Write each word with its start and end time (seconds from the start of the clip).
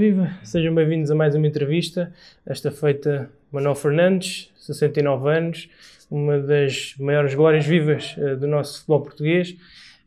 Viva, 0.00 0.30
sejam 0.42 0.74
bem-vindos 0.74 1.10
a 1.10 1.14
mais 1.14 1.34
uma 1.34 1.46
entrevista. 1.46 2.10
Esta 2.46 2.70
feita 2.70 3.30
Manuel 3.52 3.74
Fernandes, 3.74 4.50
69 4.56 5.28
anos, 5.28 5.68
uma 6.10 6.38
das 6.38 6.94
maiores 6.98 7.34
glórias 7.34 7.66
vivas 7.66 8.16
uh, 8.16 8.34
do 8.34 8.46
nosso 8.46 8.78
futebol 8.78 9.02
português. 9.02 9.54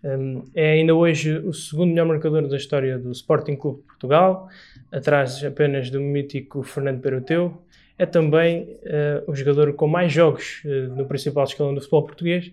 Um, 0.04 0.46
é 0.56 0.72
ainda 0.72 0.96
hoje 0.96 1.38
o 1.38 1.54
segundo 1.54 1.90
melhor 1.92 2.08
marcador 2.08 2.48
da 2.48 2.58
história 2.58 2.98
do 2.98 3.12
Sporting 3.12 3.56
Clube 3.56 3.82
de 3.82 3.86
Portugal, 3.86 4.50
atrás 4.92 5.44
apenas 5.44 5.92
do 5.92 6.02
mítico 6.02 6.64
Fernando 6.64 7.00
Peroteu. 7.00 7.62
É 7.96 8.08
também 8.08 8.64
uh, 8.64 9.32
o 9.32 9.36
jogador 9.36 9.74
com 9.74 9.88
mais 9.88 10.12
jogos 10.12 10.64
uh, 10.66 10.96
no 10.96 11.06
principal 11.06 11.44
escalão 11.44 11.72
do 11.72 11.82
futebol 11.82 12.02
português 12.02 12.52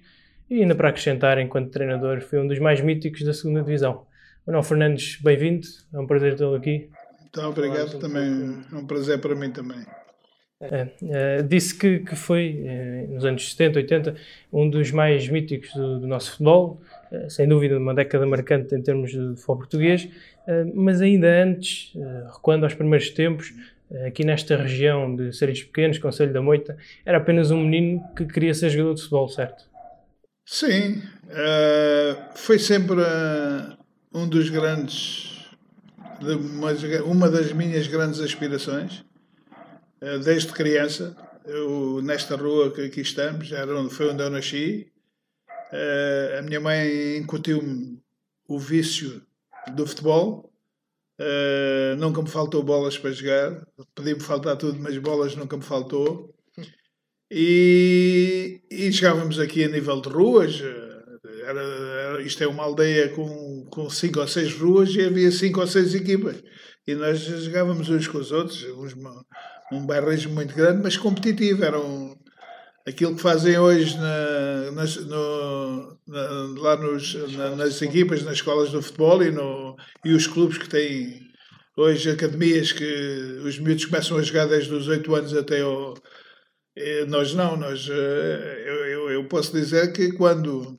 e 0.51 0.61
ainda 0.61 0.75
para 0.75 0.91
acrescentar, 0.91 1.39
enquanto 1.39 1.71
treinador, 1.71 2.21
foi 2.21 2.39
um 2.39 2.47
dos 2.47 2.59
mais 2.59 2.83
míticos 2.83 3.23
da 3.23 3.33
segunda 3.33 3.63
divisão. 3.63 4.05
Manuel 4.47 4.63
Fernandes, 4.63 5.19
bem-vindo, 5.23 5.67
é 5.91 5.99
um 5.99 6.07
prazer 6.07 6.37
tê-lo 6.37 6.55
aqui. 6.55 6.91
Então, 7.31 7.51
obrigado 7.51 7.99
também. 7.99 8.65
É 8.73 8.77
um 8.77 8.87
prazer 8.87 9.21
para 9.21 9.35
mim 9.35 9.51
também. 9.51 9.87
É, 10.63 10.89
é, 11.03 11.43
disse 11.43 11.75
que, 11.75 12.01
que 12.01 12.15
foi, 12.15 12.63
é, 12.67 13.07
nos 13.09 13.25
anos 13.25 13.49
70, 13.51 13.79
80, 13.79 14.17
um 14.53 14.69
dos 14.69 14.91
mais 14.91 15.27
míticos 15.27 15.73
do, 15.73 16.01
do 16.01 16.07
nosso 16.07 16.33
futebol, 16.33 16.83
é, 17.11 17.31
sem 17.31 17.49
dúvida 17.49 17.79
uma 17.79 17.95
década 17.95 18.27
marcante 18.27 18.75
em 18.75 18.83
termos 18.83 19.11
de 19.11 19.37
futebol 19.37 19.57
português, 19.57 20.09
mas 20.75 21.01
ainda 21.01 21.29
antes, 21.45 21.93
recuando 22.35 22.65
aos 22.65 22.75
primeiros 22.75 23.09
tempos, 23.11 23.55
aqui 24.05 24.25
nesta 24.25 24.57
região 24.57 25.15
de 25.15 25.33
Seres 25.33 25.63
Pequenos, 25.63 25.97
Conselho 25.99 26.33
da 26.33 26.43
Moita, 26.43 26.77
era 27.05 27.19
apenas 27.19 27.53
um 27.53 27.61
menino 27.61 28.03
que 28.17 28.25
queria 28.25 28.53
ser 28.53 28.71
jogador 28.71 28.95
de 28.95 29.03
futebol, 29.03 29.29
certo? 29.29 29.65
Sim, 30.45 31.03
foi 32.35 32.59
sempre 32.59 32.97
um 34.13 34.29
dos 34.29 34.51
grandes 34.51 35.40
de 36.21 36.35
uma, 36.35 36.73
uma 37.05 37.31
das 37.31 37.53
minhas 37.53 37.87
grandes 37.87 38.21
aspirações, 38.21 39.05
eh, 40.01 40.19
desde 40.19 40.53
criança. 40.53 41.17
Eu, 41.45 42.01
nesta 42.03 42.37
rua 42.37 42.71
que 42.71 42.83
aqui 42.83 43.01
estamos, 43.01 43.51
era 43.51 43.75
onde, 43.79 43.95
foi 43.95 44.11
onde 44.11 44.23
eu 44.23 44.31
nasci. 44.31 44.93
Eh, 45.73 46.37
a 46.39 46.43
minha 46.43 46.61
mãe 46.61 47.17
incutiu-me 47.17 48.01
o 48.47 48.59
vício 48.59 49.23
do 49.75 49.87
futebol. 49.87 50.51
Uh, 51.21 51.95
nunca 51.99 52.23
me 52.23 52.31
faltou 52.31 52.63
bolas 52.63 52.97
para 52.97 53.13
jogar. 53.13 53.67
Podia-me 53.95 54.21
faltar 54.21 54.57
tudo, 54.57 54.81
mas 54.81 54.97
bolas 54.97 55.37
nunca 55.37 55.55
me 55.57 55.63
faltou. 55.63 56.35
E, 57.31 58.63
e 58.71 58.91
jogávamos 58.91 59.39
aqui 59.39 59.63
a 59.63 59.69
nível 59.69 60.01
de 60.01 60.09
ruas. 60.09 60.61
Era, 61.45 61.61
era, 61.63 62.23
isto 62.23 62.43
é 62.43 62.47
uma 62.47 62.65
aldeia 62.65 63.11
com 63.11 63.25
com 63.71 63.89
cinco 63.89 64.21
ou 64.21 64.29
seis 64.29 64.53
ruas 64.53 64.91
e 64.95 65.03
havia 65.03 65.31
cinco 65.31 65.61
ou 65.61 65.67
seis 65.67 65.95
equipas. 65.95 66.43
E 66.87 66.95
nós 66.95 67.21
jogávamos 67.21 67.89
uns 67.89 68.09
com 68.09 68.19
os 68.19 68.33
outros, 68.33 68.63
uns, 68.77 68.95
um 69.73 69.87
bairrismo 69.87 70.35
muito 70.35 70.55
grande, 70.55 70.83
mas 70.83 70.97
competitivo. 70.97 71.65
Era 71.65 71.79
um, 71.79 72.17
aquilo 72.87 73.15
que 73.15 73.23
fazem 73.23 73.59
hoje 73.59 73.97
na, 73.97 74.71
nas, 74.73 74.97
no, 74.97 75.99
na, 76.07 76.21
lá 76.59 76.77
nos, 76.77 77.15
na, 77.37 77.57
nas 77.57 77.81
equipas, 77.81 78.23
nas 78.23 78.35
escolas 78.35 78.71
de 78.71 78.83
futebol 78.83 79.23
e, 79.23 79.31
no, 79.31 79.77
e 80.05 80.13
os 80.13 80.27
clubes 80.27 80.59
que 80.59 80.69
têm 80.69 81.21
hoje 81.77 82.11
academias 82.11 82.73
que 82.73 83.41
os 83.45 83.59
miúdos 83.59 83.87
começam 83.87 84.19
a 84.19 84.23
jogar 84.23 84.47
desde 84.47 84.73
os 84.75 84.89
8 84.89 85.15
anos 85.15 85.35
até 85.35 85.61
ao. 85.63 85.95
Eh, 86.77 87.05
nós 87.07 87.35
não, 87.35 87.57
nós, 87.57 87.89
eh, 87.91 88.65
eu, 88.67 88.75
eu, 88.87 89.11
eu 89.11 89.29
posso 89.29 89.53
dizer 89.53 89.93
que 89.93 90.13
quando 90.13 90.79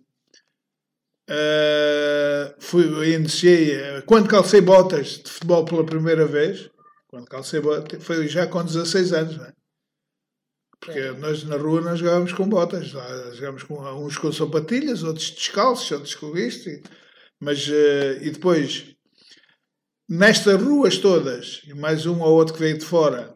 Uh, 1.31 2.53
fui, 2.59 3.13
iniciei, 3.13 3.77
uh, 3.77 4.03
quando 4.05 4.27
calcei 4.27 4.59
botas 4.59 5.21
de 5.23 5.31
futebol 5.31 5.63
pela 5.63 5.85
primeira 5.85 6.25
vez, 6.25 6.69
quando 7.07 7.25
calcei 7.25 7.61
botas, 7.61 8.03
foi 8.03 8.27
já 8.27 8.45
com 8.47 8.61
16 8.61 9.13
anos, 9.13 9.37
né? 9.37 9.53
Porque 10.77 10.99
é. 10.99 11.11
nós 11.13 11.45
na 11.45 11.55
rua 11.55 11.79
nós 11.79 11.99
jogávamos 11.99 12.33
com 12.33 12.49
botas, 12.49 12.91
lá, 12.91 13.31
jogávamos 13.31 13.63
com 13.63 13.79
uns 14.05 14.17
com 14.17 14.29
sapatilhas, 14.29 15.03
outros 15.03 15.31
descalços, 15.31 15.89
outros 15.91 16.15
com 16.15 16.35
isto, 16.37 16.69
e, 16.69 16.83
mas 17.39 17.65
uh, 17.65 18.21
e 18.21 18.29
depois 18.29 18.93
nestas 20.09 20.61
ruas 20.61 20.97
todas, 20.97 21.61
e 21.65 21.73
mais 21.73 22.05
um 22.05 22.19
ou 22.19 22.33
outro 22.33 22.55
que 22.55 22.59
veio 22.59 22.77
de 22.77 22.83
fora, 22.83 23.33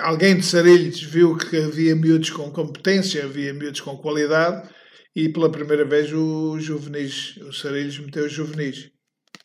alguém 0.00 0.36
de 0.36 0.44
Sarilhos 0.44 1.02
viu 1.02 1.36
que 1.36 1.56
havia 1.56 1.96
miúdos 1.96 2.30
com 2.30 2.52
competência, 2.52 3.24
havia 3.24 3.52
miúdos 3.52 3.80
com 3.80 3.96
qualidade 3.96 4.72
e 5.14 5.28
pela 5.28 5.50
primeira 5.50 5.84
vez 5.84 6.12
o 6.12 6.58
juvenis, 6.58 7.36
o 7.36 7.52
Sarilhos 7.52 7.98
meteu 7.98 8.28
juvenis. 8.28 8.90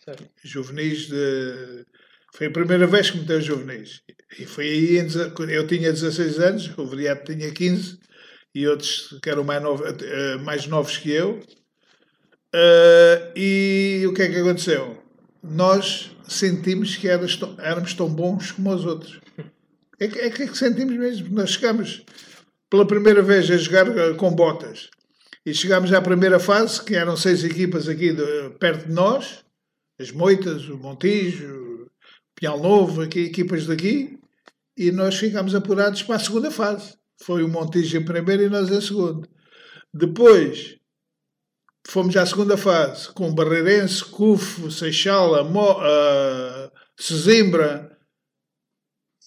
Certo. 0.04 0.26
Juvenis 0.44 1.08
de. 1.08 1.86
Foi 2.34 2.48
a 2.48 2.52
primeira 2.52 2.88
vez 2.88 3.12
que 3.12 3.20
meteu 3.20 3.40
juvenis. 3.40 4.02
E 4.38 4.46
foi 4.46 4.66
aí, 4.66 5.08
eu 5.50 5.68
tinha 5.68 5.92
16 5.92 6.40
anos, 6.40 6.78
o 6.78 6.86
Veriato 6.86 7.34
tinha 7.34 7.52
15 7.52 8.00
e 8.54 8.68
outros 8.68 9.18
que 9.22 9.30
eram 9.30 9.44
mais, 9.44 9.62
novo, 9.62 9.84
eh, 9.86 10.38
mais 10.38 10.68
novos 10.68 10.98
que 10.98 11.12
eu. 11.12 11.40
Uh, 12.54 13.32
e 13.36 14.06
o 14.08 14.14
que 14.14 14.24
é 14.24 14.30
que 14.30 14.38
aconteceu? 14.38 15.04
Nós 15.44 16.12
sentimos 16.28 16.96
que 16.96 17.08
éramos 17.08 17.94
tão 17.94 18.10
bons 18.10 18.52
como 18.52 18.74
os 18.74 18.86
outros. 18.86 19.20
É 20.00 20.08
que, 20.08 20.20
é 20.20 20.30
que 20.30 20.58
sentimos 20.58 20.96
mesmo. 20.96 21.36
Nós 21.36 21.52
chegamos 21.52 22.04
pela 22.70 22.88
primeira 22.88 23.22
vez 23.22 23.50
a 23.52 23.58
jogar 23.58 24.16
com 24.16 24.32
botas 24.32 24.90
e 25.50 25.54
chegámos 25.54 25.92
à 25.92 26.00
primeira 26.00 26.40
fase, 26.40 26.84
que 26.84 26.96
eram 26.96 27.18
seis 27.18 27.44
equipas 27.44 27.88
aqui 27.88 28.14
de, 28.14 28.52
perto 28.60 28.88
de 28.88 28.94
nós, 28.94 29.44
as 30.00 30.12
Moitas, 30.12 30.70
o 30.70 30.78
Montijo, 30.78 31.88
o 31.88 31.90
Pinhal 32.36 32.60
Novo, 32.60 33.02
aqui, 33.02 33.22
equipas 33.22 33.66
daqui, 33.66 34.20
e 34.78 34.92
nós 34.92 35.16
ficámos 35.16 35.56
apurados 35.56 36.04
para 36.04 36.18
a 36.18 36.20
segunda 36.20 36.52
fase. 36.52 36.96
Foi 37.24 37.44
o 37.44 37.48
Montijo 37.48 37.98
em 37.98 38.06
primeiro 38.06 38.44
e 38.44 38.50
nós 38.50 38.70
em 38.70 38.80
segundo. 38.80 39.28
Depois 39.92 40.78
fomos 41.88 42.16
à 42.16 42.26
segunda 42.28 42.56
fase 42.56 43.10
com 43.10 43.34
Barreirense, 43.34 44.06
Cufo, 44.06 44.70
Seixal, 44.70 45.44
Mo, 45.46 45.72
uh, 45.72 46.72
Sesimbra 46.96 47.98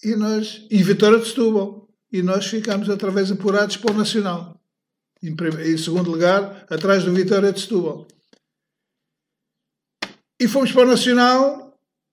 e 0.01 0.15
nós 0.15 0.65
e 0.71 0.81
Vitória 0.81 1.19
de 1.19 1.27
Setúbal. 1.27 1.89
E 2.09 2.21
nós 2.21 2.45
ficámos 2.45 2.89
através 2.89 3.29
apurados 3.29 3.75
para 3.75 3.91
o 3.91 3.97
Nacional 3.97 4.52
em, 5.23 5.35
em 5.71 5.77
segundo 5.77 6.11
lugar, 6.11 6.65
atrás 6.69 7.03
do 7.03 7.13
Vitória 7.13 7.51
de 7.51 7.61
Setúbal. 7.61 8.05
E 10.39 10.47
fomos 10.47 10.71
para 10.71 10.83
o 10.83 10.87
Nacional 10.87 11.63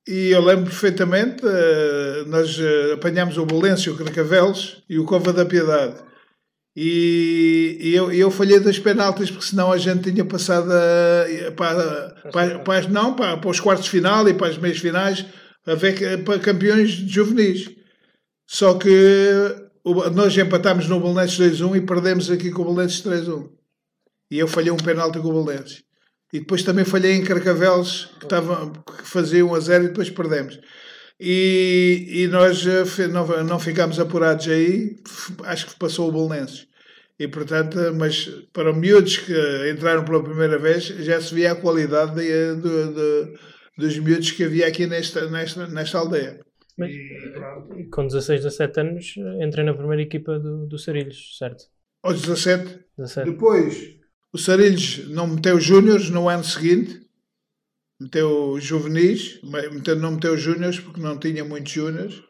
e 0.08 0.30
eu 0.30 0.40
lembro 0.40 0.64
perfeitamente, 0.64 1.44
uh, 1.44 2.26
nós 2.26 2.58
uh, 2.58 2.94
apanhámos 2.94 3.36
o 3.36 3.44
Bolêncio, 3.44 3.92
o 3.92 3.96
Cracavelos 3.96 4.82
e 4.88 4.98
o 4.98 5.04
Cova 5.04 5.32
da 5.32 5.44
Piedade. 5.44 5.96
E, 6.74 7.76
e 7.80 7.94
eu, 7.94 8.10
eu 8.12 8.30
falhei 8.30 8.58
das 8.58 8.78
penaltis, 8.78 9.30
porque 9.30 9.46
senão 9.46 9.70
a 9.70 9.78
gente 9.78 10.10
tinha 10.10 10.24
passado 10.24 10.70
a, 10.72 11.52
para, 11.52 12.14
para, 12.32 12.58
para, 12.60 12.88
não, 12.88 13.14
para, 13.14 13.36
para 13.36 13.50
os 13.50 13.60
quartos 13.60 13.84
de 13.84 13.90
final 13.90 14.28
e 14.28 14.34
para 14.34 14.48
as 14.48 14.58
meias 14.58 14.78
finais 14.78 15.26
a 15.66 15.74
ver, 15.74 16.24
para 16.24 16.38
campeões 16.38 16.90
juvenis. 16.90 17.70
Só 18.48 18.74
que 18.74 19.69
nós 19.84 20.36
empatámos 20.36 20.88
no 20.88 21.00
Belenenses 21.00 21.60
2-1 21.60 21.76
e 21.76 21.80
perdemos 21.80 22.30
aqui 22.30 22.50
com 22.50 22.62
o 22.62 22.74
Belenenses 22.74 23.02
3-1. 23.02 23.48
E 24.30 24.38
eu 24.38 24.46
falhei 24.46 24.70
um 24.70 24.76
penalti 24.76 25.18
com 25.18 25.28
o 25.28 25.44
Belenenses. 25.44 25.82
E 26.32 26.38
depois 26.38 26.62
também 26.62 26.84
falhei 26.84 27.12
em 27.12 27.24
Carcavelos, 27.24 28.10
que, 28.20 28.26
tava, 28.26 28.70
que 28.70 29.08
fazia 29.08 29.44
1 29.44 29.54
a 29.54 29.60
0 29.60 29.84
e 29.84 29.88
depois 29.88 30.10
perdemos. 30.10 30.60
E, 31.18 32.06
e 32.08 32.26
nós 32.28 32.64
eh, 32.66 33.08
não, 33.08 33.44
não 33.44 33.58
ficámos 33.58 33.98
apurados 33.98 34.46
aí, 34.48 34.96
acho 35.44 35.66
que 35.66 35.78
passou 35.78 36.08
o 36.08 36.12
Belenenses. 36.12 36.68
E 37.18 37.28
portanto, 37.28 37.76
mas 37.98 38.30
para 38.52 38.72
miúdos 38.72 39.18
que 39.18 39.70
entraram 39.70 40.04
pela 40.04 40.22
primeira 40.22 40.58
vez, 40.58 40.84
já 40.84 41.20
se 41.20 41.34
via 41.34 41.52
a 41.52 41.56
qualidade 41.56 42.14
de, 42.14 42.54
de, 42.56 42.94
de, 42.94 43.38
dos 43.76 43.98
miúdos 43.98 44.30
que 44.30 44.44
havia 44.44 44.66
aqui 44.66 44.86
nesta, 44.86 45.28
nesta, 45.28 45.66
nesta 45.66 45.98
aldeia. 45.98 46.40
Mas, 46.78 46.92
e, 46.92 47.84
com 47.90 48.06
16, 48.06 48.42
17 48.42 48.80
anos 48.80 49.14
entrei 49.42 49.64
na 49.64 49.74
primeira 49.74 50.02
equipa 50.02 50.38
do, 50.38 50.66
do 50.66 50.78
Sarilhos, 50.78 51.36
certo? 51.38 51.64
Aos 52.02 52.22
17? 52.22 52.84
17. 52.96 53.30
Depois, 53.30 53.96
o 54.32 54.38
Sarilhos 54.38 55.08
não 55.08 55.26
meteu 55.26 55.60
júniores 55.60 56.08
no 56.08 56.28
ano 56.28 56.44
seguinte, 56.44 57.06
meteu 58.00 58.58
juvenis, 58.60 59.40
meteu, 59.42 59.96
não 59.96 60.12
meteu 60.12 60.36
júniores 60.36 60.80
porque 60.80 61.00
não 61.00 61.18
tinha 61.18 61.44
muitos 61.44 61.72
júniores. 61.72 62.22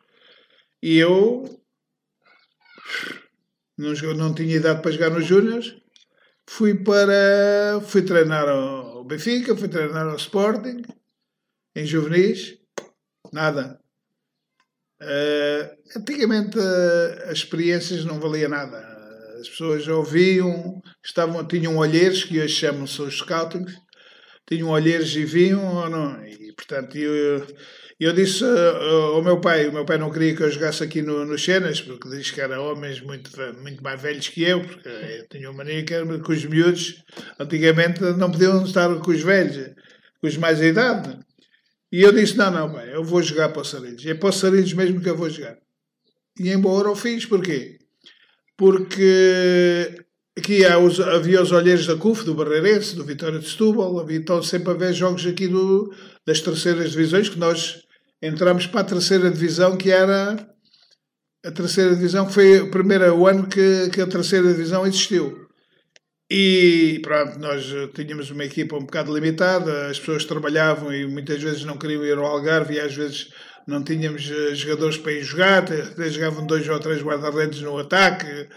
E 0.82 0.96
eu 0.96 1.44
não, 3.78 3.92
não 4.14 4.34
tinha 4.34 4.56
idade 4.56 4.82
para 4.82 4.90
jogar 4.90 5.10
nos 5.10 5.26
júniores. 5.26 5.76
Fui 6.48 6.74
para. 6.74 7.80
Fui 7.82 8.02
treinar 8.02 8.48
ao 8.48 9.04
Benfica, 9.04 9.56
fui 9.56 9.68
treinar 9.68 10.06
ao 10.06 10.16
Sporting, 10.16 10.82
em 11.76 11.84
juvenis. 11.84 12.58
Nada. 13.32 13.79
Uh, 15.02 15.98
antigamente 15.98 16.58
uh, 16.58 17.30
as 17.30 17.38
experiências 17.38 18.04
não 18.04 18.20
valia 18.20 18.48
nada. 18.48 18.78
As 19.40 19.48
pessoas 19.48 19.88
ouviam, 19.88 20.80
estavam, 21.02 21.46
tinham 21.46 21.78
olheiros, 21.78 22.24
que 22.24 22.38
hoje 22.38 22.54
chamam-se 22.54 23.00
os 23.00 23.16
scoutings, 23.16 23.72
tinham 24.46 24.68
olheiros 24.68 25.16
e 25.16 25.24
vinham 25.24 25.76
ou 25.76 25.88
não. 25.88 26.22
E, 26.26 26.52
portanto, 26.52 26.98
eu, 26.98 27.46
eu 27.98 28.12
disse 28.12 28.44
uh, 28.44 29.14
ao 29.14 29.22
meu 29.22 29.40
pai, 29.40 29.68
o 29.68 29.72
meu 29.72 29.86
pai 29.86 29.96
não 29.96 30.10
queria 30.10 30.36
que 30.36 30.42
eu 30.42 30.50
jogasse 30.50 30.82
aqui 30.82 31.00
no, 31.00 31.24
no 31.24 31.36
porque 31.36 32.08
diz 32.10 32.30
que 32.30 32.40
eram 32.42 32.62
homens 32.70 33.00
muito, 33.00 33.30
muito 33.62 33.82
mais 33.82 34.00
velhos 34.02 34.28
que 34.28 34.42
eu, 34.42 34.62
porque 34.62 34.86
eu 34.86 35.28
tinha 35.30 35.50
uma 35.50 35.64
mania 35.64 35.82
que, 35.82 35.94
que 36.18 36.32
os 36.32 36.44
miúdos, 36.44 37.02
antigamente, 37.38 38.02
não 38.02 38.30
podiam 38.30 38.62
estar 38.64 38.94
com 39.00 39.10
os 39.10 39.22
velhos, 39.22 39.74
com 40.20 40.26
os 40.26 40.36
mais 40.36 40.60
idade. 40.60 41.18
E 41.92 42.02
eu 42.02 42.12
disse, 42.12 42.36
não, 42.36 42.50
não, 42.50 42.72
pai, 42.72 42.94
eu 42.94 43.02
vou 43.02 43.20
jogar 43.22 43.48
para 43.48 43.62
o 43.62 43.64
Sarilhos. 43.64 44.04
É 44.06 44.14
para 44.14 44.28
o 44.28 44.32
Sarilhos 44.32 44.72
mesmo 44.72 45.00
que 45.00 45.08
eu 45.08 45.16
vou 45.16 45.28
jogar. 45.28 45.58
E 46.38 46.50
embora 46.50 46.90
o 46.90 46.94
fiz, 46.94 47.26
porquê? 47.26 47.78
Porque 48.56 50.04
aqui 50.38 50.64
os, 50.66 51.00
havia 51.00 51.42
os 51.42 51.50
olheiros 51.50 51.86
da 51.86 51.96
CUF, 51.96 52.24
do 52.24 52.34
Barreirense, 52.34 52.94
do 52.94 53.04
Vitória 53.04 53.38
de 53.38 53.48
Setúbal, 53.48 53.98
havia 53.98 54.18
então 54.18 54.42
sempre 54.42 54.70
a 54.70 54.74
ver 54.74 54.92
jogos 54.92 55.26
aqui 55.26 55.48
do, 55.48 55.92
das 56.24 56.40
terceiras 56.40 56.92
divisões, 56.92 57.28
que 57.28 57.38
nós 57.38 57.82
entramos 58.22 58.66
para 58.66 58.80
a 58.80 58.84
terceira 58.84 59.30
divisão, 59.30 59.76
que 59.76 59.90
era 59.90 60.48
a 61.44 61.50
terceira 61.50 61.94
divisão, 61.94 62.26
que 62.26 62.34
foi 62.34 62.60
o 62.60 62.70
primeiro 62.70 63.26
ano 63.26 63.46
que, 63.48 63.90
que 63.90 64.00
a 64.00 64.06
terceira 64.06 64.48
divisão 64.48 64.86
existiu. 64.86 65.49
E 66.32 67.00
pronto, 67.02 67.40
nós 67.40 67.72
tínhamos 67.92 68.30
uma 68.30 68.44
equipa 68.44 68.76
um 68.76 68.84
bocado 68.84 69.12
limitada, 69.12 69.88
as 69.88 69.98
pessoas 69.98 70.24
trabalhavam 70.24 70.94
e 70.94 71.04
muitas 71.04 71.42
vezes 71.42 71.64
não 71.64 71.76
queriam 71.76 72.04
ir 72.04 72.16
ao 72.16 72.24
Algarve 72.24 72.74
e 72.74 72.80
às 72.80 72.94
vezes 72.94 73.32
não 73.66 73.82
tínhamos 73.82 74.30
eh, 74.30 74.54
jogadores 74.54 74.96
para 74.96 75.10
ir 75.10 75.24
jogar, 75.24 75.64
até 75.64 76.08
jogavam 76.08 76.46
dois 76.46 76.68
ou 76.68 76.78
três 76.78 77.02
guarda-redes 77.02 77.60
no 77.62 77.76
ataque 77.78 78.48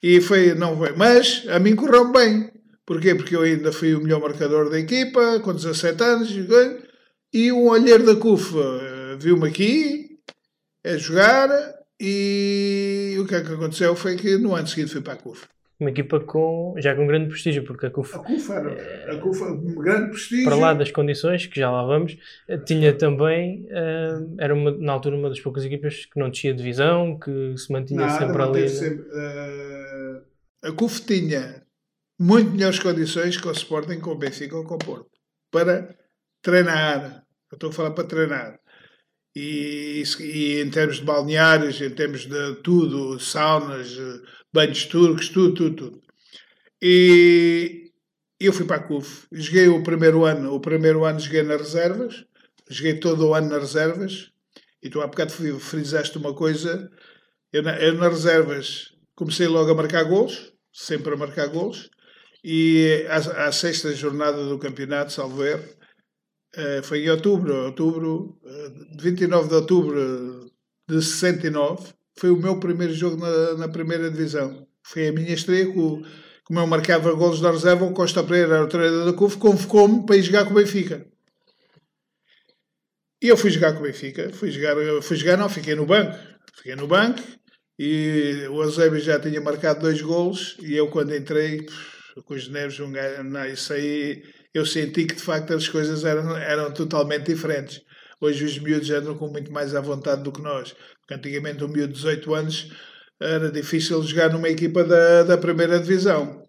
e 0.00 0.20
foi, 0.20 0.54
não 0.54 0.76
foi. 0.76 0.92
Mas 0.92 1.44
a 1.48 1.58
mim 1.58 1.74
correu 1.74 2.12
bem. 2.12 2.52
Porquê? 2.86 3.16
Porque 3.16 3.34
eu 3.34 3.42
ainda 3.42 3.72
fui 3.72 3.94
o 3.96 4.00
melhor 4.00 4.20
marcador 4.20 4.70
da 4.70 4.78
equipa, 4.78 5.40
com 5.40 5.52
17 5.52 6.02
anos, 6.04 6.30
e 7.32 7.50
um 7.50 7.68
olheiro 7.68 8.06
da 8.06 8.14
CUF 8.14 8.54
eh, 8.56 9.16
viu-me 9.18 9.48
aqui 9.48 10.20
a 10.84 10.96
jogar 10.96 11.48
e 12.00 13.16
o 13.18 13.26
que 13.26 13.34
é 13.34 13.40
que 13.40 13.52
aconteceu 13.52 13.96
foi 13.96 14.14
que 14.14 14.36
no 14.36 14.54
ano 14.54 14.68
seguinte 14.68 14.92
fui 14.92 15.00
para 15.00 15.14
a 15.14 15.16
CUF 15.16 15.48
uma 15.78 15.90
equipa 15.90 16.18
com, 16.20 16.74
já 16.78 16.94
com 16.94 17.06
grande 17.06 17.28
prestígio, 17.28 17.64
porque 17.64 17.86
a 17.86 17.90
CUF, 17.90 18.14
a 18.14 18.18
CUF 18.20 18.52
era, 18.52 19.12
a 19.12 19.18
CUF 19.18 19.42
um 19.42 19.74
grande 19.74 20.10
prestígio. 20.10 20.44
Para 20.44 20.56
lá 20.56 20.74
das 20.74 20.90
condições, 20.90 21.46
que 21.46 21.60
já 21.60 21.70
lá 21.70 21.84
vamos, 21.84 22.16
tinha 22.64 22.92
também, 22.94 23.66
uh, 23.66 24.34
era 24.38 24.54
uma, 24.54 24.70
na 24.70 24.92
altura 24.92 25.16
uma 25.16 25.28
das 25.28 25.40
poucas 25.40 25.64
equipas 25.64 26.06
que 26.06 26.18
não 26.18 26.30
descia 26.30 26.54
divisão, 26.54 27.18
que 27.18 27.56
se 27.58 27.70
mantinha 27.70 28.06
Nada, 28.06 28.26
sempre 28.26 28.42
ali. 28.42 28.68
Sempre, 28.68 29.02
uh, 29.02 30.22
a 30.62 30.72
CUF 30.72 31.02
tinha 31.02 31.62
muito 32.18 32.50
melhores 32.50 32.78
condições 32.78 33.36
que 33.36 33.46
o 33.46 33.52
Sporting, 33.52 34.00
com 34.00 34.10
o 34.10 34.18
Benfica 34.18 34.56
ou 34.56 34.64
com 34.64 34.76
o 34.76 34.78
Porto, 34.78 35.10
para 35.50 35.94
treinar. 36.42 37.24
Eu 37.50 37.56
estou 37.56 37.70
a 37.70 37.72
falar 37.72 37.90
para 37.90 38.04
treinar. 38.04 38.58
E, 39.38 40.02
e, 40.20 40.62
em 40.62 40.70
termos 40.70 40.96
de 40.96 41.04
balneários, 41.04 41.78
em 41.82 41.90
termos 41.90 42.24
de 42.24 42.54
tudo, 42.62 43.20
saunas, 43.20 43.94
banhos 44.50 44.86
turcos, 44.86 45.28
tudo, 45.28 45.52
tudo, 45.52 45.76
tudo. 45.76 46.02
E 46.80 47.92
eu 48.40 48.50
fui 48.50 48.64
para 48.64 48.76
a 48.76 48.82
CUF. 48.82 49.26
Joguei 49.30 49.68
o 49.68 49.82
primeiro 49.82 50.24
ano, 50.24 50.54
o 50.54 50.58
primeiro 50.60 51.04
ano 51.04 51.20
joguei 51.20 51.42
nas 51.42 51.60
reservas, 51.60 52.24
joguei 52.70 52.98
todo 52.98 53.26
o 53.26 53.34
ano 53.34 53.50
nas 53.50 53.60
reservas, 53.60 54.30
e 54.82 54.88
tu 54.88 55.02
há 55.02 55.06
bocado 55.06 55.32
frisaste 55.60 56.16
uma 56.16 56.34
coisa, 56.34 56.90
eu, 57.52 57.62
na, 57.62 57.78
eu 57.78 57.92
nas 57.92 58.12
reservas 58.14 58.94
comecei 59.14 59.46
logo 59.46 59.70
a 59.70 59.74
marcar 59.74 60.04
gols, 60.04 60.50
sempre 60.72 61.12
a 61.12 61.16
marcar 61.16 61.48
gols, 61.48 61.90
e 62.42 63.04
à, 63.10 63.48
à 63.48 63.52
sexta 63.52 63.94
jornada 63.94 64.46
do 64.46 64.58
campeonato, 64.58 65.12
salvo 65.12 65.44
erro, 65.44 65.76
foi 66.82 67.04
em 67.04 67.10
outubro, 67.10 67.54
outubro, 67.66 68.38
29 68.98 69.44
eh, 69.44 69.48
de 69.48 69.54
outubro 69.54 70.50
de 70.88 71.02
69, 71.02 71.92
foi 72.18 72.30
o 72.30 72.36
meu 72.36 72.58
primeiro 72.58 72.94
jogo 72.94 73.16
na, 73.16 73.54
na 73.54 73.68
primeira 73.68 74.10
divisão. 74.10 74.66
Foi 74.82 75.08
a 75.08 75.12
minha 75.12 75.34
estreia, 75.34 75.66
com, 75.72 76.02
como 76.44 76.60
eu 76.60 76.66
marcava 76.66 77.12
golos 77.12 77.40
da 77.40 77.50
reserva, 77.50 77.84
o 77.84 77.92
Costa 77.92 78.22
Pereira 78.22 78.62
o 78.62 78.68
treinador 78.68 79.06
da 79.06 79.12
CUF, 79.12 79.36
convocou-me 79.36 80.06
para 80.06 80.16
ir 80.16 80.22
jogar 80.22 80.44
com 80.44 80.52
o 80.52 80.54
Benfica. 80.54 81.06
E 83.22 83.28
eu 83.28 83.36
fui 83.36 83.50
jogar 83.50 83.72
com 83.72 83.80
o 83.80 83.82
Benfica, 83.82 84.30
fui 84.32 84.50
jogar, 84.50 84.76
fui 85.02 85.16
jogar 85.16 85.36
não, 85.36 85.48
fiquei 85.48 85.74
no 85.74 85.86
banco. 85.86 86.16
Fiquei 86.54 86.74
no 86.74 86.86
banco 86.86 87.22
e 87.78 88.46
o 88.50 88.62
Eusébio 88.62 88.98
já 88.98 89.20
tinha 89.20 89.40
marcado 89.40 89.80
dois 89.80 90.00
golos 90.00 90.56
e 90.60 90.74
eu 90.74 90.88
quando 90.88 91.14
entrei, 91.14 91.66
com 92.24 92.34
os 92.34 92.48
nervos, 92.48 92.80
um, 92.80 92.90
não, 93.24 93.46
isso 93.46 93.72
aí, 93.72 94.22
eu 94.58 94.66
senti 94.66 95.04
que 95.04 95.14
de 95.14 95.22
facto 95.22 95.52
as 95.52 95.68
coisas 95.68 96.04
eram, 96.04 96.36
eram 96.36 96.72
totalmente 96.72 97.26
diferentes. 97.26 97.82
Hoje 98.20 98.44
os 98.44 98.58
miúdos 98.58 98.90
andam 98.90 99.14
com 99.16 99.28
muito 99.28 99.52
mais 99.52 99.74
à 99.74 99.80
vontade 99.80 100.22
do 100.22 100.32
que 100.32 100.40
nós. 100.40 100.74
Porque 101.00 101.14
antigamente 101.14 101.62
um 101.62 101.68
miúdo 101.68 101.92
de 101.92 102.00
18 102.00 102.34
anos 102.34 102.72
era 103.20 103.50
difícil 103.50 104.02
jogar 104.02 104.32
numa 104.32 104.48
equipa 104.48 104.84
da, 104.84 105.22
da 105.24 105.38
primeira 105.38 105.78
divisão. 105.78 106.42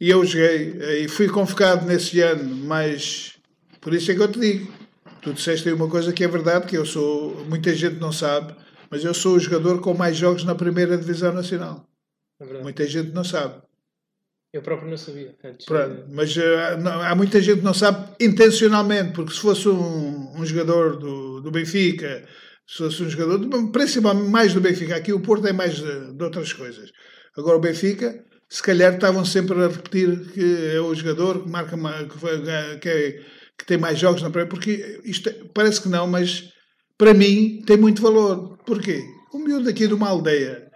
E 0.00 0.10
eu 0.10 0.24
joguei 0.24 1.04
e 1.04 1.08
fui 1.08 1.28
convocado 1.28 1.86
nesse 1.86 2.20
ano, 2.20 2.54
mas 2.66 3.36
por 3.80 3.94
isso 3.94 4.10
é 4.10 4.14
que 4.14 4.22
eu 4.22 4.30
te 4.30 4.38
digo. 4.38 4.72
Tu 5.22 5.32
disseste 5.32 5.68
aí 5.68 5.74
uma 5.74 5.88
coisa 5.88 6.12
que 6.12 6.22
é 6.22 6.28
verdade, 6.28 6.66
que 6.66 6.76
eu 6.76 6.86
sou, 6.86 7.44
muita 7.46 7.74
gente 7.74 7.96
não 7.96 8.12
sabe, 8.12 8.54
mas 8.90 9.04
eu 9.04 9.12
sou 9.12 9.34
o 9.34 9.40
jogador 9.40 9.80
com 9.80 9.94
mais 9.94 10.16
jogos 10.16 10.44
na 10.44 10.54
primeira 10.54 10.96
divisão 10.96 11.32
nacional. 11.32 11.84
É 12.40 12.62
muita 12.62 12.86
gente 12.86 13.10
não 13.10 13.24
sabe. 13.24 13.60
Eu 14.52 14.62
próprio 14.62 14.88
não 14.88 14.96
sabia. 14.96 15.34
Antes 15.44 15.66
Pronto, 15.66 16.06
mas 16.10 16.34
uh, 16.36 16.78
não, 16.80 17.02
há 17.02 17.14
muita 17.14 17.40
gente 17.40 17.58
que 17.58 17.64
não 17.64 17.74
sabe 17.74 18.14
intencionalmente, 18.18 19.12
porque 19.12 19.32
se 19.32 19.40
fosse 19.40 19.68
um, 19.68 20.32
um 20.36 20.46
jogador 20.46 20.96
do, 20.96 21.40
do 21.42 21.50
Benfica, 21.50 22.26
se 22.66 22.78
fosse 22.78 23.02
um 23.02 23.10
jogador, 23.10 23.70
principalmente 23.70 24.30
mais 24.30 24.54
do 24.54 24.60
Benfica, 24.60 24.96
aqui 24.96 25.12
o 25.12 25.20
Porto 25.20 25.46
é 25.46 25.52
mais 25.52 25.76
de, 25.76 26.14
de 26.14 26.24
outras 26.24 26.52
coisas. 26.52 26.90
Agora 27.36 27.58
o 27.58 27.60
Benfica, 27.60 28.24
se 28.48 28.62
calhar 28.62 28.94
estavam 28.94 29.24
sempre 29.24 29.62
a 29.62 29.68
repetir 29.68 30.32
que 30.32 30.74
é 30.74 30.80
o 30.80 30.94
jogador 30.94 31.42
que 31.42 31.48
marca 31.48 31.76
que, 31.76 32.78
que, 32.80 32.88
é, 32.88 33.22
que 33.58 33.66
tem 33.66 33.76
mais 33.76 33.98
jogos 33.98 34.22
na 34.22 34.30
Premier, 34.30 34.48
porque 34.48 35.00
isto 35.04 35.28
é, 35.28 35.34
parece 35.52 35.82
que 35.82 35.88
não, 35.88 36.06
mas 36.06 36.50
para 36.96 37.12
mim 37.12 37.62
tem 37.66 37.76
muito 37.76 38.00
valor. 38.00 38.56
Porquê? 38.64 39.02
O 39.32 39.38
miúdo 39.38 39.68
aqui 39.68 39.86
de 39.86 39.92
uma 39.92 40.08
aldeia 40.08 40.67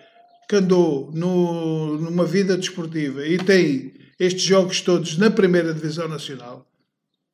que 0.53 0.57
andou 0.57 1.11
no, 1.15 1.97
numa 1.97 2.27
vida 2.27 2.59
desportiva 2.59 3.27
e 3.27 3.39
tem 3.39 3.95
estes 4.21 4.43
jogos 4.43 4.83
todos 4.83 5.17
na 5.17 5.31
primeira 5.31 5.73
divisão 5.73 6.07
nacional, 6.07 6.67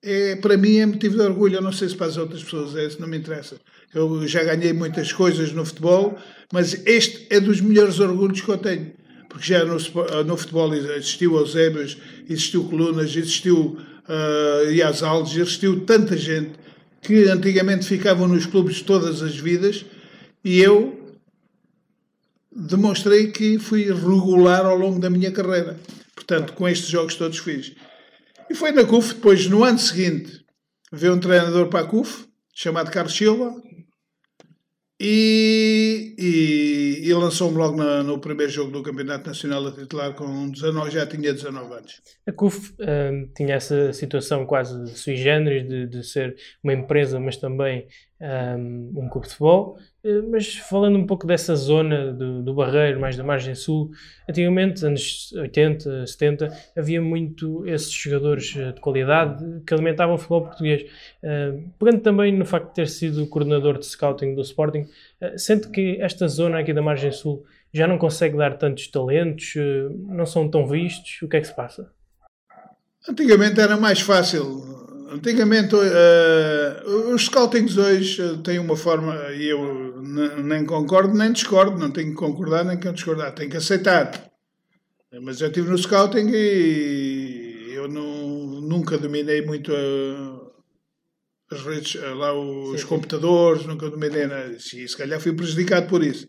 é, 0.01 0.37
para 0.37 0.57
mim 0.57 0.77
é 0.77 0.87
motivo 0.87 1.17
de 1.17 1.23
orgulho. 1.23 1.57
Eu 1.57 1.61
não 1.61 1.73
sei 1.73 1.89
se 1.89 1.97
para 1.97 2.07
as 2.07 2.17
outras 2.17 2.45
pessoas 2.45 2.77
é, 2.77 2.87
isso 2.87 3.01
não 3.01 3.09
me 3.09 3.19
interessa. 3.19 3.57
Eu 3.93 4.25
já 4.29 4.45
ganhei 4.45 4.73
muitas 4.73 5.13
coisas 5.13 5.53
no 5.53 5.65
futebol, 5.65 6.17
mas 6.53 6.81
este 6.87 7.27
é 7.29 7.41
dos 7.41 7.61
melhores 7.61 7.99
orgulhos 7.99 8.41
que 8.41 8.49
eu 8.49 8.57
tenho. 8.57 8.93
Porque 9.29 9.49
já 9.49 9.65
no, 9.65 9.79
no 10.25 10.37
futebol 10.37 10.73
existiu 10.73 11.37
Eusébios, 11.39 11.99
existiu 12.31 12.63
Colunas, 12.69 13.17
existiu 13.17 13.79
uh, 14.09 14.71
Ias 14.71 15.03
Alves, 15.03 15.37
existiu 15.37 15.81
tanta 15.81 16.17
gente 16.17 16.53
que 17.03 17.25
antigamente 17.25 17.85
ficavam 17.85 18.29
nos 18.29 18.47
clubes 18.47 18.81
todas 18.81 19.23
as 19.23 19.37
vidas 19.37 19.85
e 20.45 20.61
eu 20.61 20.98
demonstrei 22.59 23.31
que 23.31 23.59
fui 23.59 23.85
regular 23.85 24.67
ao 24.67 24.77
longo 24.77 24.99
da 24.99 25.09
minha 25.09 25.31
carreira. 25.31 25.79
Portanto, 26.15 26.53
com 26.55 26.69
estes 26.69 26.89
jogos 26.89 27.15
todos 27.15 27.39
fiz. 27.39 27.75
E 28.51 28.55
foi 28.55 28.73
na 28.73 28.85
CUF, 28.85 29.15
depois, 29.15 29.47
no 29.47 29.63
ano 29.63 29.79
seguinte, 29.79 30.45
veio 30.93 31.15
um 31.15 31.21
treinador 31.21 31.69
para 31.69 31.81
a 31.81 31.89
CUF, 31.89 32.27
chamado 32.53 32.91
Carlos 32.91 33.15
Silva, 33.15 33.55
e, 35.01 36.17
e, 36.19 37.09
e 37.09 37.15
lançou-me 37.15 37.57
logo 37.57 37.77
na, 37.77 38.03
no 38.03 38.19
primeiro 38.19 38.51
jogo 38.51 38.73
do 38.73 38.83
Campeonato 38.83 39.29
Nacional 39.29 39.65
a 39.69 39.73
titular 39.73 40.13
com 40.15 40.51
19, 40.51 40.91
já 40.91 41.07
tinha 41.07 41.33
19 41.33 41.73
anos. 41.73 42.03
A 42.27 42.33
CUF 42.33 42.75
um, 42.81 43.29
tinha 43.37 43.55
essa 43.55 43.93
situação 43.93 44.45
quase 44.45 44.97
sui 44.97 45.15
generis 45.15 45.69
de, 45.69 45.87
de 45.87 46.03
ser 46.03 46.37
uma 46.65 46.73
empresa, 46.73 47.21
mas 47.21 47.37
também 47.37 47.87
um, 48.21 48.93
um 48.97 49.09
clube 49.09 49.29
de 49.29 49.35
futebol. 49.35 49.79
Eh, 50.05 50.23
mas 50.23 50.55
falando 50.55 50.97
um 50.97 51.07
pouco 51.07 51.27
dessa 51.27 51.57
zona 51.57 52.13
do, 52.13 52.43
do 52.43 52.55
Barreiro, 52.55 53.01
mais 53.01 53.17
da 53.17 53.25
margem 53.25 53.55
sul, 53.55 53.91
antigamente, 54.29 54.85
anos 54.85 55.33
80, 55.33 56.07
70, 56.07 56.49
havia 56.77 57.01
muito 57.03 57.67
esses 57.67 57.93
jogadores 57.93 58.55
eh, 58.57 58.73
de 58.73 58.81
qualidade 58.81 59.45
que 59.67 59.75
alimentavam 59.75 60.15
o 60.15 60.19
futebol 60.19 60.43
português. 60.43 60.83
Uh, 61.23 61.69
pegando 61.79 62.01
também 62.01 62.37
no 62.37 62.45
facto 62.45 62.69
de 62.69 62.75
ter 62.75 62.89
sido 62.89 63.27
coordenador 63.27 63.79
de 63.79 63.87
scouting 63.87 64.35
do 64.35 64.43
Sporting, 64.43 64.87
sente 65.37 65.69
que 65.69 66.01
esta 66.01 66.29
zona 66.29 66.61
aqui 66.61 66.73
da 66.73 66.83
margem 66.83 67.11
sul 67.11 67.45
já 67.73 67.87
não 67.87 67.99
consegue 67.99 68.37
dar 68.37 68.57
tantos 68.57 68.87
talentos, 68.89 69.55
não 70.07 70.25
são 70.25 70.49
tão 70.49 70.67
vistos, 70.67 71.21
o 71.23 71.29
que 71.29 71.37
é 71.37 71.41
que 71.41 71.47
se 71.47 71.55
passa? 71.55 71.91
Antigamente 73.09 73.61
era 73.61 73.77
mais 73.77 74.01
fácil 74.01 74.88
Antigamente, 75.11 75.75
uh, 75.75 77.15
os 77.15 77.25
scoutings 77.25 77.79
hoje 77.79 78.39
têm 78.45 78.59
uma 78.59 78.77
forma, 78.77 79.15
e 79.33 79.47
eu 79.47 80.03
nem 80.43 80.67
concordo 80.67 81.17
nem 81.17 81.33
discordo, 81.33 81.79
não 81.79 81.91
tenho 81.91 82.11
que 82.11 82.17
concordar 82.17 82.63
nem 82.63 82.79
que 82.79 82.93
discordar, 82.93 83.35
tenho 83.35 83.51
que 83.51 83.57
aceitar. 83.57 84.31
Mas 85.23 85.41
eu 85.41 85.49
estive 85.49 85.71
no 85.71 85.79
scouting 85.79 86.29
e 86.29 87.71
eu 87.73 87.89
não, 87.89 88.61
nunca 88.61 88.99
dominei 88.99 89.41
muito 89.41 89.73
a, 89.75 91.55
as 91.55 91.63
redes, 91.63 91.95
lá 91.95 92.35
os 92.35 92.83
sim, 92.83 92.87
computadores, 92.87 93.63
sim. 93.63 93.69
nunca 93.69 93.89
dominei 93.89 94.27
nada. 94.27 94.51
E 94.53 94.61
se 94.61 94.95
calhar 94.95 95.19
fui 95.19 95.33
prejudicado 95.33 95.89
por 95.89 96.05
isso. 96.05 96.29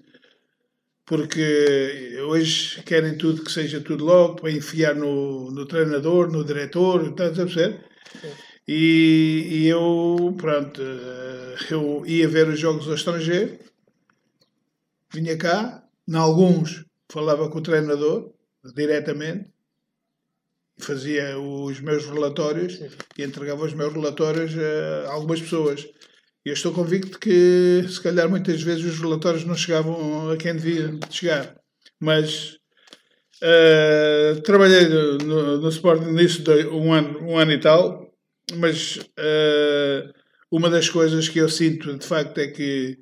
Porque 1.06 2.18
hoje 2.30 2.82
querem 2.84 3.18
tudo 3.18 3.44
que 3.44 3.52
seja 3.52 3.82
tudo 3.82 4.06
logo 4.06 4.36
para 4.36 4.52
enfiar 4.52 4.96
no, 4.96 5.52
no 5.52 5.66
treinador, 5.66 6.32
no 6.32 6.46
diretor, 6.46 7.10
estás 7.10 7.38
a 7.38 7.44
perceber? 7.44 7.84
E, 8.72 9.48
e 9.50 9.68
eu, 9.68 10.36
pronto, 10.38 10.80
eh, 10.80 11.56
eu 11.72 12.04
ia 12.06 12.28
ver 12.28 12.48
os 12.50 12.60
jogos 12.60 12.88
ao 12.88 12.94
estrangeiro, 12.94 13.58
vinha 15.12 15.36
cá, 15.36 15.84
em 16.08 16.16
alguns 16.16 16.86
falava 17.12 17.50
com 17.50 17.58
o 17.58 17.64
treinador 17.64 18.32
diretamente, 18.76 19.50
fazia 20.78 21.40
os 21.40 21.80
meus 21.82 22.06
relatórios 22.06 22.80
e 23.18 23.24
entregava 23.24 23.66
os 23.66 23.74
meus 23.74 23.92
relatórios 23.92 24.54
a 24.56 25.14
algumas 25.14 25.42
pessoas. 25.42 25.88
Eu 26.46 26.54
estou 26.54 26.72
convicto 26.72 27.18
que, 27.18 27.84
se 27.90 28.00
calhar, 28.00 28.30
muitas 28.30 28.62
vezes 28.62 28.86
os 28.86 29.00
relatórios 29.00 29.46
não 29.46 29.56
chegavam 29.56 30.30
a 30.30 30.38
quem 30.38 30.56
devia 30.56 31.00
chegar. 31.10 31.56
Mas 32.00 32.60
uh, 33.42 34.40
trabalhei 34.44 34.88
no, 34.88 35.58
no 35.58 35.70
Sporting 35.70 36.12
nisso 36.12 36.44
de 36.44 36.68
um 36.68 36.94
ano, 36.94 37.20
um 37.24 37.36
ano 37.36 37.52
e 37.52 37.60
tal, 37.60 38.09
mas 38.56 38.98
uh, 38.98 40.14
uma 40.52 40.70
das 40.70 40.90
coisas 40.90 41.30
que 41.30 41.40
eu 41.40 41.50
sinto, 41.50 41.98
de 41.98 42.06
facto, 42.06 42.38
é 42.40 42.48
que 42.48 42.98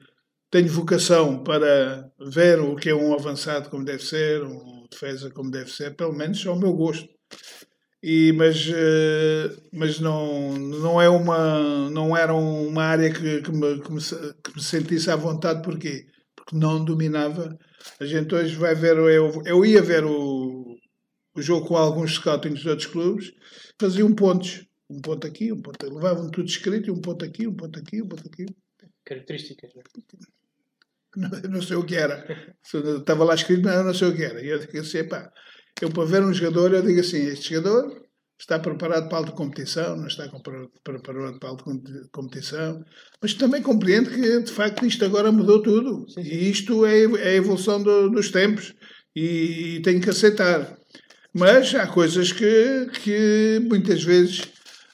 tenho 0.50 0.68
vocação 0.68 1.44
para 1.44 2.10
ver 2.20 2.60
o 2.60 2.76
que 2.76 2.90
é 2.90 2.96
um 2.96 3.14
avançado 3.14 3.70
como 3.70 3.86
deve 3.86 4.04
ser, 4.04 4.44
um 4.44 4.86
defesa 4.90 5.30
como 5.32 5.52
deve 5.52 5.72
ser, 5.72 5.96
pelo 5.96 6.14
menos 6.14 6.46
ao 6.46 6.58
meu 6.58 6.74
gosto. 6.74 7.08
E, 8.02 8.32
mas 8.34 8.68
uh, 8.68 9.62
mas 9.74 10.00
não, 10.00 10.54
não, 10.54 11.02
é 11.02 11.10
uma, 11.10 11.90
não 11.90 12.16
era 12.16 12.34
uma 12.34 12.84
área 12.84 13.12
que, 13.12 13.42
que, 13.42 13.52
me, 13.52 13.82
que, 13.82 13.92
me, 13.92 14.02
que 14.02 14.56
me 14.56 14.62
sentisse 14.62 15.10
à 15.10 15.16
vontade, 15.16 15.62
porquê? 15.64 16.06
Porque 16.36 16.56
não 16.56 16.84
dominava. 16.84 17.58
A 18.00 18.06
gente 18.06 18.34
hoje 18.36 18.56
vai 18.56 18.76
ver, 18.76 18.98
eu, 18.98 19.42
eu 19.46 19.66
ia 19.66 19.82
ver 19.82 20.04
o, 20.06 20.76
o 21.36 21.42
jogo 21.42 21.68
com 21.68 21.78
alguns 21.78 22.16
scoutings 22.16 22.60
de 22.60 22.70
outros 22.70 22.88
clubes, 22.88 23.32
faziam 23.80 24.14
pontos. 24.14 24.67
Um 24.90 25.02
ponto 25.02 25.28
aqui, 25.28 25.52
um 25.52 25.62
ponto 25.62 25.94
Levavam 25.94 26.30
tudo 26.30 26.48
escrito, 26.48 26.94
um 26.94 27.02
ponto 27.02 27.26
aqui, 27.26 27.48
um 27.48 27.54
ponto 27.54 27.78
aqui, 27.78 28.02
um 28.02 28.08
ponto 28.08 28.28
aqui. 28.28 28.46
Características, 29.06 29.74
né? 29.76 29.84
não 31.16 31.30
Não 31.50 31.62
sei 31.62 31.76
o 31.76 31.86
que 31.86 31.96
era. 31.96 32.26
Estava 32.64 33.24
lá 33.24 33.36
escrito, 33.36 33.64
mas 33.64 33.76
eu 33.76 33.84
não 33.84 33.94
sei 33.94 34.08
o 34.08 34.16
que 34.16 34.24
era. 34.24 34.42
E 34.42 34.48
eu 34.48 34.60
digo 34.60 34.80
assim, 34.80 35.04
pá, 35.04 35.32
eu 35.82 35.90
para 35.92 36.06
ver 36.06 36.24
um 36.24 36.34
jogador, 36.34 36.74
eu 36.74 36.82
digo 36.82 37.00
assim, 37.00 37.18
este 37.28 37.54
jogador 37.56 38.08
está 38.40 38.60
preparado 38.60 39.10
para 39.10 39.18
a 39.18 39.22
alta 39.22 39.32
competição, 39.32 39.98
não 39.98 40.08
está 40.08 40.30
preparado 40.84 41.40
para 41.40 41.50
a 41.50 41.52
alta 41.52 41.64
competição, 42.12 42.86
mas 43.20 43.34
também 43.34 43.64
compreendo 43.64 44.12
que, 44.12 44.42
de 44.42 44.52
facto, 44.52 44.86
isto 44.86 45.04
agora 45.04 45.32
mudou 45.32 45.62
tudo. 45.62 46.08
Sim. 46.10 46.22
E 46.22 46.50
isto 46.50 46.86
é, 46.86 47.04
é 47.04 47.30
a 47.30 47.34
evolução 47.34 47.82
do, 47.82 48.10
dos 48.10 48.30
tempos. 48.30 48.74
E, 49.16 49.78
e 49.78 49.82
tenho 49.82 50.00
que 50.00 50.12
aceitar. 50.12 50.78
Mas 51.34 51.74
há 51.74 51.88
coisas 51.88 52.32
que, 52.32 52.88
que 53.02 53.60
muitas 53.68 54.04
vezes 54.04 54.44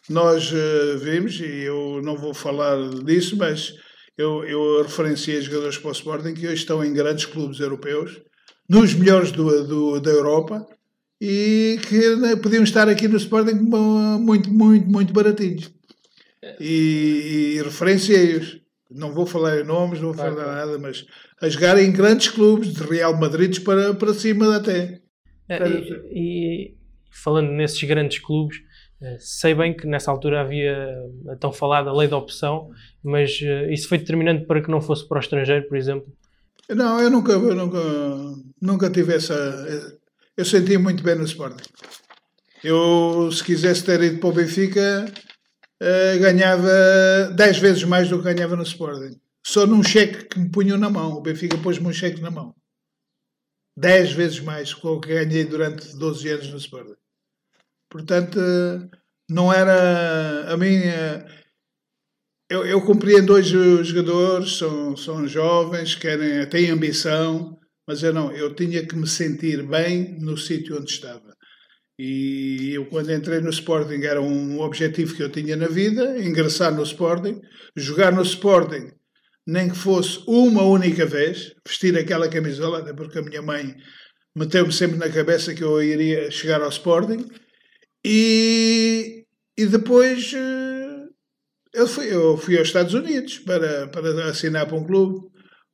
nós 0.10 0.52
uh, 0.52 0.98
vemos, 0.98 1.40
e 1.40 1.64
eu 1.64 2.02
não 2.04 2.18
vou 2.18 2.34
falar 2.34 2.78
disso, 3.04 3.38
mas 3.38 3.74
eu, 4.18 4.44
eu 4.44 4.84
referenciei 4.84 5.42
jogadores 5.42 5.78
para 5.78 5.90
o 5.90 5.94
Sporting 5.94 6.34
que 6.34 6.46
hoje 6.46 6.56
estão 6.56 6.84
em 6.84 6.94
grandes 6.94 7.26
clubes 7.26 7.60
europeus, 7.60 8.22
nos 8.70 8.94
melhores 8.94 9.32
do, 9.32 9.68
do, 9.68 10.00
da 10.00 10.12
Europa, 10.12 10.66
e 11.20 11.80
que 11.88 12.16
né, 12.18 12.36
podiam 12.36 12.64
estar 12.64 12.90
aqui 12.90 13.08
no 13.08 13.18
Sporting 13.18 13.56
muito, 14.20 14.52
muito, 14.52 14.90
muito 14.90 15.14
baratinhos. 15.14 15.72
E, 16.60 17.56
e 17.56 17.62
referenciei-os. 17.64 18.62
Não 18.92 19.14
vou 19.14 19.26
falar 19.26 19.60
em 19.60 19.64
nomes, 19.64 20.00
não 20.00 20.14
vou 20.14 20.16
falar 20.16 20.46
nada, 20.46 20.78
mas 20.78 21.06
a 21.42 21.50
jogar 21.50 21.82
em 21.82 21.92
grandes 21.92 22.28
clubes, 22.28 22.74
de 22.74 22.84
Real 22.84 23.18
Madrid 23.18 23.64
para, 23.64 23.94
para 23.94 24.14
cima 24.14 24.56
até. 24.56 25.02
E, 26.12 26.72
e, 26.72 26.78
falando 27.10 27.50
nesses 27.52 27.82
grandes 27.84 28.20
clubes, 28.20 28.58
eh, 28.58 28.64
sei 29.20 29.54
bem 29.54 29.76
que 29.76 29.86
nessa 29.88 30.12
altura 30.12 30.42
havia 30.42 30.96
a 31.30 31.36
tão 31.36 31.52
falada 31.52 31.92
lei 31.94 32.08
da 32.08 32.18
opção, 32.18 32.70
mas 33.04 33.40
eh, 33.42 33.74
isso 33.74 33.88
foi 33.88 33.98
determinante 33.98 34.46
para 34.46 34.62
que 34.62 34.72
não 34.72 34.82
fosse 34.82 35.08
para 35.08 35.18
o 35.18 35.22
estrangeiro, 35.22 35.68
por 35.68 35.78
exemplo? 35.78 36.12
Não, 36.70 37.00
eu 37.00 37.10
nunca, 37.10 37.34
eu 37.34 37.56
nunca, 37.56 37.80
nunca 38.62 38.90
tive 38.90 39.16
essa. 39.16 39.34
Eu 40.36 40.46
sentia 40.46 40.80
muito 40.80 41.04
bem 41.04 41.16
no 41.16 41.26
Sporting. 41.26 41.64
Eu, 42.64 43.30
se 43.32 43.44
quisesse 43.44 43.84
ter 43.84 44.02
ido 44.02 44.20
para 44.20 44.30
o 44.30 44.34
Benfica, 44.34 45.06
eh, 45.82 46.18
ganhava 46.18 47.34
10 47.36 47.58
vezes 47.60 47.84
mais 47.84 48.10
do 48.10 48.18
que 48.18 48.34
ganhava 48.34 48.56
no 48.56 48.64
Sporting. 48.64 49.20
Só 49.46 49.68
num 49.68 49.84
cheque 49.84 50.26
que 50.26 50.40
me 50.40 50.50
punham 50.50 50.78
na 50.78 50.90
mão. 50.90 51.14
O 51.14 51.22
Benfica 51.22 51.58
pôs-me 51.58 51.88
um 51.88 51.94
cheque 51.94 52.22
na 52.22 52.32
mão. 52.32 52.56
10 53.76 54.14
vezes 54.14 54.40
mais 54.40 54.74
do 54.74 55.00
que 55.02 55.10
ganhei 55.10 55.44
durante 55.44 55.98
12 55.98 56.30
anos 56.30 56.50
no 56.52 56.58
Sporting. 56.58 57.03
Portanto, 57.94 58.40
não 59.30 59.54
era 59.54 60.52
a 60.52 60.58
minha. 60.58 61.24
Eu, 62.50 62.66
eu 62.66 62.82
compreendo 62.82 63.34
hoje 63.34 63.56
os 63.56 63.88
jogadores, 63.88 64.58
são, 64.58 64.98
são 64.98 65.28
jovens, 65.28 65.94
querem, 65.94 66.44
têm 66.50 66.72
ambição, 66.72 67.56
mas 67.88 68.02
eu 68.02 68.12
não, 68.12 68.32
eu 68.32 68.56
tinha 68.56 68.84
que 68.84 68.96
me 68.96 69.08
sentir 69.08 69.62
bem 69.68 70.18
no 70.20 70.36
sítio 70.36 70.76
onde 70.76 70.90
estava. 70.90 71.36
E 72.00 72.72
eu, 72.74 72.88
quando 72.88 73.14
entrei 73.14 73.40
no 73.42 73.52
Sporting, 73.52 74.02
era 74.02 74.20
um 74.20 74.60
objetivo 74.60 75.16
que 75.16 75.22
eu 75.22 75.30
tinha 75.30 75.56
na 75.56 75.68
vida: 75.68 76.18
ingressar 76.18 76.74
no 76.74 76.82
Sporting, 76.82 77.40
jogar 77.78 78.12
no 78.12 78.24
Sporting, 78.24 78.92
nem 79.46 79.70
que 79.70 79.78
fosse 79.78 80.24
uma 80.28 80.64
única 80.64 81.06
vez, 81.06 81.54
vestir 81.64 81.96
aquela 81.96 82.28
camisola, 82.28 82.92
porque 82.96 83.20
a 83.20 83.22
minha 83.22 83.44
mãe 83.44 83.76
meteu-me 84.36 84.74
sempre 84.74 84.98
na 84.98 85.10
cabeça 85.10 85.54
que 85.54 85.64
eu 85.64 85.82
iria 85.84 86.32
chegar 86.32 86.60
ao 86.64 86.70
Sporting 86.70 87.24
e, 88.06 89.26
e 89.58 89.66
depois 89.66 90.34
eh, 90.34 91.08
eu 91.74 91.88
fui, 91.88 92.14
eu 92.14 92.38
fui 92.38 92.58
aos 92.58 92.68
Estados 92.68 92.94
Unidos 92.94 93.40
para, 93.40 93.88
para 93.88 94.30
assinar 94.30 94.68
para 94.68 94.78
um 94.78 94.86
clube. 94.86 95.28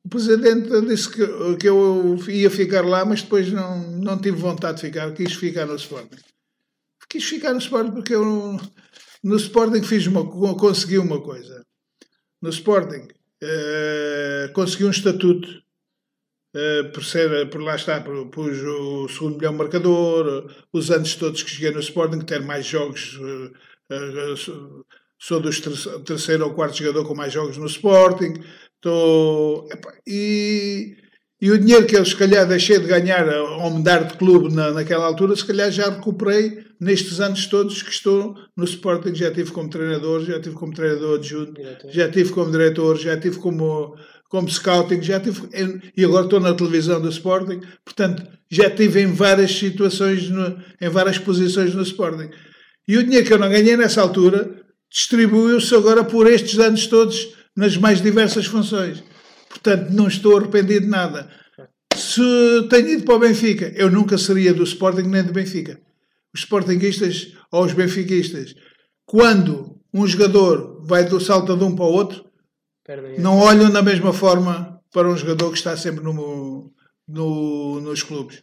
O 0.03 0.09
presidente 0.09 0.69
disse 0.81 1.09
que, 1.09 1.25
que 1.57 1.67
eu 1.67 2.17
ia 2.29 2.50
ficar 2.50 2.86
lá, 2.86 3.03
mas 3.03 3.21
depois 3.21 3.51
não, 3.51 3.91
não 4.00 4.17
tive 4.17 4.38
vontade 4.38 4.77
de 4.77 4.88
ficar, 4.88 5.12
quis 5.13 5.33
ficar 5.33 5.65
no 5.65 5.75
Sporting. 5.75 6.17
Quis 7.09 7.25
ficar 7.25 7.53
no 7.53 7.59
Sporting 7.59 7.91
porque 7.91 8.15
eu 8.15 8.59
no 9.24 9.36
Sporting 9.36 9.83
fiz 9.83 10.07
uma, 10.07 10.25
consegui 10.55 10.98
uma 10.98 11.21
coisa. 11.21 11.65
No 12.41 12.50
Sporting 12.50 13.07
uh, 13.43 14.53
consegui 14.53 14.86
um 14.86 14.91
estatuto 14.91 15.48
Uh, 16.56 16.91
por, 16.91 17.06
ser, 17.06 17.48
por 17.51 17.62
lá 17.62 17.75
está, 17.75 18.01
pus 18.01 18.58
o 18.58 19.08
segundo 19.08 19.38
melhor 19.38 19.53
marcador, 19.53 20.51
os 20.74 20.89
anos 20.89 21.13
todos 21.13 21.44
que 21.44 21.51
cheguei 21.51 21.70
no 21.70 21.79
Sporting, 21.79 22.22
ter 22.22 22.41
mais 22.41 22.65
jogos, 22.65 23.20
uh, 23.20 23.51
uh, 23.94 24.86
sou 25.20 25.39
dos 25.39 25.62
terceiro 26.03 26.46
ou 26.46 26.56
quarto 26.56 26.77
jogador 26.77 27.06
com 27.08 27.13
mais 27.13 27.32
jogos 27.32 27.56
no 27.58 27.68
Sporting, 27.68 28.34
tô, 28.82 29.70
e, 30.08 30.98
e 31.39 31.51
o 31.51 31.60
dinheiro 31.60 31.86
que 31.86 31.96
eu 31.96 32.03
se 32.03 32.15
calhar 32.15 32.48
deixei 32.48 32.79
de 32.79 32.88
ganhar 32.88 33.29
ao 33.29 33.70
mudar 33.70 34.06
de 34.06 34.18
clube 34.18 34.51
na, 34.51 34.72
naquela 34.72 35.06
altura, 35.06 35.36
se 35.36 35.46
calhar 35.46 35.70
já 35.70 35.88
recuperei 35.88 36.65
nestes 36.82 37.20
anos 37.20 37.46
todos 37.46 37.84
que 37.84 37.91
estou 37.91 38.36
no 38.58 38.63
Sporting, 38.63 39.13
já 39.13 39.32
tive 39.32 39.51
como 39.51 39.70
treinador, 39.70 40.25
já 40.25 40.41
tive 40.41 40.56
como 40.56 40.74
treinador 40.74 41.20
adjunto, 41.20 41.62
já 41.91 42.10
tive 42.10 42.32
como 42.32 42.50
diretor, 42.50 42.98
já 42.98 43.20
tive 43.20 43.38
como 43.38 43.96
como 44.29 44.48
scouting, 44.48 45.01
já 45.01 45.19
tive, 45.19 45.41
e 45.98 46.05
agora 46.05 46.24
estou 46.24 46.39
na 46.39 46.53
televisão 46.53 47.01
do 47.01 47.09
Sporting, 47.09 47.62
portanto, 47.83 48.24
já 48.50 48.69
tive 48.69 49.01
em 49.01 49.12
várias 49.12 49.51
situações, 49.51 50.29
no, 50.29 50.57
em 50.79 50.88
várias 50.88 51.17
posições 51.17 51.74
no 51.74 51.81
Sporting. 51.81 52.29
E 52.88 52.95
o 52.95 53.03
dinheiro 53.03 53.25
que 53.25 53.33
eu 53.33 53.39
não 53.39 53.50
ganhei 53.50 53.75
nessa 53.75 54.01
altura 54.01 54.62
distribuiu-se 54.91 55.74
agora 55.75 56.03
por 56.03 56.27
estes 56.27 56.57
anos 56.59 56.88
todos 56.88 57.36
nas 57.55 57.75
mais 57.75 58.01
diversas 58.01 58.45
funções. 58.45 59.03
Portanto, 59.50 59.91
não 59.91 60.07
estou 60.07 60.38
arrependido 60.38 60.81
de 60.81 60.91
nada. 60.91 61.29
Se 61.95 62.21
tenho 62.69 62.89
ido 62.89 63.03
para 63.03 63.15
o 63.15 63.19
Benfica, 63.19 63.74
eu 63.75 63.89
nunca 63.89 64.17
seria 64.17 64.53
do 64.53 64.63
Sporting 64.63 65.07
nem 65.07 65.24
do 65.24 65.33
Benfica. 65.33 65.79
Os 66.33 66.41
Sportingistas 66.41 67.33
ou 67.51 67.65
os 67.65 67.74
Benfiquistas, 67.74 68.55
quando 69.05 69.79
um 69.91 70.05
jogador 70.05 70.83
vai 70.86 71.03
do 71.03 71.19
salto 71.19 71.57
de 71.57 71.63
um 71.63 71.75
para 71.75 71.86
o 71.86 71.91
outro, 71.91 72.28
não 73.17 73.39
olham 73.39 73.72
da 73.72 73.81
mesma 73.81 74.13
forma 74.13 74.79
para 74.91 75.08
um 75.08 75.15
jogador 75.15 75.51
que 75.51 75.58
está 75.58 75.75
sempre 75.77 76.03
no, 76.03 76.72
no 77.08 77.81
nos 77.81 78.03
clubes. 78.03 78.41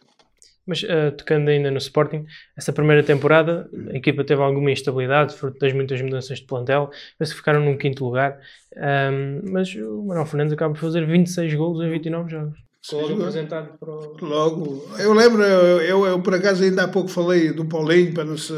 Mas 0.65 0.83
uh, 0.83 1.11
tocando 1.17 1.47
ainda 1.49 1.71
no 1.71 1.77
Sporting, 1.77 2.25
essa 2.57 2.73
primeira 2.73 3.01
temporada 3.01 3.69
a 3.89 3.95
equipa 3.95 4.25
teve 4.25 4.41
alguma 4.41 4.69
instabilidade, 4.69 5.33
fruto 5.33 5.57
das 5.59 5.71
muitas 5.71 6.01
mudanças 6.01 6.39
de 6.39 6.45
plantel, 6.45 6.89
mas 7.17 7.31
ficaram 7.31 7.63
num 7.63 7.77
quinto 7.77 8.03
lugar. 8.03 8.37
Um, 8.75 9.49
mas 9.49 9.73
o 9.75 10.03
Manuel 10.03 10.25
Fernandes 10.25 10.53
acaba 10.53 10.73
por 10.73 10.81
fazer 10.81 11.05
26 11.07 11.53
golos 11.53 11.85
em 11.85 11.89
29 11.89 12.29
jogos. 12.29 12.59
Logo, 12.91 13.13
apresentado 13.13 13.77
para 13.77 13.89
o... 13.89 14.17
Logo, 14.21 14.89
eu 14.99 15.13
lembro, 15.13 15.41
eu, 15.41 15.81
eu, 15.81 16.05
eu, 16.05 16.21
por 16.21 16.35
acaso 16.35 16.63
ainda 16.63 16.83
há 16.83 16.87
pouco 16.87 17.09
falei 17.09 17.51
do 17.51 17.65
Paulinho 17.65 18.13
para 18.13 18.25
não 18.25 18.37
se 18.37 18.53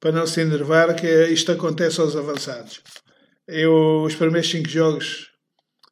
para 0.00 0.12
não 0.12 0.26
se 0.26 0.40
enervar, 0.42 0.94
que 0.94 1.06
isto 1.28 1.50
acontece 1.50 1.98
aos 1.98 2.14
avançados. 2.14 2.82
Eu, 3.46 4.02
os 4.04 4.14
primeiros 4.14 4.50
cinco 4.50 4.68
jogos, 4.68 5.30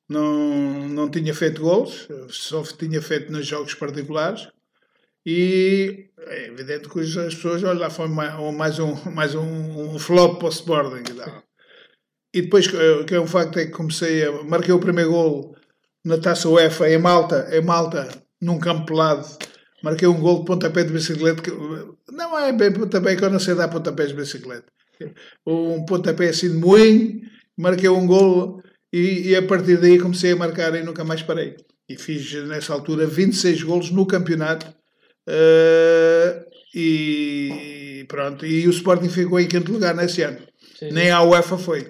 não, 0.09 0.89
não 0.89 1.11
tinha 1.11 1.35
feito 1.35 1.63
gols, 1.63 2.09
só 2.29 2.63
tinha 2.63 3.01
feito 3.01 3.31
nos 3.31 3.47
jogos 3.47 3.75
particulares. 3.75 4.49
E 5.25 6.09
é 6.19 6.47
evidente 6.49 6.89
que 6.89 7.01
as 7.01 7.35
pessoas, 7.35 7.63
olha, 7.63 7.81
lá 7.81 7.91
foi 7.91 8.09
mais 8.09 8.79
um, 8.79 8.95
mais 9.11 9.35
um, 9.35 9.95
um 9.95 9.99
flop 9.99 10.39
para 10.39 10.49
o 10.49 10.51
Sporting. 10.51 11.05
E 12.35 12.43
depois, 12.43 12.67
eh, 12.67 13.05
que 13.05 13.15
é 13.15 13.21
um 13.21 13.27
facto, 13.27 13.59
é 13.59 13.67
que 13.67 13.73
comecei 13.73 14.25
a. 14.25 14.33
Marquei 14.43 14.73
o 14.73 14.81
primeiro 14.81 15.11
gol 15.11 15.57
na 16.05 16.19
taça 16.19 16.49
UEFA 16.49 16.91
em 16.91 16.99
Malta, 16.99 17.49
em 17.53 17.61
Malta, 17.61 18.09
num 18.41 18.59
campo 18.59 18.87
pelado. 18.87 19.27
Marquei 19.83 20.09
um 20.09 20.21
gol 20.21 20.41
de 20.41 20.47
pontapé 20.47 20.85
de 20.85 20.93
bicicleta. 20.93 21.43
Que, 21.43 21.51
não 22.11 22.39
é 22.39 22.53
bem 22.53 22.73
pontapé, 22.73 23.17
que 23.17 23.25
eu 23.25 23.31
não 23.31 23.39
sei 23.39 23.55
dar 23.55 23.69
pontapés 23.69 24.09
de 24.09 24.15
bicicleta. 24.15 24.67
Um 25.47 25.85
pontapé 25.85 26.29
assim 26.29 26.49
de 26.51 26.57
moinho, 26.57 27.23
marquei 27.57 27.89
um 27.89 28.07
gol 28.07 28.63
e, 28.93 29.31
e, 29.31 29.37
a 29.37 29.43
partir 29.43 29.79
daí 29.79 29.99
comecei 29.99 30.33
a 30.33 30.37
marcar 30.37 30.75
e 30.75 30.83
nunca 30.83 31.05
mais 31.05 31.23
parei. 31.23 31.57
E 31.89 31.97
fiz 31.97 32.33
nessa 32.47 32.73
altura 32.73 33.07
26 33.07 33.63
golos 33.63 33.91
no 33.91 34.07
campeonato. 34.07 34.67
Uh, 35.29 36.45
e 36.75 38.05
pronto. 38.09 38.45
E 38.45 38.67
o 38.67 38.71
Sporting 38.71 39.09
ficou 39.09 39.41
em 39.41 39.49
quinto 39.49 39.73
lugar 39.73 39.95
nesse 39.95 40.23
ano. 40.23 40.39
Sim. 40.79 40.91
Nem 40.91 41.11
a 41.11 41.23
UEFA 41.23 41.59
foi. 41.59 41.89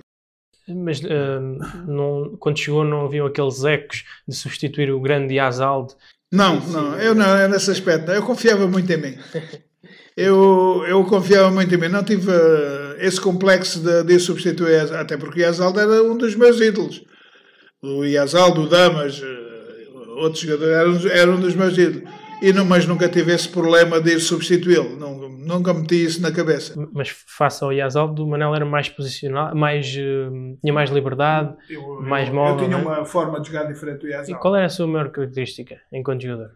Mas 0.69 1.00
uh, 1.00 1.87
não, 1.87 2.37
quando 2.38 2.59
chegou 2.59 2.85
não 2.85 3.07
haviam 3.07 3.26
aqueles 3.26 3.64
ecos 3.64 4.04
de 4.28 4.35
substituir 4.35 4.90
o 4.92 5.00
grande 5.00 5.35
Yazalde? 5.35 5.95
Não, 6.33 6.61
não, 6.69 6.99
eu 6.99 7.14
não, 7.14 7.37
é 7.37 7.49
nesse 7.49 7.71
aspecto. 7.71 8.11
Eu 8.11 8.23
confiava 8.25 8.66
muito 8.66 8.90
em 8.90 8.97
mim. 8.97 9.19
Eu, 10.14 10.85
eu 10.87 11.02
confiava 11.07 11.50
muito 11.50 11.75
em 11.75 11.78
mim. 11.78 11.88
Não 11.88 12.04
tive 12.04 12.31
uh, 12.31 12.82
esse 13.03 13.21
complexo 13.21 13.81
de, 13.81 14.05
de 14.05 14.19
substituir, 14.19 14.95
até 14.95 15.17
porque 15.17 15.41
o 15.41 15.43
Yazalde 15.43 15.81
era 15.81 16.03
um 16.03 16.17
dos 16.17 16.35
meus 16.35 16.61
ídolos. 16.61 17.03
O 17.83 18.05
Yazalde, 18.05 18.61
o 18.61 18.69
Damas, 18.69 19.21
uh, 19.21 20.11
outros 20.19 20.43
jogadores, 20.43 21.05
eram, 21.05 21.17
eram 21.17 21.35
um 21.35 21.41
dos 21.41 21.55
meus 21.55 21.77
ídolos 21.77 22.09
e 22.43 22.53
não, 22.53 22.65
mas 22.65 22.85
nunca 22.87 23.09
tive 23.09 23.33
esse 23.33 23.49
problema 23.49 24.01
de 24.01 24.15
ir 24.15 24.21
substituí-lo. 24.21 24.97
Nunca, 24.97 25.29
nunca 25.29 25.73
meti 25.73 26.05
isso 26.05 26.21
na 26.21 26.33
cabeça. 26.33 26.75
Mas 26.93 27.09
face 27.09 27.63
ao 27.63 27.73
Yazaldo, 27.73 28.25
o 28.25 28.29
Manel 28.29 28.53
era 28.53 28.65
mais 28.65 28.89
posicionado, 28.89 29.57
mais, 29.57 29.87
uh, 29.95 30.59
tinha 30.61 30.73
mais 30.73 30.91
liberdade, 30.91 31.55
eu, 31.71 32.01
mais 32.03 32.29
eu, 32.29 32.35
móvel. 32.35 32.65
Eu 32.65 32.69
tinha 32.69 32.79
é? 32.79 32.83
uma 32.83 33.05
forma 33.05 33.41
de 33.41 33.47
jogar 33.47 33.65
diferente 33.65 34.01
do 34.01 34.09
Yazaldo. 34.09 34.33
E 34.33 34.35
qual 34.35 34.57
era 34.57 34.67
a 34.67 34.69
sua 34.69 34.89
maior 34.89 35.11
característica 35.11 35.81
enquanto 35.93 36.23
jogador? 36.23 36.51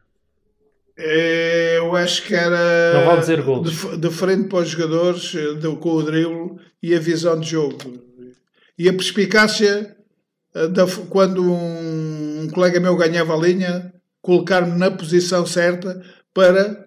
É, 0.98 1.76
eu 1.78 1.94
acho 1.94 2.22
que 2.22 2.34
era 2.34 2.94
não 2.94 3.04
vale 3.04 3.20
dizer 3.20 3.42
gols. 3.42 3.70
De, 3.70 3.96
de, 3.98 4.10
frente 4.10 4.48
para 4.48 4.60
os 4.60 4.68
jogadores, 4.68 5.22
de, 5.22 5.76
com 5.76 5.90
o 5.90 6.02
drible 6.02 6.58
e 6.82 6.94
a 6.94 6.98
visão 6.98 7.38
de 7.38 7.50
jogo. 7.50 7.76
E 8.78 8.88
a 8.88 8.92
perspicácia 8.92 9.96
eh, 10.54 10.68
da, 10.68 10.86
quando 11.10 11.42
um, 11.42 12.42
um 12.42 12.50
colega 12.50 12.80
meu 12.80 12.96
ganhava 12.96 13.34
a 13.34 13.36
linha, 13.36 13.92
colocar-me 14.22 14.78
na 14.78 14.90
posição 14.90 15.44
certa 15.44 16.02
para. 16.32 16.86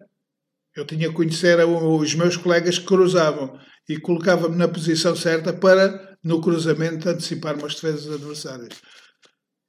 Eu 0.76 0.86
tinha 0.86 1.10
que 1.10 1.16
conhecer 1.16 1.60
os 1.66 2.16
meus 2.16 2.38
colegas 2.38 2.80
que 2.80 2.86
cruzavam 2.86 3.60
e 3.88 3.98
colocava-me 4.00 4.56
na 4.56 4.68
posição 4.68 5.16
certa 5.16 5.52
para, 5.52 6.18
no 6.24 6.40
cruzamento, 6.42 7.10
antecipar-me 7.10 7.64
as 7.64 7.76
defesas 7.76 8.14
adversárias. 8.14 8.80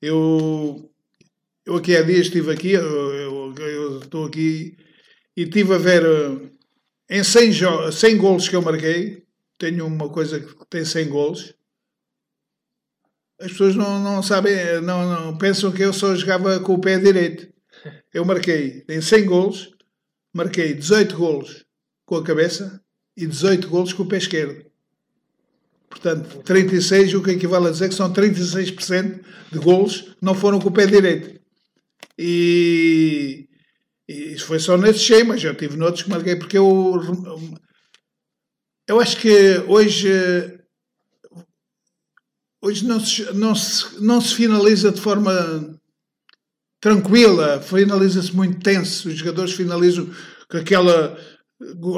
Eu, 0.01 0.91
eu 1.67 1.76
aqui 1.76 1.97
há 1.97 2.02
dias 2.02 2.26
estive 2.26 2.52
aqui, 2.52 2.73
eu, 2.73 2.82
eu, 2.82 3.54
eu 3.56 3.99
estou 4.00 4.26
aqui 4.26 4.76
e 5.37 5.43
estive 5.43 5.75
a 5.75 5.78
ver 5.78 6.02
em 7.08 7.23
100, 7.23 7.93
100 7.93 8.17
golos 8.19 8.49
que 8.49 8.56
eu 8.56 8.63
marquei, 8.63 9.25
tenho 9.58 9.87
uma 9.87 10.08
coisa 10.08 10.41
que 10.41 10.54
tem 10.69 10.85
100 10.85 11.08
golos, 11.08 11.54
as 13.41 13.52
pessoas 13.52 13.75
não, 13.75 14.00
não 14.00 14.23
sabem, 14.23 14.80
não, 14.82 15.08
não 15.08 15.39
pensam 15.39 15.73
que 15.73 15.82
eu 15.82 15.93
só 15.93 16.15
jogava 16.15 16.61
com 16.61 16.75
o 16.75 16.80
pé 16.80 16.99
direito 16.99 17.50
eu 18.13 18.25
marquei 18.25 18.85
em 18.89 19.00
100 19.00 19.25
golos, 19.26 19.71
marquei 20.32 20.75
18 20.75 21.17
golos 21.17 21.65
com 22.04 22.17
a 22.17 22.25
cabeça 22.25 22.82
e 23.17 23.26
18 23.26 23.69
golos 23.69 23.93
com 23.93 24.02
o 24.02 24.08
pé 24.08 24.19
esquerdo. 24.19 24.65
Portanto, 25.89 26.43
36, 26.45 27.15
o 27.15 27.23
que 27.23 27.32
equivale 27.32 27.67
a 27.67 27.71
dizer 27.71 27.89
que 27.89 27.95
são 27.95 28.13
36% 28.13 29.25
de 29.50 29.58
golos 29.58 30.15
não 30.21 30.35
foram 30.35 30.61
com 30.61 30.69
o 30.69 30.73
pé 30.73 30.87
direito. 30.87 31.40
E, 32.23 33.49
e 34.06 34.35
isso 34.35 34.45
foi 34.45 34.59
só 34.59 34.76
nesse 34.76 34.99
cheio, 34.99 35.26
mas 35.26 35.43
eu 35.43 35.54
tive 35.54 35.78
noutros 35.78 36.02
que 36.02 36.11
marquei, 36.11 36.37
porque 36.37 36.59
eu, 36.59 37.00
eu 38.87 39.00
acho 39.00 39.17
que 39.17 39.56
hoje, 39.67 40.11
hoje 42.63 42.87
não, 42.87 43.00
se, 43.00 43.33
não, 43.33 43.54
se, 43.54 44.02
não 44.02 44.21
se 44.21 44.35
finaliza 44.35 44.93
de 44.93 45.00
forma 45.00 45.80
tranquila, 46.78 47.63
finaliza-se 47.63 48.37
muito 48.37 48.61
tenso, 48.61 49.09
os 49.09 49.15
jogadores 49.15 49.54
finalizam 49.54 50.06
com 50.50 50.59
aquela 50.59 51.19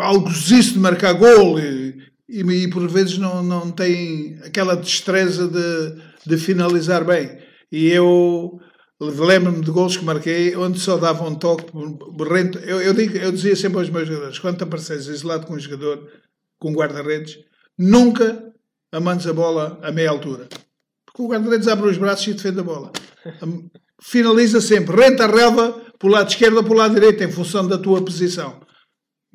algosice 0.02 0.74
de 0.74 0.78
marcar 0.78 1.14
gol 1.14 1.58
e, 1.58 2.00
e, 2.28 2.42
e, 2.42 2.70
por 2.70 2.88
vezes 2.88 3.18
não, 3.18 3.42
não 3.42 3.72
têm 3.72 4.38
aquela 4.44 4.76
destreza 4.76 5.48
de, 5.48 6.00
de 6.24 6.37
finalizar 6.37 7.04
bem. 7.04 7.38
E 7.72 7.88
eu 7.88 8.61
lembro-me 9.06 9.64
de 9.64 9.70
gols 9.70 9.96
que 9.96 10.04
marquei 10.04 10.56
onde 10.56 10.78
só 10.78 10.96
dava 10.96 11.24
um 11.24 11.34
toque. 11.34 11.66
Eu, 12.66 12.80
eu, 12.80 12.94
digo, 12.94 13.16
eu 13.16 13.32
dizia 13.32 13.56
sempre 13.56 13.78
aos 13.78 13.90
meus 13.90 14.06
jogadores, 14.06 14.38
quando 14.38 14.58
te 14.58 14.64
apareces 14.64 15.06
isolado 15.06 15.46
com 15.46 15.54
um 15.54 15.58
jogador, 15.58 16.08
com 16.58 16.70
um 16.70 16.74
guarda-redes, 16.74 17.38
nunca 17.78 18.52
amandes 18.90 19.26
a 19.26 19.32
bola 19.32 19.78
a 19.82 19.90
meia 19.90 20.10
altura. 20.10 20.48
Porque 21.06 21.22
o 21.22 21.28
guarda-redes 21.28 21.68
abre 21.68 21.88
os 21.88 21.98
braços 21.98 22.26
e 22.26 22.34
defende 22.34 22.60
a 22.60 22.64
bola 22.64 22.92
finaliza 24.02 24.60
sempre 24.60 24.96
renta 24.96 25.24
a 25.24 25.28
relva 25.28 25.80
para 25.98 26.08
o 26.08 26.10
lado 26.10 26.28
esquerdo 26.28 26.56
ou 26.56 26.64
para 26.64 26.72
o 26.72 26.76
lado 26.76 26.94
direito, 26.94 27.22
em 27.22 27.30
função 27.30 27.66
da 27.66 27.78
tua 27.78 28.04
posição. 28.04 28.60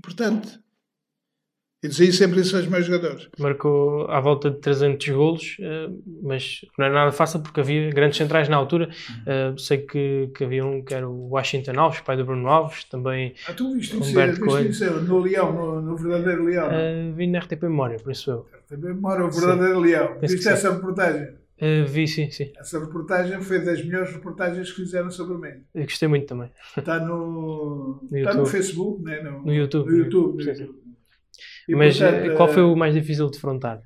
Portanto, 0.02 0.60
eu 1.84 1.90
dizia 1.90 2.12
sempre 2.12 2.42
isso 2.42 2.58
aos 2.58 2.66
meus 2.68 2.88
jogadores. 2.88 3.30
Marcou 3.38 4.10
à 4.10 4.20
volta 4.20 4.50
de 4.50 4.58
300 4.58 5.10
golos, 5.10 5.58
eh, 5.60 5.90
mas 6.24 6.62
não 6.78 6.86
era 6.86 6.94
nada 6.96 7.12
fácil 7.12 7.40
porque 7.40 7.60
havia 7.60 7.92
grandes 7.92 8.18
centrais 8.18 8.50
na 8.50 8.58
altura. 8.58 8.90
Uh, 9.22 9.58
sei 9.60 9.78
que, 9.80 10.32
que 10.36 10.44
havia 10.44 10.66
um 10.66 10.84
que 10.84 10.96
era 10.96 11.08
o 11.08 11.30
Washington 11.30 11.80
Alves, 11.80 12.02
pai 12.02 12.18
do 12.18 12.26
Bruno 12.26 12.48
Alves, 12.48 12.84
também. 12.86 13.36
Ah, 13.48 13.54
tu 13.54 13.76
viste 13.76 13.96
Humberto 13.96 14.42
Coelho. 14.42 14.70
Isso 14.72 14.86
no 15.02 15.20
Leão, 15.20 15.54
no, 15.54 15.82
no 15.82 15.96
verdadeiro 15.96 16.46
Leão? 16.46 16.68
Uh, 16.68 17.14
vi 17.14 17.28
na 17.28 17.40
RTP 17.40 17.62
Memória, 17.64 18.00
por 18.00 18.12
isso 18.12 18.32
eu. 18.32 18.48
RTP 18.64 18.84
Memória, 18.84 19.26
o 19.26 19.30
verdadeiro 19.30 19.76
sim. 19.76 19.82
Leão. 19.82 20.18
Viste 20.20 20.50
essa 20.50 20.74
reportagem? 20.74 21.28
Uh, 21.62 21.86
vi, 21.88 22.08
sim, 22.08 22.32
sim. 22.32 22.52
Essa 22.60 22.80
reportagem 22.80 23.40
foi 23.42 23.64
das 23.64 23.84
melhores 23.84 24.12
reportagens 24.12 24.72
que 24.72 24.78
fizeram 24.78 25.12
sobre 25.12 25.38
mim. 25.38 25.62
Eu 25.76 25.84
gostei 25.84 26.08
muito 26.08 26.26
também. 26.26 26.50
Está 26.76 27.00
no, 27.00 28.02
no, 28.10 28.18
está 28.18 28.34
no 28.34 28.48
Facebook, 28.48 29.04
né? 29.04 29.22
no, 29.22 29.44
no 29.44 29.54
YouTube. 29.54 29.92
No 29.92 29.98
YouTube, 29.98 30.44
no 30.44 30.52
YouTube. 30.52 30.87
E, 31.68 31.76
Mas 31.76 31.98
portanto, 31.98 32.36
qual 32.36 32.54
foi 32.54 32.64
o 32.64 32.76
mais 32.76 32.94
difícil 32.94 33.26
de 33.26 33.34
defrontar? 33.34 33.80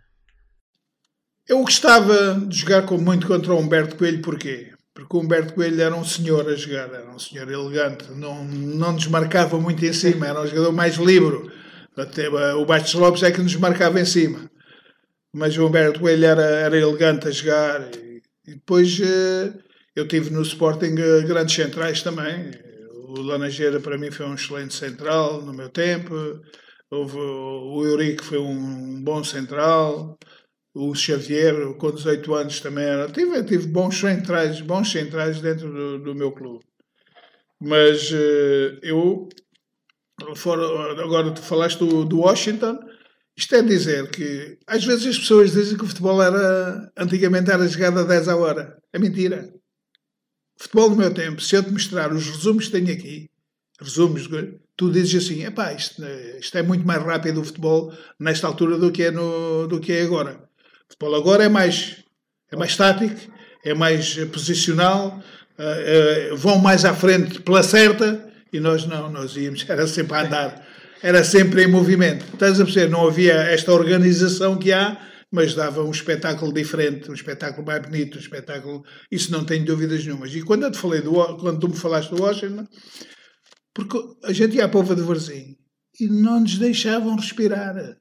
Eu 1.48 1.60
gostava 1.62 2.40
de 2.48 2.56
jogar 2.56 2.86
muito 2.92 3.28
contra 3.28 3.54
o 3.54 3.60
Humberto 3.60 3.96
Coelho, 3.96 4.22
porquê? 4.22 4.72
Porque 4.94 5.18
o 5.18 5.20
Humberto 5.20 5.54
Coelho 5.54 5.82
era 5.82 5.96
um 5.96 6.04
senhor 6.04 6.48
a 6.48 6.56
jogar, 6.56 6.94
era 6.94 7.10
um 7.10 7.20
senhor 7.20 7.50
elegante, 7.50 8.12
não, 8.12 8.46
não 8.46 8.94
nos 8.94 9.08
marcava 9.08 9.60
muito 9.60 9.84
em 9.84 9.94
cima, 9.94 10.28
era 10.28 10.42
um 10.42 10.48
jogador 10.48 10.72
mais 10.72 10.96
livre. 10.96 11.50
Até, 11.98 12.30
o 12.30 12.66
Bastos 12.66 12.94
Lopes 12.94 13.24
é 13.24 13.32
que 13.32 13.42
nos 13.42 13.56
marcava 13.56 14.00
em 14.00 14.06
cima 14.06 14.52
mas 15.34 15.58
o 15.58 15.66
Humberto 15.66 16.00
Coelho 16.00 16.26
era, 16.26 16.42
era 16.42 16.78
elegante 16.78 17.28
a 17.28 17.32
jogar. 17.32 17.82
E, 17.96 18.22
e 18.48 18.56
depois 18.56 19.00
eu 19.96 20.08
tive 20.08 20.30
no 20.30 20.42
Sporting 20.42 20.96
grandes 21.26 21.56
centrais 21.56 22.02
também. 22.02 22.52
O 23.08 23.22
Laranjeira 23.22 23.80
para 23.80 23.98
mim 23.98 24.12
foi 24.12 24.26
um 24.26 24.36
excelente 24.36 24.74
central 24.74 25.42
no 25.42 25.54
meu 25.54 25.70
tempo. 25.70 26.14
Houve, 26.92 27.18
o 27.18 27.86
Eurico 27.86 28.22
foi 28.22 28.38
um 28.38 29.02
bom 29.02 29.24
central. 29.24 30.20
O 30.74 30.94
Xavier, 30.94 31.74
com 31.76 31.90
18 31.92 32.34
anos, 32.34 32.60
também 32.60 32.84
era. 32.84 33.10
Tive, 33.10 33.44
tive 33.46 33.68
bons 33.68 33.98
centrais, 33.98 34.60
bons 34.60 34.92
centrais 34.92 35.40
dentro 35.40 35.72
do, 35.72 36.00
do 36.00 36.16
meu 36.16 36.34
clube. 36.34 36.66
Mas 37.62 38.12
uh, 38.12 38.80
eu, 38.82 39.30
fora, 40.36 40.64
agora 41.02 41.32
tu 41.32 41.42
falaste 41.42 41.80
do, 41.80 42.04
do 42.04 42.20
Washington, 42.20 42.78
isto 43.38 43.56
é 43.56 43.62
dizer 43.62 44.10
que 44.10 44.58
às 44.68 44.84
vezes 44.84 45.08
as 45.08 45.18
pessoas 45.18 45.52
dizem 45.54 45.78
que 45.78 45.84
o 45.84 45.88
futebol 45.88 46.22
era 46.22 46.92
antigamente 46.98 47.52
era 47.52 47.68
jogado 47.68 48.00
a 48.00 48.04
10 48.04 48.28
a 48.28 48.36
hora. 48.36 48.78
É 48.92 49.00
mentira. 49.00 49.54
Futebol 50.58 50.90
do 50.90 50.96
meu 50.98 51.14
tempo, 51.14 51.42
se 51.42 51.56
eu 51.56 51.64
te 51.64 51.72
mostrar 51.72 52.12
os 52.12 52.28
resumos 52.28 52.66
que 52.66 52.72
tenho 52.72 52.92
aqui, 52.92 53.30
resumos, 53.80 54.28
tu 54.82 54.90
dizes 54.90 55.24
assim, 55.24 55.44
epá, 55.44 55.72
isto, 55.74 56.04
isto 56.40 56.58
é 56.58 56.64
muito 56.64 56.88
mais 56.88 57.04
rápido 57.04 57.40
o 57.40 57.44
futebol 57.44 57.94
nesta 58.20 58.48
altura 58.48 58.80
do 58.80 58.92
que 58.92 59.04
é, 59.04 59.12
no, 59.12 59.68
do 59.68 59.80
que 59.80 59.92
é 59.92 60.02
agora. 60.02 60.40
O 60.88 60.94
futebol 60.94 61.14
agora 61.14 61.44
é 61.44 61.50
mais, 61.50 61.98
é 62.52 62.56
mais 62.56 62.76
tático, 62.76 63.32
é 63.64 63.76
mais 63.76 64.16
posicional, 64.32 65.22
uh, 65.60 66.34
uh, 66.34 66.36
vão 66.36 66.58
mais 66.58 66.84
à 66.84 66.96
frente 66.96 67.40
pela 67.42 67.62
certa 67.62 68.28
e 68.52 68.60
nós 68.60 68.88
não, 68.88 69.08
nós 69.12 69.36
íamos, 69.36 69.64
era 69.70 69.86
sempre 69.86 70.18
a 70.18 70.22
andar 70.24 70.68
era 71.04 71.24
sempre 71.24 71.64
em 71.64 71.68
movimento. 71.68 72.26
Estás 72.34 72.60
a 72.60 72.64
perceber? 72.64 72.90
Não 72.92 73.08
havia 73.08 73.34
esta 73.34 73.74
organização 73.74 74.56
que 74.56 74.72
há, 74.72 75.00
mas 75.32 75.56
dava 75.56 75.84
um 75.84 75.90
espetáculo 75.90 76.54
diferente, 76.54 77.10
um 77.10 77.14
espetáculo 77.14 77.66
mais 77.66 77.82
bonito, 77.82 78.18
um 78.18 78.22
espetáculo. 78.22 78.84
Isso 79.12 79.32
não 79.32 79.44
tenho 79.44 79.66
dúvidas 79.66 80.06
nenhumas. 80.06 80.32
E 80.36 80.44
quando 80.44 80.64
eu 80.64 80.72
te 80.72 80.78
falei 80.78 81.02
do, 81.02 81.12
quando 81.38 81.60
tu 81.60 81.70
me 81.70 81.76
falaste 81.76 82.12
do 82.12 82.22
Washington, 82.22 82.68
porque 83.74 83.98
a 84.24 84.34
gente 84.34 84.58
ia 84.58 84.66
à 84.66 84.70
Pova 84.70 84.96
de 84.96 85.02
Varzim 85.02 85.58
e 86.00 86.08
não 86.08 86.42
nos 86.42 86.58
deixavam 86.58 87.16
respirar. 87.16 87.76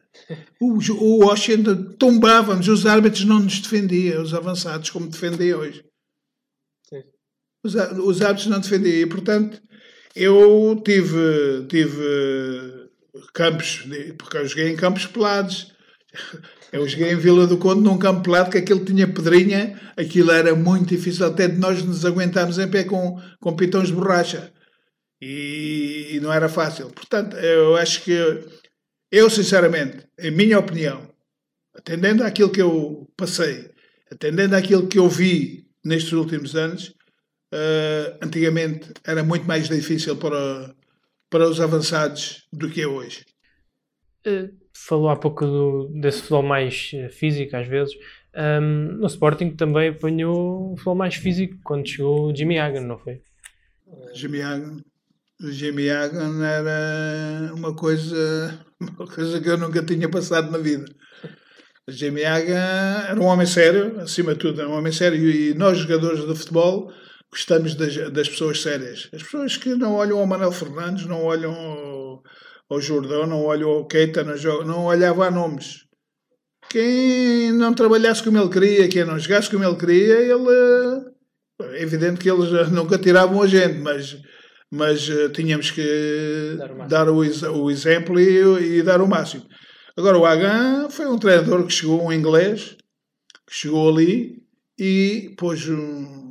O, 0.60 0.76
o 0.94 1.24
Washington 1.24 1.94
tombava-nos, 1.96 2.66
os 2.66 2.84
árbitros 2.84 3.24
não 3.24 3.38
nos 3.38 3.60
defendiam, 3.60 4.20
os 4.20 4.34
avançados, 4.34 4.90
como 4.90 5.08
defendem 5.08 5.54
hoje. 5.54 5.84
Os, 7.62 7.74
os 7.74 8.20
árbitros 8.20 8.48
não 8.48 8.58
defendiam. 8.58 9.02
E, 9.02 9.06
portanto, 9.06 9.62
eu 10.14 10.82
tive, 10.84 11.64
tive 11.68 12.90
campos, 13.32 13.84
porque 14.18 14.36
eu 14.36 14.48
joguei 14.48 14.68
em 14.70 14.76
campos 14.76 15.06
pelados. 15.06 15.72
Eu 16.72 16.88
joguei 16.88 17.12
em 17.12 17.16
Vila 17.16 17.46
do 17.46 17.58
Conde 17.58 17.82
num 17.82 17.98
campo 17.98 18.22
pelado 18.22 18.50
que 18.50 18.58
aquilo 18.58 18.84
tinha 18.84 19.06
pedrinha, 19.06 19.80
aquilo 19.96 20.30
era 20.30 20.54
muito 20.54 20.88
difícil 20.88 21.26
até 21.26 21.48
de 21.48 21.58
nós 21.58 21.82
nos 21.84 22.04
aguentarmos 22.04 22.58
em 22.58 22.68
pé 22.68 22.84
com, 22.84 23.20
com 23.40 23.56
pitões 23.56 23.88
de 23.88 23.94
borracha. 23.94 24.52
E, 25.20 26.12
e 26.16 26.20
não 26.20 26.32
era 26.32 26.48
fácil. 26.48 26.90
Portanto, 26.90 27.36
eu 27.36 27.76
acho 27.76 28.02
que 28.02 28.12
eu, 29.10 29.28
sinceramente, 29.28 30.06
em 30.18 30.30
minha 30.30 30.58
opinião, 30.58 31.10
atendendo 31.74 32.24
àquilo 32.24 32.50
que 32.50 32.62
eu 32.62 33.10
passei, 33.16 33.70
atendendo 34.10 34.56
àquilo 34.56 34.86
que 34.86 34.98
eu 34.98 35.08
vi 35.08 35.66
nestes 35.84 36.12
últimos 36.12 36.54
anos, 36.54 36.94
uh, 37.52 38.18
antigamente 38.22 38.92
era 39.04 39.22
muito 39.22 39.44
mais 39.46 39.68
difícil 39.68 40.16
para, 40.16 40.74
para 41.28 41.48
os 41.48 41.60
avançados 41.60 42.46
do 42.52 42.70
que 42.70 42.82
é 42.82 42.86
hoje. 42.86 43.24
Uh, 44.26 44.50
falou 44.74 45.08
há 45.08 45.16
pouco 45.16 45.44
do, 45.44 45.88
desse 46.00 46.18
futebol 46.18 46.42
mais 46.42 46.90
eh, 46.94 47.08
físico, 47.08 47.56
às 47.56 47.66
vezes. 47.66 47.94
Um, 48.34 48.98
no 48.98 49.06
Sporting 49.06 49.50
também 49.56 49.88
apanhou 49.90 50.72
o 50.72 50.76
futebol 50.76 50.94
mais 50.94 51.16
físico 51.16 51.58
quando 51.64 51.88
chegou 51.88 52.30
o 52.30 52.34
Jimmy 52.34 52.58
Hagan, 52.58 52.82
não 52.82 52.98
foi? 52.98 53.20
Jimmy 54.14 54.40
Hagan. 54.40 54.76
O 55.42 55.50
Jimmy 55.50 55.88
Hagan 55.88 56.44
era 56.44 57.54
uma 57.54 57.74
coisa, 57.74 58.58
uma 58.78 59.06
coisa 59.06 59.40
que 59.40 59.48
eu 59.48 59.56
nunca 59.56 59.82
tinha 59.82 60.08
passado 60.08 60.50
na 60.50 60.58
vida. 60.58 60.84
O 61.88 61.92
Jimmy 61.92 62.24
Hagan 62.24 63.06
era 63.08 63.18
um 63.18 63.24
homem 63.24 63.46
sério, 63.46 63.98
acima 64.00 64.34
de 64.34 64.40
tudo, 64.40 64.60
era 64.60 64.68
um 64.68 64.76
homem 64.76 64.92
sério. 64.92 65.18
E 65.18 65.54
nós, 65.54 65.78
jogadores 65.78 66.26
de 66.26 66.34
futebol, 66.34 66.92
gostamos 67.30 67.74
das, 67.74 68.12
das 68.12 68.28
pessoas 68.28 68.60
sérias. 68.60 69.08
As 69.14 69.22
pessoas 69.22 69.56
que 69.56 69.74
não 69.74 69.94
olham 69.94 70.18
ao 70.18 70.26
Manuel 70.26 70.52
Fernandes, 70.52 71.06
não 71.06 71.24
olham 71.24 71.54
ao, 71.54 72.22
ao 72.68 72.80
Jordão, 72.80 73.26
não 73.26 73.42
olham 73.42 73.70
ao 73.70 73.86
Keita, 73.86 74.22
não, 74.22 74.36
não 74.64 74.84
olhavam 74.84 75.22
a 75.22 75.30
nomes. 75.30 75.86
Quem 76.68 77.50
não 77.52 77.72
trabalhasse 77.72 78.22
como 78.22 78.38
ele 78.38 78.50
queria, 78.50 78.88
quem 78.88 79.04
não 79.04 79.18
jogasse 79.18 79.48
como 79.50 79.64
ele 79.64 79.76
queria, 79.76 80.16
ele. 80.16 81.10
É 81.62 81.82
evidente 81.82 82.20
que 82.20 82.30
eles 82.30 82.70
nunca 82.70 82.98
tiravam 82.98 83.42
a 83.42 83.46
gente, 83.46 83.78
mas, 83.78 84.16
mas 84.70 85.08
uh, 85.08 85.28
tínhamos 85.30 85.70
que 85.70 86.56
dar 86.58 86.70
o, 86.70 86.88
dar 86.88 87.08
o, 87.08 87.62
o 87.62 87.70
exemplo 87.70 88.20
e, 88.20 88.78
e, 88.78 88.82
dar 88.82 89.00
o 89.00 89.08
máximo. 89.08 89.44
Agora, 89.96 90.16
o 90.16 90.24
Hagan 90.24 90.88
foi 90.88 91.06
um 91.06 91.18
treinador 91.18 91.66
que 91.66 91.72
chegou, 91.72 92.06
um 92.06 92.12
inglês, 92.12 92.76
que 93.46 93.54
chegou 93.54 93.88
ali 93.88 94.40
e 94.78 95.34
pôs 95.36 95.68
um, 95.68 96.30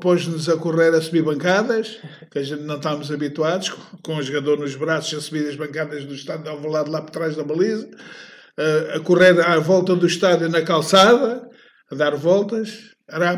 pôs-nos 0.00 0.48
a 0.48 0.56
correr 0.56 0.94
a 0.94 1.00
subir 1.00 1.22
bancadas, 1.22 1.98
que 2.30 2.38
a 2.38 2.42
gente 2.42 2.62
não 2.62 2.76
estávamos 2.76 3.10
habituados, 3.10 3.70
com 4.02 4.16
o 4.16 4.22
jogador 4.22 4.58
nos 4.58 4.76
braços 4.76 5.18
a 5.18 5.20
subir 5.20 5.48
as 5.48 5.56
bancadas 5.56 6.04
do 6.04 6.14
estádio 6.14 6.50
ao 6.50 6.60
lado 6.66 6.90
lá 6.90 7.00
por 7.00 7.10
trás 7.10 7.36
da 7.36 7.44
baliza, 7.44 7.88
a 8.94 9.00
correr 9.00 9.40
à 9.40 9.58
volta 9.58 9.96
do 9.96 10.06
estádio 10.06 10.48
na 10.48 10.62
calçada, 10.62 11.48
a 11.90 11.94
dar 11.94 12.14
voltas. 12.14 12.93
Era 13.08 13.32
a 13.32 13.36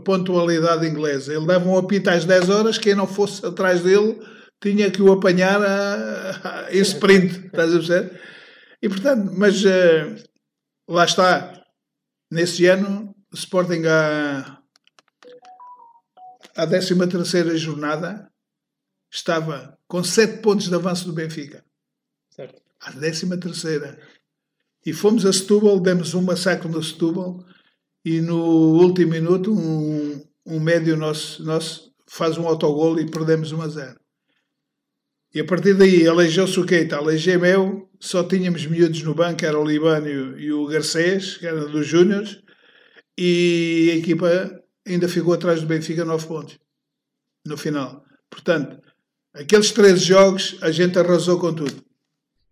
pontualidade 0.00 0.86
inglesa. 0.86 1.34
Ele 1.34 1.46
dava 1.46 1.68
um 1.68 1.78
apito 1.78 2.10
às 2.10 2.24
10 2.24 2.50
horas, 2.50 2.78
quem 2.78 2.94
não 2.94 3.06
fosse 3.06 3.44
atrás 3.44 3.82
dele 3.82 4.20
tinha 4.60 4.90
que 4.90 5.00
o 5.00 5.12
apanhar 5.12 5.62
a, 5.62 6.66
a, 6.66 6.74
em 6.74 6.80
sprint, 6.80 7.46
estás 7.46 7.74
a 7.74 7.78
ver? 7.78 8.20
E 8.82 8.88
portanto, 8.88 9.32
mas 9.34 9.64
uh, 9.64 10.14
lá 10.88 11.04
está, 11.04 11.64
nesse 12.30 12.66
ano, 12.66 13.14
Sporting 13.32 13.84
a 13.86 14.58
à 16.56 16.66
13 16.66 16.96
terceira 17.08 17.56
jornada, 17.56 18.28
estava 19.12 19.78
com 19.86 20.02
7 20.02 20.42
pontos 20.42 20.68
de 20.68 20.74
avanço 20.74 21.06
do 21.06 21.12
Benfica. 21.12 21.64
Certo. 22.30 22.60
À 22.80 22.90
13 22.90 23.38
terceira. 23.38 23.98
E 24.84 24.92
fomos 24.92 25.24
a 25.24 25.32
Setúbal, 25.32 25.78
demos 25.78 26.14
um 26.14 26.22
massacre 26.22 26.68
no 26.68 26.82
Setúbal 26.82 27.44
e 28.04 28.20
no 28.20 28.38
último 28.80 29.12
minuto 29.12 29.52
um, 29.52 30.22
um 30.46 30.60
médio 30.60 30.96
nosso, 30.96 31.44
nosso 31.44 31.92
faz 32.08 32.38
um 32.38 32.46
autogol 32.46 32.98
e 32.98 33.10
perdemos 33.10 33.52
1 33.52 33.62
a 33.62 33.68
0. 33.68 34.00
E 35.34 35.40
a 35.40 35.44
partir 35.44 35.74
daí 35.74 36.06
aleijou-se 36.06 36.58
o 36.58 36.64
Keita, 36.64 36.96
aleijei 36.96 37.36
meu, 37.36 37.88
só 38.00 38.24
tínhamos 38.24 38.64
miúdos 38.66 39.02
no 39.02 39.14
banco, 39.14 39.44
era 39.44 39.58
o 39.58 39.64
Libânio 39.64 40.38
e 40.38 40.52
o 40.52 40.66
Garcês, 40.66 41.36
que 41.36 41.46
era 41.46 41.66
dos 41.66 41.86
Júniors, 41.86 42.42
e 43.16 43.90
a 43.92 43.96
equipa 43.96 44.50
ainda 44.86 45.08
ficou 45.08 45.34
atrás 45.34 45.60
do 45.60 45.66
Benfica 45.66 46.04
9 46.04 46.26
pontos 46.26 46.58
no 47.44 47.56
final. 47.56 48.02
Portanto, 48.30 48.80
aqueles 49.34 49.70
13 49.72 50.04
jogos 50.04 50.56
a 50.62 50.70
gente 50.70 50.98
arrasou 50.98 51.38
com 51.38 51.52
tudo. 51.52 51.87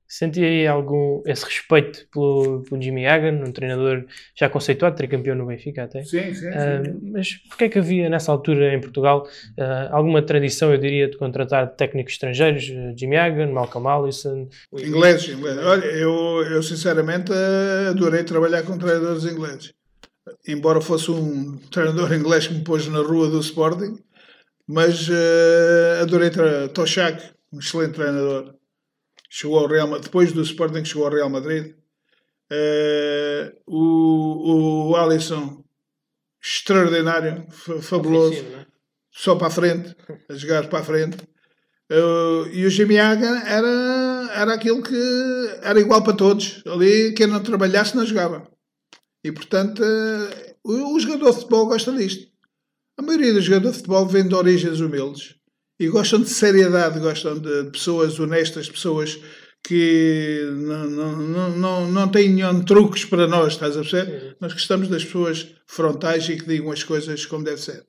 Sentia 0.09 0.47
aí 0.47 0.67
algum 0.67 1.21
esse 1.27 1.45
respeito 1.45 2.07
pelo, 2.13 2.63
pelo 2.63 2.81
Jimmy 2.81 3.07
Hagan, 3.07 3.45
um 3.45 3.51
treinador 3.51 4.05
já 4.37 4.49
conceituado, 4.49 4.97
tricampeão 4.97 5.35
no 5.35 5.47
Benfica 5.47 5.85
até. 5.85 6.03
Sim, 6.05 6.33
sim, 6.33 6.49
uh, 6.49 6.85
sim. 6.85 7.11
Mas 7.13 7.35
porquê 7.49 7.65
é 7.65 7.69
que 7.69 7.79
havia 7.79 8.09
nessa 8.09 8.31
altura 8.31 8.73
em 8.73 8.81
Portugal 8.81 9.27
uh, 9.59 9.93
alguma 9.95 10.23
tradição, 10.23 10.71
eu 10.71 10.79
diria, 10.79 11.09
de 11.09 11.17
contratar 11.17 11.75
técnicos 11.75 12.13
estrangeiros? 12.13 12.69
Uh, 12.69 12.97
Jimmy 12.97 13.17
Hagan, 13.17 13.49
Malcolm 13.49 13.89
Allison? 13.89 14.49
Ingleses, 14.73 15.31
ingleses. 15.31 15.65
Olha, 15.65 15.87
eu, 15.87 16.45
eu 16.53 16.63
sinceramente 16.63 17.33
adorei 17.91 18.23
trabalhar 18.23 18.63
com 18.63 18.79
treinadores 18.79 19.25
ingleses 19.25 19.75
embora 20.47 20.81
fosse 20.81 21.11
um 21.11 21.57
treinador 21.71 22.13
inglês 22.13 22.49
que 22.49 22.55
me 22.55 22.65
pôs 22.65 22.87
na 22.89 22.99
rua 22.99 23.29
do 23.29 23.39
Sporting, 23.39 23.97
mas 24.67 25.09
adorei 26.01 26.31
Toshak, 26.75 27.23
um 27.53 27.59
excelente 27.59 27.95
treinador. 27.95 28.55
Chegou 29.39 29.59
ao 29.59 29.67
Real 29.67 30.01
depois 30.01 30.33
do 30.33 30.41
Sporting 30.41 30.83
chegou 30.83 31.05
ao 31.05 31.13
Real 31.13 31.29
Madrid. 31.29 31.75
Uh, 32.51 33.53
o, 33.67 34.93
o 34.93 34.97
Alisson, 34.97 35.63
extraordinário, 36.43 37.45
fabuloso, 37.83 38.39
é? 38.39 38.67
só 39.13 39.35
para 39.35 39.49
a 39.49 39.51
frente, 39.51 39.95
a 40.31 40.35
jogar 40.35 40.71
para 40.71 40.79
a 40.79 40.83
frente. 40.83 41.19
Uh, 41.93 42.49
e 42.51 42.65
o 42.65 42.71
Jimmy 42.71 42.99
Haga 42.99 43.43
era, 43.47 44.31
era 44.33 44.55
aquilo 44.55 44.83
que 44.83 45.59
era 45.61 45.79
igual 45.81 46.03
para 46.03 46.17
todos. 46.17 46.63
Ali, 46.67 47.13
quem 47.13 47.27
não 47.27 47.43
trabalhasse, 47.43 47.95
não 47.95 48.07
jogava. 48.07 48.51
E, 49.23 49.31
portanto, 49.31 49.83
uh, 49.83 50.55
o, 50.65 50.95
o, 50.95 50.99
jogador 50.99 51.33
de 51.33 51.37
futebol 51.37 51.67
gosta 51.67 51.93
disto. 51.93 52.27
A 52.97 53.03
maioria 53.03 53.35
dos 53.35 53.45
jogadores 53.45 53.77
de 53.77 53.83
futebol 53.83 54.07
vem 54.07 54.27
de 54.27 54.35
origens 54.35 54.81
humildes 54.81 55.37
e 55.79 55.89
gostam 55.89 56.21
de 56.21 56.29
seriedade, 56.29 57.01
gostam 57.01 57.39
de, 57.39 57.71
pessoas 57.71 58.19
honestas, 58.19 58.69
pessoas 58.69 59.21
que 59.63 60.49
não, 60.53 60.87
não, 60.87 61.51
não, 61.51 61.91
não, 61.91 62.09
têm 62.09 62.29
nenhum 62.31 62.65
truques 62.65 63.05
para 63.05 63.27
nós, 63.27 63.55
estás 63.55 63.77
a 63.77 63.81
perceber? 63.81 64.37
Nós 64.41 64.53
gostamos 64.53 64.89
das 64.89 65.05
pessoas 65.05 65.55
frontais 65.67 66.29
e 66.29 66.37
que 66.37 66.47
digam 66.47 66.71
as 66.71 66.85
coisas 66.85 67.27
como 67.27 67.45
deve 67.45 67.61
ser. 67.61 67.85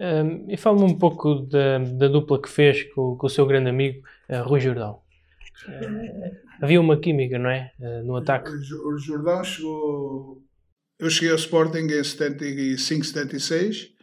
Um, 0.00 0.50
e 0.50 0.56
fala-me 0.56 0.84
um 0.84 0.98
pouco 0.98 1.34
da, 1.46 1.78
da, 1.78 2.08
dupla 2.08 2.40
que 2.40 2.48
fez 2.48 2.84
com, 2.94 3.16
com 3.16 3.26
o 3.26 3.30
seu 3.30 3.46
grande 3.46 3.70
amigo 3.70 4.02
uh, 4.28 4.42
Rui 4.42 4.60
Jordão. 4.60 5.00
Uh, 5.68 6.62
havia 6.62 6.80
uma 6.80 6.98
química, 6.98 7.38
não 7.38 7.50
é? 7.50 7.72
Uh, 7.78 8.04
no 8.04 8.16
ataque. 8.16 8.50
O 8.50 8.98
Jordão 8.98 9.42
chegou 9.44 10.42
eu 10.98 11.10
cheguei 11.10 11.30
ao 11.30 11.36
Sporting 11.36 11.86
em 11.86 12.04
75, 12.04 13.04
76 13.04 13.93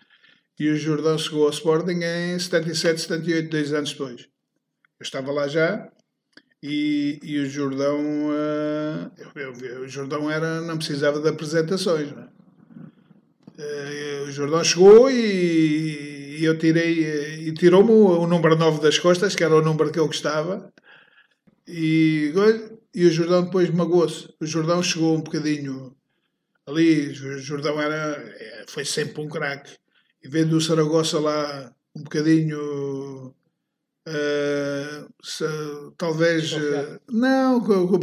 e 0.60 0.70
o 0.70 0.78
Jordão 0.78 1.18
chegou 1.18 1.46
ao 1.46 1.50
Sporting 1.50 2.00
em 2.04 2.38
77, 2.38 3.02
78, 3.02 3.50
dois 3.50 3.74
anos 3.74 3.92
depois. 3.92 4.22
Eu 4.22 5.04
estava 5.04 5.32
lá 5.32 5.48
já 5.48 5.92
e, 6.64 7.20
e 7.24 7.40
o 7.40 7.50
Jordão 7.50 8.30
uh, 8.30 9.12
eu, 9.36 9.54
eu, 9.64 9.82
o 9.82 9.88
Jordão 9.88 10.30
era, 10.30 10.62
não 10.62 10.78
precisava 10.78 11.20
de 11.20 11.28
apresentações. 11.28 12.12
Uh, 12.12 12.30
o 14.28 14.32
Jordão 14.32 14.64
chegou 14.64 15.10
e, 15.10 16.38
e 16.40 16.46
eu 16.46 16.56
tirei 16.60 17.48
e 17.48 17.54
tirou-me 17.54 17.90
o, 17.90 18.22
o, 18.22 18.28
número 18.28 18.56
9 18.56 18.80
das 18.80 19.00
costas, 19.00 19.34
que 19.34 19.44
era 19.44 19.56
o 19.56 19.64
número 19.64 19.92
que 19.92 20.00
eu 20.00 20.06
gostava. 20.06 20.72
E, 21.68 22.32
e 22.94 23.06
o 23.06 23.12
Jordão 23.12 23.46
depois 23.46 23.72
magoou-se. 23.72 24.32
O 24.40 24.46
Jordão 24.46 24.84
chegou 24.84 25.16
um 25.16 25.22
bocadinho 25.22 25.96
ali, 26.68 27.10
o 27.10 27.40
Jordão 27.40 27.82
era, 27.82 28.24
foi 28.68 28.86
sempre 28.86 29.20
um 29.22 29.28
craque. 29.28 29.81
E 30.24 30.28
vendo 30.28 30.56
o 30.56 30.62
Saragossa 30.62 31.20
lá 31.20 31.74
um 31.96 32.04
bocadinho 32.04 33.34
Uh, 34.08 35.08
se, 35.22 35.46
talvez. 35.96 36.52
Uh, 36.54 37.00
não, 37.08 37.62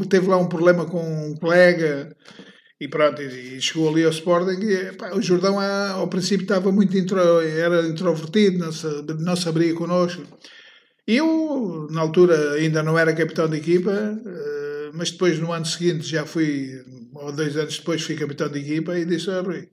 teve 0.09 0.29
lá 0.29 0.37
um 0.37 0.49
problema 0.49 0.87
com 0.87 1.31
um 1.31 1.35
colega 1.35 2.17
e 2.81 2.87
pronto, 2.87 3.21
e, 3.21 3.61
chegou 3.61 3.89
ali 3.89 4.05
ao 4.05 4.11
Sporting 4.11 4.61
e 4.63 4.93
pá, 4.93 5.11
o 5.13 5.21
Jordão 5.21 5.59
ao 5.59 6.07
princípio 6.07 6.45
estava 6.45 6.71
muito 6.71 6.97
intro, 6.97 7.19
era 7.41 7.87
introvertido, 7.89 8.59
não 8.59 8.71
se, 8.71 8.87
não 9.19 9.35
se 9.35 9.49
abria 9.49 9.75
connosco. 9.75 10.23
Eu, 11.05 11.89
na 11.91 12.03
altura, 12.03 12.53
ainda 12.53 12.83
não 12.83 12.97
era 12.99 13.15
capitão 13.15 13.49
de 13.49 13.57
equipa, 13.57 13.91
uh, 13.91 14.91
mas 14.95 15.11
depois 15.11 15.39
no 15.41 15.53
ano 15.53 15.67
seguinte 15.67 16.07
já 16.07 16.25
fui, 16.25 16.81
ou 17.15 17.33
dois 17.33 17.57
anos 17.57 17.79
depois 17.79 18.03
fui 18.03 18.15
capitão 18.15 18.49
de 18.49 18.61
equipa 18.61 18.97
e 18.97 19.05
disse, 19.05 19.31
oh, 19.31 19.43
Rui, 19.43 19.69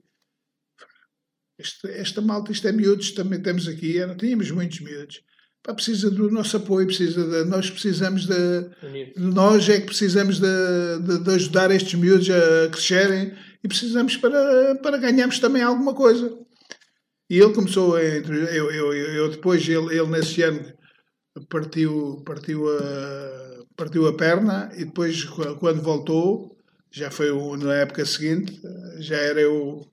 este, 1.58 1.88
esta 1.88 2.20
malta, 2.20 2.52
isto 2.52 2.68
é 2.68 2.72
miúdos, 2.72 3.12
também 3.12 3.40
temos 3.40 3.66
aqui, 3.68 3.98
era, 3.98 4.14
tínhamos 4.14 4.50
muitos 4.50 4.80
miúdos 4.80 5.22
pá, 5.66 5.74
precisa 5.74 6.10
do 6.10 6.30
nosso 6.30 6.56
apoio, 6.56 6.86
precisa 6.86 7.24
de, 7.24 7.50
nós 7.50 7.68
precisamos 7.68 8.26
de, 8.26 8.70
nós 9.16 9.68
é 9.68 9.80
que 9.80 9.86
precisamos 9.86 10.38
de, 10.38 10.98
de, 11.02 11.18
de, 11.18 11.30
ajudar 11.34 11.70
estes 11.72 11.94
miúdos 11.94 12.30
a 12.30 12.68
crescerem 12.70 13.32
e 13.62 13.68
precisamos 13.68 14.16
para, 14.16 14.76
para 14.76 14.96
ganharmos 14.96 15.40
também 15.40 15.62
alguma 15.62 15.92
coisa. 15.92 16.38
E 17.28 17.38
ele 17.38 17.52
começou 17.52 17.96
a, 17.96 18.02
eu, 18.02 18.70
eu, 18.70 18.92
eu 18.92 19.30
depois 19.30 19.68
ele, 19.68 19.98
ele 19.98 20.06
nesse 20.06 20.42
ano 20.42 20.72
partiu 21.50 22.22
partiu 22.24 22.66
a 22.68 23.64
partiu 23.76 24.06
a 24.06 24.16
perna 24.16 24.70
e 24.74 24.84
depois 24.84 25.24
quando 25.58 25.82
voltou 25.82 26.56
já 26.90 27.10
foi 27.10 27.30
na 27.58 27.74
época 27.74 28.06
seguinte 28.06 28.58
já 28.98 29.16
era 29.16 29.40
eu 29.40 29.86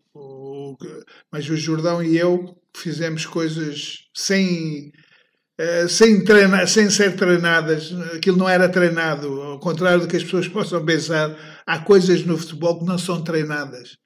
mas 1.31 1.49
o 1.49 1.55
Jordão 1.55 2.03
e 2.03 2.17
eu 2.17 2.55
fizemos 2.75 3.25
coisas 3.25 4.07
sem 4.13 4.91
eh, 5.57 5.87
sem, 5.87 6.23
treinar, 6.23 6.67
sem 6.67 6.89
ser 6.89 7.15
treinadas, 7.15 7.91
aquilo 8.15 8.37
não 8.37 8.49
era 8.49 8.67
treinado, 8.67 9.27
ao 9.39 9.59
contrário 9.59 10.01
do 10.01 10.07
que 10.07 10.17
as 10.17 10.23
pessoas 10.23 10.47
possam 10.47 10.83
pensar, 10.83 11.37
há 11.65 11.79
coisas 11.79 12.25
no 12.25 12.37
futebol 12.37 12.79
que 12.79 12.85
não 12.85 12.97
são 12.97 13.23
treinadas. 13.23 13.97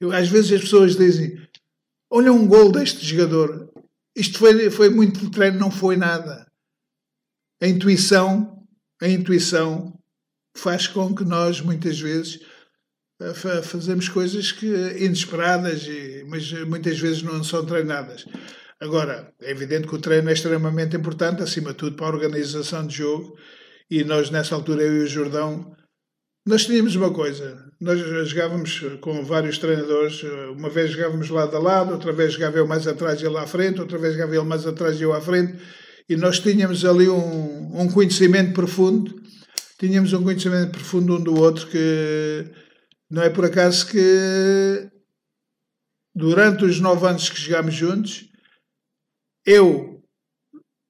Eu, 0.00 0.10
às 0.12 0.28
vezes 0.28 0.52
as 0.52 0.62
pessoas 0.62 0.96
dizem: 0.96 1.40
Olha 2.10 2.32
um 2.32 2.46
gol 2.46 2.72
deste 2.72 3.06
jogador, 3.06 3.72
isto 4.16 4.38
foi, 4.38 4.68
foi 4.70 4.88
muito 4.90 5.30
treino, 5.30 5.58
não 5.58 5.70
foi 5.70 5.96
nada. 5.96 6.46
A 7.62 7.68
intuição, 7.68 8.66
a 9.00 9.08
intuição 9.08 9.96
faz 10.56 10.88
com 10.88 11.14
que 11.14 11.24
nós 11.24 11.60
muitas 11.60 12.00
vezes 12.00 12.40
fazemos 13.62 14.08
coisas 14.08 14.52
que 14.52 14.66
inesperadas, 14.98 15.86
mas 16.28 16.52
muitas 16.66 16.98
vezes 16.98 17.22
não 17.22 17.42
são 17.42 17.64
treinadas. 17.64 18.26
Agora, 18.80 19.32
é 19.40 19.50
evidente 19.50 19.88
que 19.88 19.94
o 19.94 20.00
treino 20.00 20.28
é 20.28 20.32
extremamente 20.32 20.96
importante, 20.96 21.42
acima 21.42 21.70
de 21.70 21.76
tudo, 21.76 21.96
para 21.96 22.06
a 22.06 22.10
organização 22.10 22.86
de 22.86 22.96
jogo. 22.96 23.34
E 23.90 24.04
nós, 24.04 24.30
nessa 24.30 24.54
altura, 24.54 24.82
eu 24.82 24.96
e 24.98 25.04
o 25.04 25.06
Jordão, 25.06 25.74
nós 26.46 26.66
tínhamos 26.66 26.94
uma 26.94 27.12
coisa. 27.12 27.64
Nós 27.80 27.98
jogávamos 28.28 28.82
com 29.00 29.24
vários 29.24 29.58
treinadores. 29.58 30.22
Uma 30.56 30.68
vez 30.68 30.90
jogávamos 30.90 31.30
lado 31.30 31.56
a 31.56 31.58
lado, 31.58 31.92
outra 31.92 32.12
vez 32.12 32.34
jogava 32.34 32.58
eu 32.58 32.66
mais 32.66 32.86
atrás 32.86 33.20
e 33.20 33.26
ele 33.26 33.38
à 33.38 33.46
frente, 33.46 33.80
outra 33.80 33.98
vez 33.98 34.12
jogava 34.12 34.34
ele 34.36 34.44
mais 34.44 34.66
atrás 34.66 35.00
e 35.00 35.02
eu 35.02 35.12
à 35.14 35.20
frente. 35.20 35.54
E 36.08 36.16
nós 36.16 36.38
tínhamos 36.38 36.84
ali 36.84 37.08
um, 37.08 37.80
um 37.80 37.88
conhecimento 37.90 38.52
profundo. 38.52 39.14
Tínhamos 39.78 40.12
um 40.12 40.22
conhecimento 40.22 40.72
profundo 40.72 41.16
um 41.16 41.20
do 41.20 41.34
outro 41.34 41.66
que 41.66 42.44
não 43.10 43.22
é 43.22 43.30
por 43.30 43.44
acaso 43.44 43.86
que 43.86 44.90
durante 46.14 46.64
os 46.64 46.80
nove 46.80 47.06
anos 47.06 47.28
que 47.28 47.40
jogámos 47.40 47.74
juntos 47.74 48.28
eu 49.44 50.02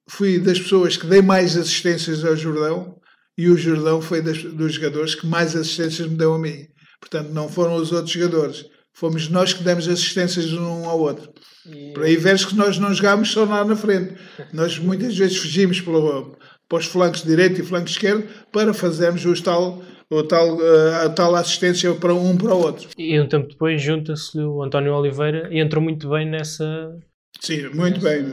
fui 0.09 0.39
das 0.39 0.59
pessoas 0.59 0.97
que 0.97 1.05
dei 1.05 1.21
mais 1.21 1.55
assistências 1.57 2.23
ao 2.23 2.35
Jordão 2.35 2.99
e 3.37 3.49
o 3.49 3.57
Jordão 3.57 4.01
foi 4.01 4.21
das, 4.21 4.41
dos 4.41 4.73
jogadores 4.73 5.13
que 5.13 5.27
mais 5.27 5.55
assistências 5.55 6.07
me 6.07 6.17
deu 6.17 6.33
a 6.33 6.39
mim. 6.39 6.67
Portanto, 6.99 7.29
não 7.29 7.47
foram 7.47 7.75
os 7.75 7.91
outros 7.91 8.11
jogadores. 8.11 8.65
Fomos 8.93 9.29
nós 9.29 9.53
que 9.53 9.63
demos 9.63 9.87
assistências 9.87 10.51
um 10.53 10.85
ao 10.85 10.99
outro. 10.99 11.31
E... 11.67 11.93
Por 11.93 12.03
aí 12.03 12.17
vês 12.17 12.43
que 12.43 12.55
nós 12.55 12.79
não 12.79 12.91
jogámos 12.91 13.31
só 13.31 13.43
lá 13.43 13.63
na 13.63 13.75
frente. 13.75 14.15
Nós 14.51 14.79
muitas 14.79 15.15
vezes 15.15 15.37
fugimos 15.37 15.79
pelo, 15.79 16.35
para 16.67 16.79
os 16.79 16.85
flancos 16.87 17.23
direito 17.23 17.61
e 17.61 17.63
flanco 17.63 17.87
esquerdo 17.87 18.27
para 18.51 18.73
fazermos 18.73 19.23
o 19.23 19.43
tal, 19.43 19.83
o 20.09 20.23
tal, 20.23 20.61
eh, 20.61 21.05
a 21.05 21.09
tal 21.09 21.35
assistência 21.35 21.93
para 21.95 22.13
um 22.13 22.37
para 22.37 22.53
o 22.53 22.59
outro. 22.59 22.89
E 22.97 23.19
um 23.19 23.27
tempo 23.27 23.49
depois 23.49 23.81
junta-se 23.81 24.39
o 24.39 24.63
António 24.63 24.93
Oliveira 24.93 25.49
e 25.51 25.59
entrou 25.59 25.83
muito 25.83 26.09
bem 26.09 26.29
nessa, 26.29 26.97
Sim, 27.39 27.69
muito 27.69 27.99
bem. 27.99 28.29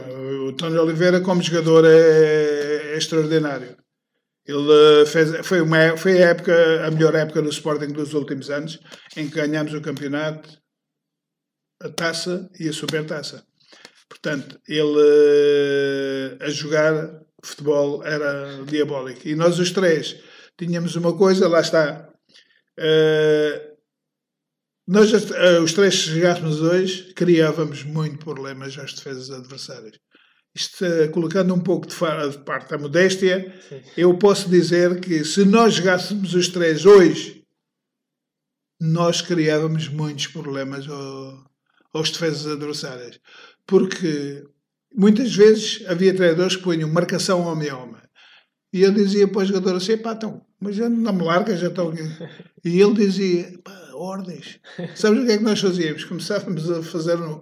O 0.47 0.53
Tony 0.53 0.77
Oliveira, 0.77 1.21
como 1.21 1.41
jogador, 1.41 1.85
é, 1.85 2.93
é 2.93 2.97
extraordinário. 2.97 3.77
Ele 4.45 5.01
eh, 5.01 5.05
fez, 5.05 5.45
foi, 5.45 5.61
uma, 5.61 5.97
foi 5.97 6.21
a, 6.21 6.29
época, 6.29 6.85
a 6.85 6.91
melhor 6.91 7.15
época 7.15 7.41
do 7.41 7.49
Sporting 7.49 7.91
dos 7.91 8.13
últimos 8.13 8.49
anos, 8.49 8.79
em 9.17 9.27
que 9.27 9.35
ganhámos 9.35 9.73
o 9.73 9.81
campeonato, 9.81 10.49
a 11.81 11.89
taça 11.89 12.49
e 12.59 12.69
a 12.69 12.73
supertaça. 12.73 13.43
Portanto, 14.07 14.59
ele 14.67 16.37
eh, 16.39 16.45
a 16.45 16.49
jogar 16.49 17.21
futebol 17.43 18.03
era 18.03 18.63
diabólico. 18.65 19.27
E 19.27 19.35
nós 19.35 19.59
os 19.59 19.71
três 19.71 20.15
tínhamos 20.57 20.95
uma 20.95 21.15
coisa, 21.15 21.47
lá 21.47 21.61
está. 21.61 22.09
Uh, 22.79 23.75
nós, 24.87 25.11
eh, 25.11 25.59
os 25.59 25.73
três, 25.73 25.95
se 25.95 26.11
chegássemos 26.11 26.61
hoje, 26.61 27.11
criávamos 27.15 27.83
muito 27.83 28.19
problemas 28.19 28.77
às 28.77 28.93
defesas 28.93 29.31
adversárias. 29.31 29.99
Isto, 30.53 30.85
eh, 30.85 31.07
colocando 31.07 31.53
um 31.55 31.59
pouco 31.59 31.87
de, 31.87 31.95
de 31.95 32.37
parte 32.43 32.73
a 32.73 32.77
modéstia, 32.77 33.53
Sim. 33.67 33.81
eu 33.97 34.15
posso 34.17 34.47
dizer 34.47 34.99
que 34.99 35.25
se 35.25 35.43
nós 35.43 35.73
jogássemos 35.73 36.35
os 36.35 36.49
três 36.49 36.85
hoje, 36.85 37.43
nós 38.79 39.21
criávamos 39.21 39.87
muitos 39.87 40.27
problemas 40.27 40.87
ao, 40.87 41.43
aos 41.91 42.11
defesas 42.11 42.45
adversárias. 42.45 43.19
Porque 43.65 44.43
muitas 44.93 45.35
vezes 45.35 45.83
havia 45.87 46.15
treinadores 46.15 46.55
que 46.55 46.63
punham 46.63 46.89
marcação 46.89 47.41
homem 47.41 47.69
a 47.69 47.77
homem. 47.77 48.01
E 48.71 48.81
eu 48.81 48.91
dizia 48.91 49.27
para 49.27 49.41
o 49.41 49.45
jogador 49.45 49.77
assim: 49.77 49.97
pá, 49.97 50.13
então, 50.13 50.44
mas 50.59 50.75
já 50.75 50.89
não 50.89 51.13
me 51.13 51.23
larga, 51.23 51.55
já 51.55 51.67
estou. 51.67 51.93
E 52.63 52.81
ele 52.81 52.93
dizia: 52.93 53.53
ordens. 53.93 54.59
Sabes 54.95 55.23
o 55.23 55.25
que 55.25 55.31
é 55.33 55.37
que 55.37 55.43
nós 55.43 55.59
fazíamos? 55.59 56.03
Começávamos 56.03 56.69
a 56.69 56.83
fazer 56.83 57.17
um, 57.17 57.41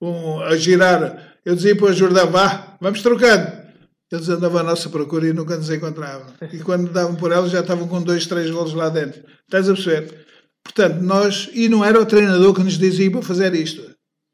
um, 0.00 0.40
a 0.40 0.56
girar. 0.56 1.36
Eu 1.44 1.54
dizia 1.54 1.76
para 1.76 1.86
o 1.86 1.92
Jordão, 1.92 2.30
vá, 2.30 2.76
vamos 2.80 3.02
trocando. 3.02 3.62
Eles 4.10 4.28
andavam 4.28 4.60
à 4.60 4.62
nossa 4.62 4.90
procura 4.90 5.26
e 5.26 5.32
nunca 5.32 5.56
nos 5.56 5.70
encontravam. 5.70 6.26
E 6.52 6.58
quando 6.58 6.92
davam 6.92 7.16
por 7.16 7.32
elas 7.32 7.50
já 7.50 7.60
estavam 7.60 7.88
com 7.88 8.02
dois, 8.02 8.26
três 8.26 8.50
golos 8.50 8.74
lá 8.74 8.90
dentro. 8.90 9.22
Estás 9.44 9.68
a 9.68 9.74
perceber? 9.74 10.26
Portanto, 10.62 11.00
nós, 11.00 11.48
e 11.52 11.68
não 11.68 11.84
era 11.84 12.00
o 12.00 12.06
treinador 12.06 12.54
que 12.54 12.62
nos 12.62 12.78
dizia 12.78 13.10
para 13.10 13.22
fazer 13.22 13.54
isto. 13.54 13.90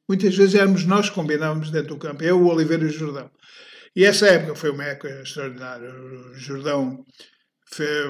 Muitas 0.09 0.37
vezes 0.37 0.55
éramos 0.55 0.85
nós 0.85 1.09
que 1.09 1.15
combinávamos 1.15 1.71
dentro 1.71 1.91
do 1.91 1.99
campo, 1.99 2.25
eu, 2.25 2.41
o 2.41 2.49
Oliveira 2.49 2.85
e 2.85 2.89
o 2.89 2.93
Jordão. 2.93 3.31
E 3.95 4.05
essa 4.05 4.27
época 4.27 4.55
foi 4.55 4.71
uma 4.71 4.85
época 4.85 5.09
extraordinária. 5.23 5.91
O 5.91 6.35
Jordão 6.35 7.05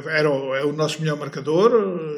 era 0.07 0.31
o, 0.31 0.55
é 0.55 0.65
o 0.65 0.73
nosso 0.73 1.01
melhor 1.01 1.19
marcador 1.19 1.73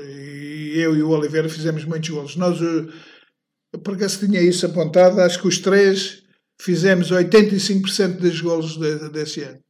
e 0.07 0.79
eu 0.79 0.97
e 0.97 1.03
o 1.03 1.11
Oliveira 1.11 1.49
fizemos 1.49 1.85
muitos 1.85 2.09
golos. 2.09 2.37
Nós, 2.37 2.59
eh, 2.61 3.79
porque 3.85 4.09
se 4.09 4.27
tinha 4.27 4.41
isso 4.41 4.67
apontado, 4.67 5.21
acho 5.21 5.41
que 5.41 5.49
os 5.49 5.59
três 5.59 6.23
fizemos 6.61 7.11
85% 7.11 8.19
dos 8.19 8.41
golos 8.41 8.77
de, 8.77 9.11
desse 9.11 9.43
ano. 9.43 9.61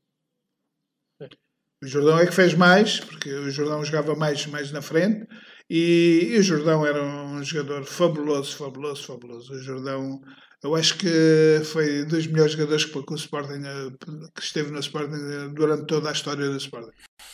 O 1.82 1.86
Jordão 1.86 2.18
é 2.18 2.26
que 2.26 2.34
fez 2.34 2.52
mais, 2.52 3.00
porque 3.00 3.32
o 3.32 3.50
Jordão 3.50 3.82
jogava 3.84 4.14
mais, 4.14 4.44
mais 4.46 4.70
na 4.70 4.82
frente 4.82 5.26
e, 5.68 6.28
e 6.32 6.38
o 6.38 6.42
Jordão 6.42 6.84
era 6.84 7.02
um 7.02 7.42
jogador 7.42 7.84
fabuloso, 7.84 8.54
fabuloso, 8.56 9.06
fabuloso. 9.06 9.54
O 9.54 9.58
Jordão 9.58 10.20
eu 10.62 10.74
acho 10.74 10.98
que 10.98 11.62
foi 11.64 12.04
dos 12.04 12.26
melhores 12.26 12.52
jogadores 12.52 12.84
que, 12.84 12.98
o 12.98 13.14
Sporting, 13.14 13.62
eh, 13.64 13.90
que 14.34 14.42
esteve 14.42 14.70
no 14.70 14.78
Sporting 14.78 15.14
eh, 15.14 15.48
durante 15.54 15.86
toda 15.86 16.10
a 16.10 16.12
história 16.12 16.46
do 16.50 16.56
Sporting. 16.58 16.92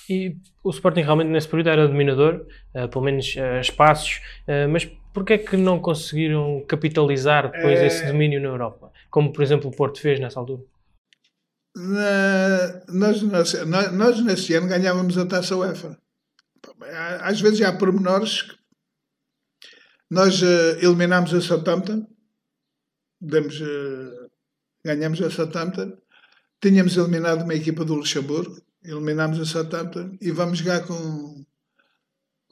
E 0.08 0.36
o 0.62 0.70
Sporting 0.70 1.00
realmente 1.00 1.28
nesse 1.28 1.48
período 1.48 1.70
era 1.70 1.88
dominador, 1.88 2.46
uh, 2.74 2.88
pelo 2.88 3.04
menos 3.04 3.34
uh, 3.36 3.60
espaços, 3.60 4.20
uh, 4.46 4.68
mas 4.70 4.84
porquê 5.12 5.34
é 5.34 5.38
que 5.38 5.56
não 5.56 5.80
conseguiram 5.80 6.64
capitalizar 6.68 7.50
depois 7.50 7.78
é... 7.78 7.86
esse 7.86 8.06
domínio 8.06 8.40
na 8.40 8.48
Europa? 8.48 8.92
Como, 9.10 9.32
por 9.32 9.42
exemplo, 9.42 9.68
o 9.68 9.76
Porto 9.76 10.00
fez 10.00 10.20
nessa 10.20 10.38
altura? 10.38 10.62
Na, 11.74 12.82
nós, 12.88 13.22
nós, 13.22 13.66
nós, 13.92 14.24
nesse 14.24 14.54
ano 14.54 14.68
ganhávamos 14.68 15.18
a 15.18 15.26
taça 15.26 15.56
UEFA. 15.56 15.98
Às 17.20 17.40
vezes 17.40 17.60
há 17.62 17.72
pormenores 17.72 18.42
que 18.42 18.56
nós 20.10 20.40
eliminámos 20.80 21.34
a 21.34 21.40
Southampton 21.40 22.06
demos, 23.20 23.60
uh, 23.60 24.30
ganhamos 24.84 25.20
a 25.22 25.30
Southampton, 25.30 25.96
tínhamos 26.60 26.96
eliminado 26.96 27.42
uma 27.42 27.54
equipa 27.54 27.84
do 27.84 27.94
Luxemburgo, 27.94 28.56
eliminámos 28.86 29.40
a 29.40 29.44
Southampton 29.44 30.16
e 30.20 30.30
vamos 30.30 30.58
jogar 30.58 30.80
com, 30.86 31.44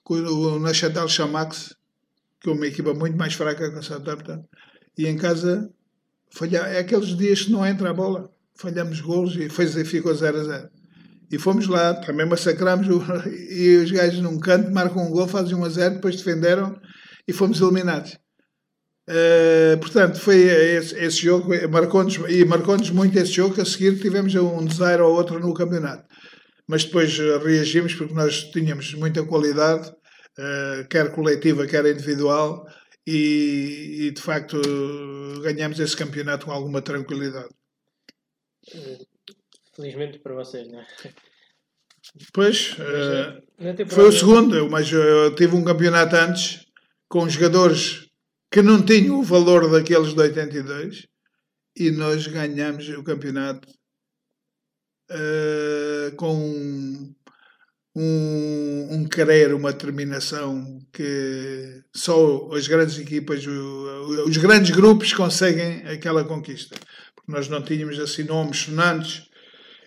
com 0.02 0.14
o 0.14 0.58
Nachatel 0.58 1.08
Chamax, 1.08 1.74
que 2.40 2.50
é 2.50 2.52
uma 2.52 2.66
equipa 2.66 2.92
muito 2.92 3.16
mais 3.16 3.34
fraca 3.34 3.70
que 3.70 3.78
a 3.78 3.82
Southampton, 3.82 4.44
e 4.98 5.06
em 5.06 5.16
casa 5.16 5.70
falhar. 6.30 6.66
É 6.70 6.78
aqueles 6.78 7.16
dias 7.16 7.42
que 7.42 7.52
não 7.52 7.64
entra 7.64 7.90
a 7.90 7.94
bola. 7.94 8.30
falhamos 8.56 9.00
golos 9.00 9.36
e 9.36 9.48
foi, 9.48 9.66
ficou 9.84 10.14
0 10.14 10.40
a 10.40 10.44
0. 10.44 10.70
E 11.30 11.38
fomos 11.38 11.66
lá, 11.66 11.94
também 11.94 12.26
massacramos 12.26 12.86
o, 12.88 13.02
e 13.50 13.76
os 13.78 13.90
gajos 13.90 14.20
num 14.20 14.38
canto 14.38 14.70
marcam 14.70 15.06
um 15.06 15.10
gol, 15.10 15.26
fazem 15.26 15.56
1 15.56 15.64
a 15.64 15.68
0, 15.68 15.94
depois 15.96 16.16
defenderam 16.16 16.78
e 17.26 17.32
fomos 17.32 17.60
eliminados. 17.60 18.18
Uh, 19.08 19.76
portanto, 19.80 20.18
foi 20.18 20.36
esse, 20.36 20.94
esse 20.96 21.22
jogo, 21.22 21.50
marcou-nos, 21.70 22.16
e 22.28 22.44
marcou-nos 22.44 22.90
muito 22.90 23.18
esse 23.18 23.32
jogo, 23.32 23.60
a 23.60 23.64
seguir 23.64 24.00
tivemos 24.00 24.34
um 24.34 24.64
desire 24.64 25.02
ou 25.02 25.14
outro 25.14 25.38
no 25.38 25.52
campeonato. 25.52 26.04
Mas 26.66 26.85
depois 26.85 27.16
reagimos 27.18 27.94
porque 27.94 28.14
nós 28.14 28.44
tínhamos 28.44 28.94
muita 28.94 29.24
qualidade, 29.24 29.90
uh, 29.90 30.88
quer 30.88 31.12
coletiva, 31.12 31.66
quer 31.66 31.85
individual, 31.87 32.66
e, 33.07 34.07
e, 34.07 34.11
de 34.12 34.20
facto 34.20 34.59
ganhamos 35.42 35.79
esse 35.79 35.94
campeonato 35.94 36.46
com 36.46 36.53
alguma 36.53 36.81
tranquilidade. 36.81 37.50
Felizmente 39.77 40.18
para 40.20 40.35
vocês, 40.35 40.66
não 40.68 40.81
é? 40.81 40.87
Pois, 42.33 42.72
uh, 42.72 43.87
foi 43.88 44.09
o 44.09 44.12
segundo, 44.12 44.70
mas 44.70 44.90
eu 44.90 45.35
tive 45.35 45.55
um 45.55 45.64
campeonato 45.64 46.16
antes 46.16 46.66
com 47.09 47.29
jogadores 47.29 48.09
que 48.50 48.62
não 48.62 48.85
tinham 48.85 49.18
o 49.18 49.22
valor 49.22 49.70
daqueles 49.70 50.14
de 50.14 50.20
82 50.20 51.07
e 51.77 51.90
nós 51.90 52.27
ganhamos 52.27 52.88
o 52.88 53.03
campeonato 53.03 53.68
uh, 55.10 56.14
com 56.16 56.34
um, 57.96 58.88
um, 58.90 59.04
querer, 59.08 59.54
uma 59.54 59.72
determinação 59.72 60.78
que 60.92 61.82
só 61.94 62.50
as 62.52 62.66
grandes 62.66 62.98
equipas, 62.98 63.44
os 64.26 64.36
grandes 64.36 64.70
grupos 64.70 65.12
conseguem 65.12 65.86
aquela 65.86 66.24
conquista. 66.24 66.76
Porque 67.14 67.30
nós 67.30 67.48
não 67.48 67.62
tínhamos 67.62 67.98
assim 67.98 68.24
nomes 68.24 68.58
sonantes. 68.58 69.28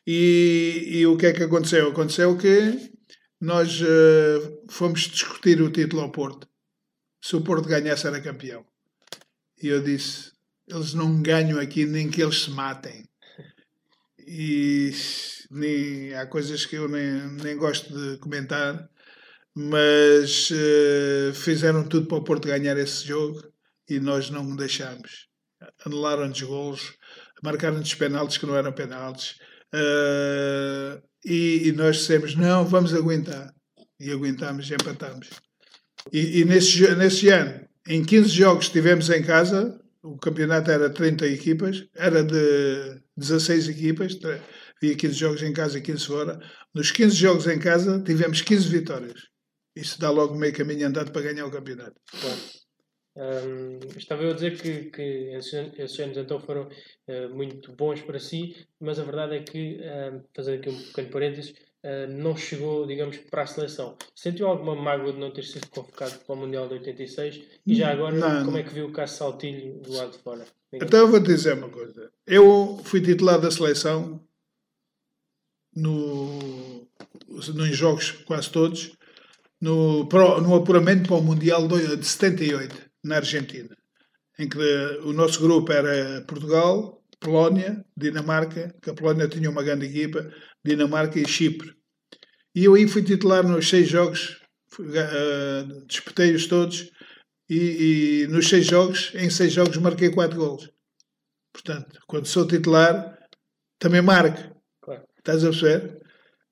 E, 0.05 0.83
e 0.87 1.07
o 1.07 1.17
que 1.17 1.25
é 1.25 1.33
que 1.33 1.43
aconteceu? 1.43 1.89
Aconteceu 1.89 2.37
que 2.37 2.91
nós 3.41 3.81
uh, 3.81 4.63
fomos 4.69 5.01
discutir 5.01 5.61
o 5.61 5.69
título 5.69 6.01
ao 6.01 6.11
Porto 6.11 6.47
se 7.21 7.35
o 7.35 7.41
Porto 7.41 7.67
ganhasse 7.67 8.07
era 8.07 8.21
campeão. 8.21 8.65
E 9.61 9.67
eu 9.67 9.83
disse, 9.83 10.31
eles 10.67 10.93
não 10.93 11.21
ganham 11.21 11.59
aqui 11.59 11.85
nem 11.85 12.09
que 12.09 12.21
eles 12.21 12.43
se 12.43 12.51
matem. 12.51 13.03
E 14.29 14.91
nem, 15.49 16.13
há 16.13 16.25
coisas 16.25 16.65
que 16.65 16.75
eu 16.75 16.89
nem, 16.89 17.27
nem 17.41 17.55
gosto 17.55 17.97
de 17.97 18.17
comentar, 18.17 18.89
mas 19.55 20.51
uh, 20.51 21.33
fizeram 21.33 21.87
tudo 21.87 22.07
para 22.07 22.17
o 22.17 22.23
Porto 22.23 22.49
ganhar 22.49 22.77
esse 22.77 23.07
jogo 23.07 23.41
e 23.89 24.01
nós 24.01 24.29
não 24.29 24.53
deixámos. 24.53 25.27
Anularam-nos 25.85 26.41
golos, 26.41 26.93
marcaram-nos 27.41 27.95
penaltis 27.95 28.37
que 28.37 28.45
não 28.45 28.57
eram 28.57 28.73
penaltis. 28.73 29.37
Uh, 29.73 31.01
e, 31.23 31.69
e, 31.69 31.71
nós 31.71 31.97
dissemos, 31.97 32.35
não, 32.35 32.65
vamos 32.65 32.93
aguentar. 32.93 33.53
E 33.97 34.11
aguentámos 34.11 34.69
e 34.69 34.73
empatámos. 34.73 35.29
E, 36.11 36.41
e 36.41 36.45
nesse, 36.45 36.95
nesse 36.95 37.29
ano, 37.29 37.65
em 37.87 38.03
15 38.03 38.29
jogos 38.29 38.67
que 38.67 38.73
tivemos 38.73 39.09
em 39.09 39.23
casa, 39.23 39.79
o 40.03 40.17
campeonato 40.17 40.69
era 40.69 40.89
30 40.89 41.25
equipas, 41.27 41.87
era 41.95 42.23
de 42.23 43.01
16 43.17 43.69
equipas, 43.69 44.17
havia 44.81 44.95
15 44.95 45.13
jogos 45.13 45.43
em 45.43 45.51
casa 45.51 45.79
e 45.79 45.81
15 45.81 46.05
fora. 46.05 46.39
Nos 46.73 46.91
15 46.91 47.15
jogos 47.15 47.47
em 47.47 47.59
casa, 47.59 48.01
tivemos 48.03 48.41
15 48.41 48.69
vitórias. 48.69 49.21
Isso 49.75 49.99
dá 49.99 50.09
logo 50.09 50.35
meio 50.35 50.53
caminho 50.53 50.87
andado 50.87 51.11
para 51.11 51.21
ganhar 51.21 51.45
o 51.45 51.51
campeonato. 51.51 51.99
Um, 53.15 53.79
estava 53.97 54.21
eu 54.21 54.29
a 54.29 54.33
dizer 54.33 54.61
que, 54.61 54.91
que 54.91 55.01
esses 55.33 55.99
anos 55.99 56.17
então 56.17 56.39
foram 56.39 56.69
uh, 57.07 57.35
muito 57.35 57.75
bons 57.75 57.99
para 58.01 58.19
si, 58.19 58.55
mas 58.79 58.99
a 58.99 59.03
verdade 59.03 59.37
é 59.37 59.41
que, 59.41 59.79
uh, 59.79 60.23
fazendo 60.35 60.59
aqui 60.59 60.69
um 60.69 60.77
pequeno 60.77 61.09
parênteses, 61.09 61.53
uh, 61.83 62.07
não 62.09 62.35
chegou, 62.35 62.85
digamos, 62.85 63.17
para 63.17 63.43
a 63.43 63.47
seleção. 63.47 63.97
Sentiu 64.15 64.47
alguma 64.47 64.75
mágoa 64.75 65.13
de 65.13 65.19
não 65.19 65.31
ter 65.31 65.43
sido 65.43 65.67
convocado 65.67 66.17
para 66.19 66.35
o 66.35 66.37
Mundial 66.37 66.67
de 66.67 66.75
86? 66.75 67.41
E 67.65 67.75
já 67.75 67.91
agora, 67.91 68.15
não, 68.15 68.45
como 68.45 68.57
é 68.57 68.63
que 68.63 68.73
viu 68.73 68.87
o 68.87 68.91
caso 68.91 69.17
Saltilho 69.17 69.79
do 69.81 69.93
lado 69.93 70.11
de 70.11 70.19
fora? 70.19 70.45
Então 70.73 70.99
eu 70.99 71.07
vou 71.07 71.21
te 71.21 71.27
dizer 71.27 71.53
uma 71.53 71.69
coisa. 71.69 72.11
Eu 72.25 72.79
fui 72.83 73.01
titular 73.01 73.39
da 73.39 73.49
seleção 73.49 74.21
no, 75.75 76.87
nos 77.29 77.75
jogos 77.75 78.11
quase 78.11 78.49
todos, 78.49 78.97
no, 79.61 80.03
no 80.41 80.55
apuramento 80.55 81.07
para 81.07 81.17
o 81.17 81.23
Mundial 81.23 81.67
de 81.67 82.05
78, 82.05 82.75
na 83.03 83.17
Argentina, 83.17 83.75
em 84.37 84.49
que 84.49 84.57
o 85.03 85.13
nosso 85.13 85.39
grupo 85.39 85.71
era 85.71 86.21
Portugal, 86.21 87.01
Polónia, 87.19 87.83
Dinamarca, 87.95 88.75
que 88.81 88.89
a 88.89 88.93
Polónia 88.93 89.27
tinha 89.27 89.49
uma 89.49 89.63
grande 89.63 89.85
equipa, 89.85 90.31
Dinamarca 90.67 91.19
e 91.19 91.27
Chipre. 91.27 91.73
E 92.55 92.65
eu 92.65 92.75
aí 92.75 92.87
fui 92.87 93.03
titular 93.03 93.47
nos 93.47 93.69
seis 93.69 93.87
jogos, 93.87 94.41
uh, 94.79 95.85
disputei-os 95.85 96.47
todos, 96.47 96.91
e, 97.49 98.23
e, 98.23 98.27
nos 98.27 98.49
seis 98.49 98.65
jogos, 98.65 99.11
em 99.15 99.29
seis 99.29 99.53
jogos, 99.53 99.77
marquei 99.77 100.09
quatro 100.09 100.37
gols. 100.37 100.69
Portanto, 101.53 101.99
quando 102.07 102.25
sou 102.25 102.45
titular, 102.45 103.17
também 103.79 104.01
marco. 104.01 104.55
Claro. 104.81 105.03
Estás 105.17 105.43
a 105.43 105.49
perceber? 105.49 106.01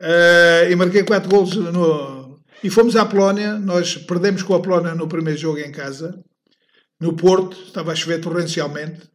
Uh, 0.02 0.72
e 0.72 0.76
marquei 0.76 1.04
quatro 1.04 1.30
gols 1.30 1.56
no. 1.56 2.40
E 2.64 2.70
fomos 2.70 2.96
à 2.96 3.06
Polónia, 3.06 3.60
nós 3.60 3.98
perdemos 3.98 4.42
com 4.42 4.56
a 4.56 4.62
Polónia 4.62 4.96
no 4.96 5.08
primeiro 5.08 5.40
jogo 5.40 5.60
em 5.60 5.72
casa. 5.72 6.24
No 7.00 7.16
Porto, 7.16 7.58
estava 7.62 7.92
a 7.92 7.96
chover 7.96 8.22
torrencialmente, 8.22 9.10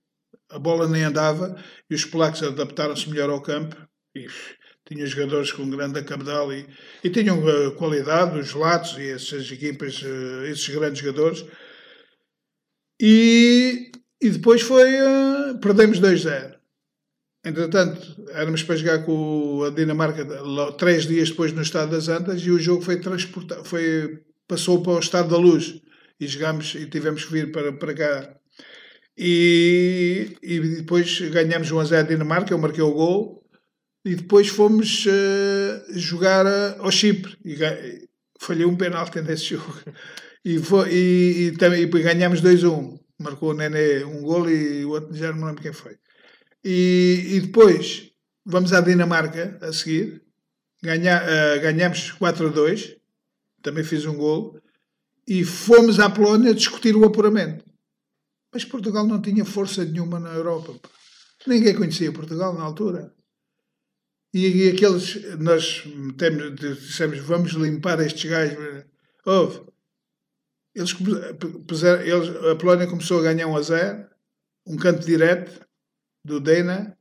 a 0.51 0.59
bola 0.59 0.87
nem 0.87 1.05
andava 1.05 1.57
e 1.89 1.95
os 1.95 2.05
polacos 2.05 2.43
adaptaram-se 2.43 3.09
melhor 3.09 3.31
ao 3.31 3.41
campo 3.41 3.77
e 4.15 4.27
tinham 4.91 5.07
jogadores 5.07 5.53
com 5.53 5.71
grande 5.71 6.03
cabedal 6.03 6.53
e, 6.53 6.67
e 7.05 7.11
tinham 7.11 7.39
uh, 7.39 7.71
qualidade, 7.77 8.37
os 8.37 8.53
latos 8.55 8.99
e 8.99 9.09
essas 9.09 9.51
equipas, 9.51 10.03
uh, 10.03 10.45
esses 10.47 10.69
grandes 10.69 11.01
jogadores. 11.01 11.45
E, 13.01 13.93
e 14.21 14.31
depois 14.31 14.63
foi, 14.63 14.91
uh, 15.01 15.59
perdemos 15.61 16.01
2-0. 16.01 16.57
Entretanto, 17.45 18.01
éramos 18.33 18.65
para 18.65 18.77
jogar 18.77 19.05
com 19.05 19.63
a 19.65 19.71
Dinamarca 19.71 20.27
três 20.77 21.07
dias 21.07 21.31
depois 21.31 21.53
no 21.53 21.63
Estado 21.63 21.93
das 21.93 22.09
Antas 22.09 22.43
e 22.43 22.51
o 22.51 22.59
jogo 22.59 22.83
foi 22.83 23.01
transportado, 23.01 23.65
foi, 23.65 24.21
passou 24.47 24.83
para 24.83 24.93
o 24.93 24.99
Estado 24.99 25.31
da 25.31 25.39
Luz 25.39 25.81
e 26.19 26.27
jogámos 26.27 26.75
e 26.75 26.87
tivemos 26.87 27.25
que 27.25 27.33
vir 27.33 27.53
para, 27.53 27.73
para 27.73 27.95
cá 27.95 28.35
e, 29.17 30.37
e 30.43 30.61
depois 30.61 31.19
ganhamos 31.31 31.71
1 31.71 31.79
a 31.79 31.85
0 31.85 32.01
a 32.01 32.09
Dinamarca, 32.11 32.53
eu 32.53 32.59
marquei 32.59 32.83
o 32.83 32.93
gol 32.93 33.40
e 34.05 34.15
depois 34.15 34.49
fomos 34.49 35.07
uh, 35.07 35.99
jogar 35.99 36.47
ao 36.79 36.91
Chipre. 36.91 37.37
E 37.45 37.57
falhei 38.39 38.65
um 38.65 38.77
penalti 38.77 39.21
nesse 39.23 39.55
jogo. 39.55 39.79
E, 40.45 40.59
foi, 40.59 40.93
e, 40.93 41.53
e, 41.53 41.83
e 41.83 41.87
ganhamos 42.03 42.41
2-1 42.41 42.99
marcou 43.21 43.51
o 43.51 43.55
Nené 43.55 44.03
um 44.05 44.23
gol 44.23 44.49
e 44.49 44.85
o 44.85 44.91
outro 44.91 45.15
já 45.15 45.33
não 45.33 45.47
lembro 45.47 45.63
quem 45.63 45.73
foi. 45.73 45.99
E, 46.65 47.27
e 47.33 47.41
depois 47.41 48.11
vamos 48.45 48.73
à 48.73 48.81
Dinamarca 48.81 49.59
a 49.61 49.73
seguir. 49.73 50.23
Ganha, 50.83 51.23
uh, 51.23 51.61
ganhamos 51.61 52.13
4-2 52.19 53.01
também 53.63 53.85
fiz 53.85 54.07
um 54.07 54.17
gol. 54.17 54.59
E 55.29 55.45
fomos 55.45 56.01
à 56.01 56.11
Polónia 56.11 56.55
discutir 56.55 56.97
o 56.97 57.05
apuramento. 57.05 57.65
Mas 58.53 58.65
Portugal 58.65 59.07
não 59.07 59.21
tinha 59.21 59.45
força 59.45 59.85
nenhuma 59.85 60.19
na 60.19 60.33
Europa. 60.33 60.75
Ninguém 61.47 61.75
conhecia 61.75 62.13
Portugal 62.13 62.55
na 62.55 62.65
altura. 62.65 63.15
E, 64.33 64.69
aqueles, 64.69 65.39
nós 65.39 65.85
temos, 66.17 66.55
dissemos, 66.55 67.19
vamos 67.19 67.53
limpar 67.53 68.01
estes 68.01 68.31
gajos. 68.31 68.85
Houve. 69.27 69.63
Eles, 70.75 70.95
puseram, 71.67 72.01
eles, 72.03 72.29
a 72.47 72.55
Polónia 72.55 72.87
começou 72.87 73.19
a 73.19 73.23
ganhar 73.23 73.49
um 73.49 73.57
a 73.57 73.63
zero, 73.63 74.07
um 74.65 74.77
canto 74.77 75.05
direto 75.05 75.67
do 76.25 76.39
Dena, 76.39 76.97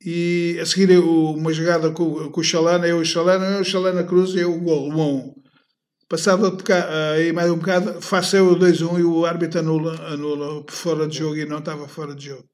e 0.00 0.58
a 0.60 0.66
seguir 0.66 0.96
uma 0.98 1.52
jogada 1.52 1.90
com, 1.90 2.30
com 2.30 2.40
o 2.40 2.44
Chalana, 2.44 2.86
eu 2.86 2.98
o 2.98 3.04
Chalana, 3.04 3.46
eu 3.46 3.62
o 3.62 3.64
Chalana 3.64 4.04
Cruz 4.04 4.34
e 4.34 4.44
o 4.44 4.60
gol, 4.60 4.90
1 4.90 5.02
a 5.02 5.06
1. 5.06 5.34
Passava 6.08 6.56
aí 7.16 7.32
mais 7.32 7.50
um 7.50 7.56
bocado, 7.56 8.00
faça 8.00 8.42
o 8.42 8.54
2-1 8.54 9.00
e 9.00 9.02
o 9.02 9.24
árbitro 9.24 9.60
anula, 9.60 10.12
anula 10.12 10.64
fora 10.68 11.08
de 11.08 11.18
jogo 11.18 11.36
e 11.36 11.46
não 11.46 11.58
estava 11.58 11.88
fora 11.88 12.14
de 12.14 12.26
jogo. 12.26 12.48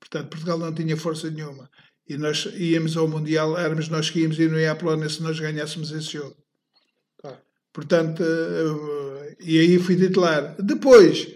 Portanto, 0.00 0.28
Portugal 0.28 0.58
não 0.58 0.74
tinha 0.74 0.96
força 0.96 1.30
nenhuma. 1.30 1.70
E 2.08 2.16
nós 2.16 2.46
íamos 2.56 2.96
ao 2.96 3.08
Mundial, 3.08 3.56
éramos 3.56 3.88
nós 3.88 4.10
que 4.10 4.20
íamos 4.20 4.38
e 4.38 4.48
não 4.48 4.58
ia 4.58 4.72
à 4.72 4.74
Polónia 4.74 5.08
se 5.08 5.22
nós 5.22 5.38
ganhássemos 5.38 5.90
esse 5.92 6.12
jogo. 6.12 6.36
Claro. 7.18 7.38
Portanto, 7.72 8.22
eh, 8.22 9.36
e 9.40 9.58
aí 9.58 9.78
fui 9.78 9.96
titular. 9.96 10.56
Depois, 10.60 11.28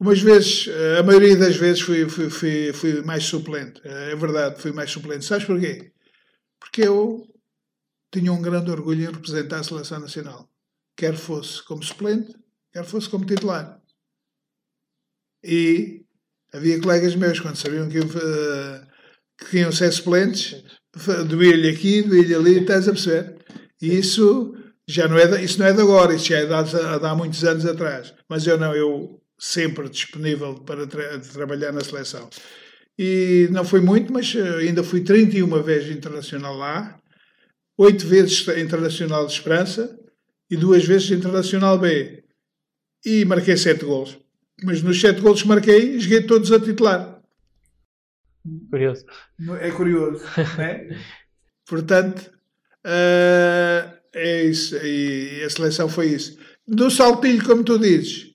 umas 0.00 0.20
vezes, 0.20 0.68
eh, 0.68 0.98
a 0.98 1.02
maioria 1.02 1.36
das 1.36 1.56
vezes 1.56 1.80
fui, 1.80 2.08
fui, 2.08 2.28
fui, 2.28 2.72
fui 2.72 3.02
mais 3.02 3.24
suplente. 3.24 3.80
Eh, 3.84 4.12
é 4.12 4.16
verdade, 4.16 4.60
fui 4.60 4.72
mais 4.72 4.90
suplente. 4.90 5.24
Sabes 5.24 5.46
porquê? 5.46 5.92
Porque 6.60 6.82
eu 6.82 7.26
tinha 8.12 8.32
um 8.32 8.42
grande 8.42 8.70
orgulho 8.70 9.02
em 9.02 9.12
representar 9.12 9.60
a 9.60 9.64
seleção 9.64 10.00
nacional 10.00 10.52
quer 10.96 11.16
fosse 11.16 11.62
como 11.64 11.82
suplente, 11.82 12.32
quer 12.72 12.84
fosse 12.84 13.08
como 13.08 13.26
titular. 13.26 13.80
E 15.42 16.04
havia 16.52 16.80
colegas 16.80 17.16
meus, 17.16 17.40
quando 17.40 17.56
sabiam 17.56 17.88
que, 17.88 17.98
uh, 17.98 18.86
que 19.44 19.58
iam 19.58 19.72
ser 19.72 19.92
suplentes, 19.92 20.62
doía-lhe 21.28 21.68
aqui, 21.68 22.02
doía-lhe 22.02 22.34
ali, 22.34 22.58
estás 22.60 22.88
a 22.88 22.92
perceber? 22.92 23.36
E 23.80 23.98
isso 23.98 24.54
já 24.86 25.08
não 25.08 25.18
é 25.18 25.26
de, 25.26 25.44
isso 25.44 25.58
não 25.58 25.66
é 25.66 25.72
de 25.72 25.80
agora, 25.80 26.14
isso 26.14 26.26
já 26.26 26.38
é 26.38 26.46
de 26.46 26.52
há, 26.52 26.62
de 26.98 27.06
há 27.06 27.14
muitos 27.14 27.42
anos 27.44 27.64
atrás. 27.66 28.14
Mas 28.28 28.46
eu 28.46 28.58
não, 28.58 28.74
eu 28.74 29.20
sempre 29.38 29.88
disponível 29.88 30.54
para 30.54 30.86
tra 30.86 31.18
trabalhar 31.18 31.72
na 31.72 31.82
seleção. 31.82 32.28
E 32.98 33.48
não 33.50 33.64
foi 33.64 33.80
muito, 33.80 34.12
mas 34.12 34.34
eh, 34.36 34.58
ainda 34.58 34.84
fui 34.84 35.00
31 35.00 35.62
vezes 35.62 35.96
internacional 35.96 36.56
lá, 36.56 37.00
oito 37.78 38.06
vezes 38.06 38.46
internacional 38.56 39.26
de 39.26 39.32
Esperança 39.32 39.98
e 40.50 40.56
duas 40.56 40.84
vezes 40.84 41.10
internacional 41.10 41.78
B. 41.78 42.22
E 43.04 43.24
marquei 43.24 43.56
sete 43.56 43.84
gols. 43.84 44.16
Mas 44.62 44.82
nos 44.82 45.00
sete 45.00 45.20
gols 45.20 45.42
que 45.42 45.48
marquei, 45.48 45.98
joguei 45.98 46.22
todos 46.22 46.52
a 46.52 46.60
titular. 46.60 47.11
Curioso. 48.70 49.06
É 49.60 49.70
curioso, 49.70 50.24
né? 50.58 50.88
Portanto, 51.66 52.30
uh, 52.84 53.98
é 54.12 54.44
isso. 54.44 54.76
E 54.76 55.42
a 55.44 55.50
seleção 55.50 55.88
foi 55.88 56.08
isso. 56.08 56.38
Do 56.66 56.90
saltilho, 56.90 57.44
como 57.44 57.64
tu 57.64 57.78
dizes, 57.78 58.34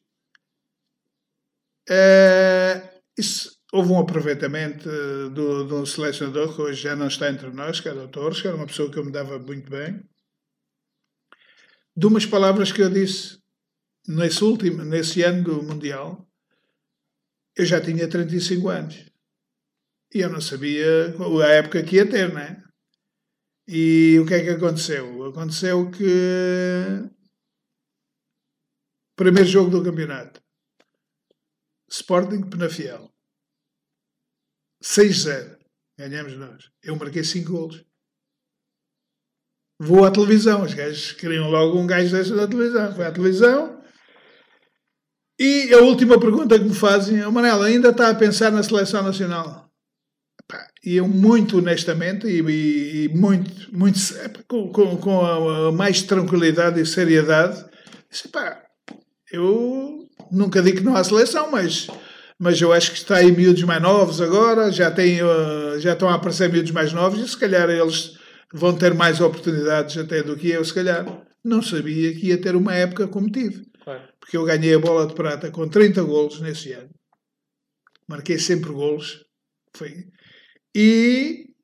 uh, 1.89 2.87
isso, 3.17 3.57
houve 3.71 3.91
um 3.91 3.99
aproveitamento 3.99 4.89
do, 5.31 5.65
do 5.65 5.85
selecionador 5.85 6.55
que 6.55 6.61
hoje 6.61 6.83
já 6.83 6.95
não 6.95 7.07
está 7.07 7.29
entre 7.29 7.49
nós, 7.51 7.79
que 7.79 7.89
era 7.89 8.03
o 8.03 8.07
Torres, 8.07 8.41
que 8.41 8.47
era 8.47 8.55
uma 8.55 8.67
pessoa 8.67 8.91
que 8.91 8.97
eu 8.97 9.05
me 9.05 9.11
dava 9.11 9.37
muito 9.39 9.69
bem, 9.69 10.01
de 11.95 12.05
umas 12.05 12.25
palavras 12.25 12.71
que 12.71 12.81
eu 12.81 12.89
disse 12.89 13.39
nesse 14.07 14.43
último, 14.43 14.83
nesse 14.85 15.21
ano 15.23 15.43
do 15.43 15.63
Mundial, 15.63 16.25
eu 17.55 17.65
já 17.65 17.81
tinha 17.81 18.07
35 18.07 18.69
anos. 18.69 19.05
E 20.13 20.19
eu 20.19 20.29
não 20.29 20.41
sabia 20.41 21.13
a 21.43 21.49
época 21.49 21.83
que 21.83 21.97
ia 21.97 22.09
ter, 22.09 22.33
né? 22.33 22.63
E 23.67 24.17
o 24.19 24.25
que 24.25 24.33
é 24.33 24.43
que 24.43 24.49
aconteceu? 24.49 25.25
Aconteceu 25.25 25.91
que. 25.91 27.09
Primeiro 29.17 29.49
jogo 29.49 29.69
do 29.69 29.83
campeonato. 29.83 30.41
Sporting 31.89 32.49
Penafiel. 32.49 33.11
6-0. 34.81 35.57
Ganhamos 35.97 36.37
nós. 36.37 36.69
Eu 36.83 36.95
marquei 36.95 37.23
5 37.23 37.51
golos. 37.51 37.85
Vou 39.79 40.05
à 40.05 40.11
televisão. 40.11 40.63
Os 40.63 40.73
gajos 40.73 41.11
queriam 41.13 41.49
logo 41.49 41.77
um 41.77 41.87
gajo 41.87 42.15
dessa 42.15 42.35
da 42.35 42.47
televisão. 42.47 42.95
Foi 42.95 43.05
à 43.05 43.11
televisão. 43.11 43.83
E 45.39 45.73
a 45.73 45.79
última 45.79 46.19
pergunta 46.19 46.57
que 46.57 46.65
me 46.65 46.73
fazem 46.73 47.19
é: 47.19 47.27
Manela, 47.27 47.65
ainda 47.65 47.89
está 47.89 48.09
a 48.09 48.15
pensar 48.15 48.51
na 48.51 48.63
seleção 48.63 49.03
nacional? 49.03 49.66
E 50.83 50.95
eu, 50.95 51.07
muito 51.07 51.57
honestamente 51.57 52.25
e, 52.27 52.41
e, 52.41 53.05
e 53.05 53.09
muito, 53.09 53.75
muito 53.75 53.99
com, 54.47 54.71
com, 54.71 54.97
com 54.97 55.25
a, 55.25 55.71
mais 55.71 56.01
tranquilidade 56.03 56.79
e 56.79 56.85
seriedade, 56.85 57.65
disse: 58.09 58.29
pá, 58.29 58.63
eu 59.31 60.07
nunca 60.31 60.61
digo 60.61 60.77
que 60.77 60.83
não 60.83 60.95
há 60.95 61.03
seleção, 61.03 61.51
mas 61.51 61.87
mas 62.39 62.61
eu 62.61 62.71
acho 62.71 62.91
que 62.91 62.97
está 62.97 63.17
aí 63.17 63.31
miúdos 63.31 63.63
mais 63.63 63.81
novos 63.81 64.21
agora, 64.21 64.71
já, 64.71 64.91
tem, 64.91 65.23
uh, 65.23 65.79
já 65.79 65.93
estão 65.93 66.07
a 66.07 66.15
aparecer 66.15 66.51
miúdos 66.51 66.71
mais 66.71 66.93
novos 66.93 67.19
e 67.19 67.27
se 67.27 67.37
calhar 67.37 67.67
eles 67.69 68.15
vão 68.53 68.77
ter 68.77 68.93
mais 68.93 69.19
oportunidades 69.19 69.97
até 69.97 70.21
do 70.21 70.37
que 70.37 70.49
eu, 70.49 70.63
se 70.63 70.73
calhar. 70.73 71.05
Não 71.43 71.61
sabia 71.61 72.13
que 72.13 72.27
ia 72.27 72.39
ter 72.39 72.55
uma 72.55 72.75
época 72.75 73.07
como 73.07 73.31
tive. 73.31 73.65
Claro. 73.83 74.03
Porque 74.19 74.37
eu 74.37 74.43
ganhei 74.43 74.75
a 74.75 74.79
bola 74.79 75.07
de 75.07 75.15
prata 75.15 75.49
com 75.49 75.67
30 75.67 76.03
golos 76.03 76.39
nesse 76.39 76.73
ano. 76.73 76.89
Marquei 78.07 78.37
sempre 78.37 78.71
golos. 78.71 79.25
Foi. 79.75 80.05
E 80.79 81.55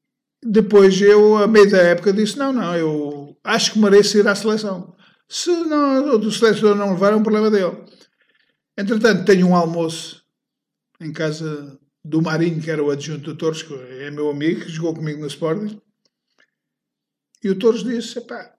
depois 0.43 0.99
eu, 0.99 1.37
a 1.37 1.47
meio 1.47 1.69
da 1.69 1.77
época, 1.77 2.11
disse: 2.11 2.35
não, 2.35 2.51
não, 2.51 2.75
eu 2.75 3.37
acho 3.43 3.73
que 3.73 3.79
mereço 3.79 4.17
ir 4.17 4.27
à 4.27 4.33
seleção. 4.33 4.95
Se 5.29 5.51
não, 5.51 6.15
o 6.15 6.31
selecionador 6.31 6.75
não 6.75 6.93
levar, 6.93 7.13
é 7.13 7.15
um 7.15 7.21
problema 7.21 7.51
dele. 7.51 7.77
Entretanto, 8.75 9.23
tenho 9.23 9.47
um 9.47 9.55
almoço 9.55 10.23
em 10.99 11.13
casa 11.13 11.79
do 12.03 12.23
Marinho, 12.23 12.59
que 12.59 12.71
era 12.71 12.83
o 12.83 12.89
adjunto 12.89 13.25
do 13.25 13.37
Torres, 13.37 13.61
que 13.61 13.71
é 13.75 14.09
meu 14.09 14.31
amigo, 14.31 14.61
que 14.61 14.69
jogou 14.69 14.95
comigo 14.95 15.21
no 15.21 15.27
Sporting. 15.27 15.79
E 17.43 17.51
o 17.51 17.59
Torres 17.59 17.83
disse: 17.83 18.19
pá, 18.21 18.51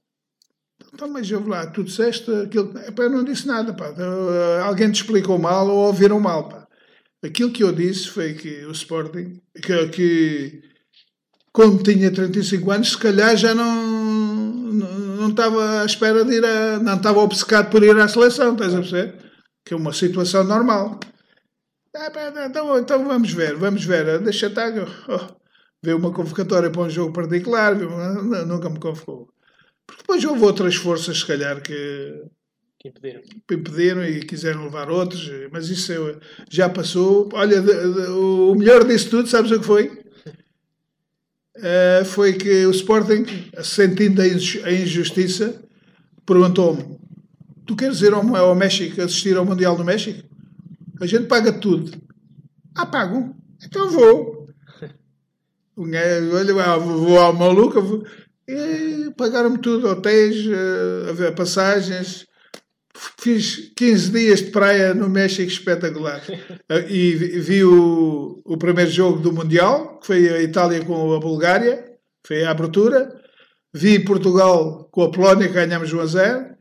então, 0.93 1.09
mas 1.09 1.29
eu 1.29 1.45
lá, 1.45 1.67
tu 1.67 1.83
disseste 1.83 2.31
aquilo. 2.31 2.79
Epá, 2.79 3.03
eu 3.03 3.11
não 3.11 3.25
disse 3.25 3.45
nada, 3.45 3.75
pá. 3.75 3.93
Alguém 4.65 4.93
te 4.93 5.03
explicou 5.03 5.37
mal 5.37 5.67
ou 5.67 5.89
ouviram 5.89 6.21
mal, 6.21 6.49
pá. 6.49 6.64
Aquilo 7.25 7.51
que 7.51 7.65
eu 7.65 7.73
disse 7.73 8.09
foi 8.09 8.35
que 8.35 8.67
o 8.67 8.73
Sporting, 8.73 9.41
que, 9.63 9.89
que 9.89 10.63
como 11.51 11.83
tinha 11.83 12.13
35 12.13 12.71
anos, 12.71 12.91
se 12.91 12.99
calhar 12.99 13.35
já 13.37 13.55
não, 13.55 13.87
não, 14.73 14.99
não 14.99 15.29
estava 15.31 15.81
à 15.81 15.87
espera 15.87 16.25
de 16.25 16.35
ir 16.35 16.45
a. 16.45 16.79
não 16.81 16.97
estava 16.97 17.21
obcecado 17.21 17.71
por 17.71 17.83
ir 17.83 17.97
à 17.99 18.07
seleção, 18.09 18.53
estás 18.53 18.75
a 18.75 18.79
perceber? 18.79 19.15
Que 19.65 19.73
é 19.73 19.77
uma 19.77 19.93
situação 19.93 20.45
normal. 20.45 21.01
Ah, 21.97 22.11
então, 22.47 22.79
então 22.79 23.05
vamos 23.07 23.33
ver, 23.33 23.57
vamos 23.57 23.85
ver. 23.85 24.19
Deixa 24.19 24.49
estar. 24.49 24.73
Oh, 25.09 25.93
uma 25.95 26.13
convocatória 26.13 26.71
para 26.71 26.83
um 26.83 26.91
jogo 26.91 27.13
particular, 27.13 27.75
nunca 27.77 28.69
me 28.69 28.81
convocou. 28.81 29.29
Porque 29.87 30.03
depois 30.03 30.25
houve 30.25 30.43
outras 30.45 30.75
forças, 30.75 31.21
se 31.21 31.27
calhar, 31.27 31.63
que 31.63 32.25
impediram. 32.85 33.23
impediram 33.51 34.05
e 34.05 34.21
quiseram 34.21 34.65
levar 34.65 34.91
outros, 34.91 35.31
mas 35.51 35.69
isso 35.69 35.93
já 36.51 36.69
passou. 36.69 37.29
Olha, 37.33 37.63
o 38.13 38.55
melhor 38.55 38.85
disso 38.85 39.11
tudo, 39.11 39.29
sabes 39.29 39.51
o 39.51 39.59
que 39.59 39.67
foi? 39.67 40.05
Uh, 41.57 42.05
foi 42.05 42.33
que 42.33 42.67
o 42.67 42.71
Sporting, 42.71 43.25
sentindo 43.63 44.21
a 44.21 44.73
injustiça, 44.73 45.63
perguntou-me: 46.27 46.99
Tu 47.65 47.77
queres 47.77 48.03
ir 48.03 48.13
ao, 48.13 48.37
ao 48.37 48.55
México 48.55 49.01
assistir 49.01 49.37
ao 49.37 49.45
Mundial 49.45 49.77
do 49.77 49.85
México? 49.85 50.29
A 51.01 51.07
gente 51.07 51.27
paga 51.27 51.53
tudo. 51.53 51.93
Ah, 52.75 52.87
pago? 52.87 53.35
Então 53.65 53.89
vou. 53.91 54.49
Olha, 55.77 56.79
vou 56.79 57.19
ao 57.19 57.33
maluco. 57.33 57.81
Vou. 57.81 58.05
pagaram-me 59.17 59.59
tudo, 59.59 59.89
hotéis, 59.89 60.45
uh, 60.47 61.33
passagens. 61.35 62.27
Fiz 63.19 63.73
15 63.77 64.11
dias 64.11 64.41
de 64.41 64.51
praia 64.51 64.95
no 64.95 65.09
México 65.09 65.51
espetacular. 65.51 66.23
E 66.89 67.15
vi 67.15 67.63
o, 67.63 68.41
o 68.45 68.57
primeiro 68.57 68.91
jogo 68.91 69.19
do 69.21 69.33
Mundial, 69.33 69.99
que 70.01 70.07
foi 70.07 70.29
a 70.29 70.43
Itália 70.43 70.85
com 70.85 71.13
a 71.13 71.21
Bulgária, 71.21 71.85
foi 72.27 72.45
a 72.45 72.51
abertura. 72.51 73.13
Vi 73.73 73.99
Portugal 73.99 74.89
com 74.91 75.03
a 75.03 75.11
Polónia, 75.11 75.49
ganhamos 75.49 75.93
1 75.93 76.01
a 76.01 76.07
0. 76.07 76.55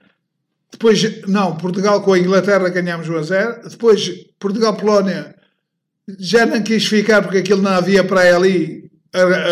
Depois, 0.74 1.22
não, 1.28 1.56
Portugal 1.56 2.02
com 2.02 2.14
a 2.14 2.20
Inglaterra 2.20 2.68
ganhámos 2.70 3.08
1 3.08 3.18
a 3.18 3.22
0. 3.22 3.70
Depois, 3.70 4.10
Portugal-Polónia 4.40 5.36
já 6.20 6.46
não 6.46 6.62
quis 6.62 6.86
ficar 6.86 7.22
porque 7.22 7.38
aquilo 7.38 7.62
não 7.62 7.72
havia 7.72 8.04
praia 8.04 8.36
ali. 8.36 8.92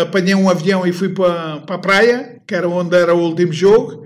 Apanhei 0.02 0.34
um 0.34 0.50
avião 0.50 0.84
e 0.84 0.92
fui 0.92 1.10
para, 1.10 1.60
para 1.60 1.76
a 1.76 1.78
praia, 1.78 2.42
que 2.46 2.54
era 2.54 2.68
onde 2.68 2.96
era 2.96 3.14
o 3.14 3.20
último 3.20 3.52
jogo. 3.52 4.01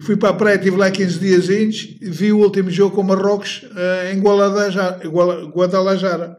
Fui 0.00 0.16
para 0.16 0.30
a 0.30 0.34
praia, 0.34 0.56
estive 0.56 0.76
lá 0.76 0.90
15 0.90 1.18
dias 1.18 1.48
vi 2.00 2.32
o 2.32 2.38
último 2.38 2.70
jogo 2.70 2.94
com 2.94 3.02
Marrocos 3.02 3.62
uh, 3.62 4.12
em 4.12 4.20
Guadalajara. 4.20 6.38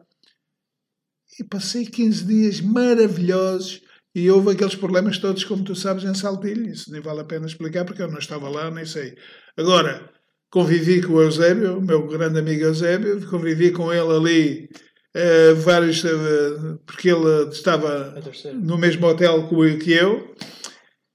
E 1.40 1.44
passei 1.44 1.86
15 1.86 2.26
dias 2.26 2.62
maravilhosos 2.62 3.82
e 4.14 4.30
houve 4.30 4.52
aqueles 4.52 4.76
problemas 4.76 5.18
todos, 5.18 5.44
como 5.44 5.64
tu 5.64 5.76
sabes, 5.76 6.04
em 6.04 6.14
Saltilho. 6.14 6.68
Isso 6.68 6.92
nem 6.92 7.02
vale 7.02 7.22
a 7.22 7.26
pena 7.26 7.46
explicar 7.46 7.86
porque 7.86 8.02
eu 8.02 8.12
não 8.12 8.20
estava 8.20 8.50
lá, 8.50 8.70
nem 8.70 8.86
sei. 8.86 9.16
Agora, 9.56 10.10
convivi 10.52 11.02
com 11.02 11.14
o 11.14 11.22
Eusébio, 11.22 11.78
o 11.78 11.82
meu 11.82 12.08
grande 12.08 12.40
amigo 12.40 12.64
Eusébio, 12.64 13.28
convivi 13.28 13.72
com 13.72 13.92
ele 13.92 14.14
ali 14.14 14.70
uh, 15.16 15.56
vários, 15.58 16.04
uh, 16.04 16.80
porque 16.86 17.10
ele 17.10 17.50
estava 17.50 18.16
no 18.56 18.78
mesmo 18.78 19.08
hotel 19.08 19.48
que 19.80 19.94
eu, 19.94 20.36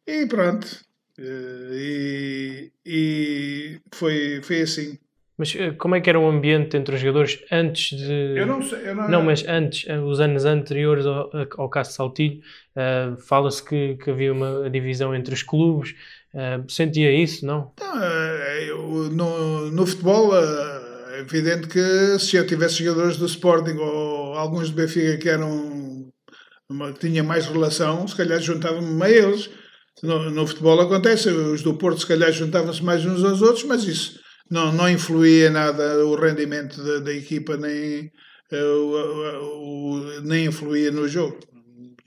e 0.07 0.27
pronto. 0.27 0.83
Uh, 1.19 1.75
e, 1.75 2.73
e 2.87 3.81
foi, 3.93 4.41
foi 4.43 4.63
assim. 4.63 4.99
Mas 5.37 5.55
como 5.79 5.95
é 5.95 6.01
que 6.01 6.09
era 6.09 6.21
o 6.21 6.29
ambiente 6.29 6.77
entre 6.77 6.95
os 6.95 7.01
jogadores 7.01 7.43
antes 7.51 7.99
de. 7.99 8.39
Eu 8.39 8.47
não 8.47 8.63
sei. 8.63 8.91
Eu 8.91 8.95
não, 8.95 9.09
não, 9.09 9.23
mas 9.23 9.45
antes, 9.49 9.89
os 10.05 10.21
anos 10.21 10.45
anteriores 10.45 11.05
ao, 11.07 11.31
ao 11.57 11.69
caso 11.69 11.91
de 11.91 11.97
Saltilho, 11.97 12.41
uh, 12.77 13.17
fala-se 13.21 13.65
que, 13.65 13.97
que, 13.97 14.11
havia 14.11 14.33
uma 14.33 14.71
divisão 14.71 15.15
entre 15.15 15.35
os 15.35 15.43
clubes. 15.43 15.95
Uh, 16.35 16.71
sentia 16.71 17.13
isso, 17.13 17.45
não? 17.45 17.73
não 17.81 19.11
no, 19.11 19.71
no 19.71 19.87
futebol 19.87 20.33
é 20.35 21.21
evidente 21.21 21.69
que 21.69 22.19
se 22.19 22.37
eu 22.37 22.47
tivesse 22.47 22.83
jogadores 22.83 23.17
do 23.17 23.27
Sporting 23.27 23.77
ou 23.77 24.35
alguns 24.35 24.71
do 24.71 24.77
Benfica 24.77 25.17
que 25.19 25.29
eram 25.29 26.11
uma, 26.69 26.93
tinha 26.93 27.23
mais 27.23 27.47
relação, 27.47 28.07
se 28.09 28.17
calhar 28.17 28.41
juntava-me 28.41 29.03
a 29.03 29.11
eles. 29.11 29.51
No, 30.03 30.31
no, 30.31 30.47
futebol 30.47 30.81
acontece, 30.81 31.29
os 31.29 31.63
do 31.63 31.77
Porto 31.77 32.01
se 32.01 32.07
calhar 32.07 32.33
juntavam-se 32.33 32.83
mais 32.83 33.05
uns 33.05 33.23
aos 33.23 33.43
outros, 33.43 33.65
mas 33.65 33.85
isso 33.85 34.19
não, 34.51 34.73
não 34.73 34.89
influía 34.89 35.51
nada 35.51 36.05
o 36.05 36.15
rendimento 36.15 36.83
da, 36.83 36.99
da 37.01 37.13
equipa, 37.13 37.57
nem, 37.57 38.11
uh, 38.53 39.43
o, 39.43 40.21
nem 40.23 40.47
influía 40.47 40.91
no 40.91 41.09
jogo. 41.09 41.39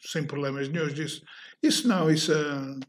sem 0.02 0.24
problemas 0.24 0.68
nenhum 0.68 0.88
disso. 0.88 1.22
Isso 1.62 1.88
não, 1.88 2.12
isso 2.12 2.32
uh, 2.32 2.80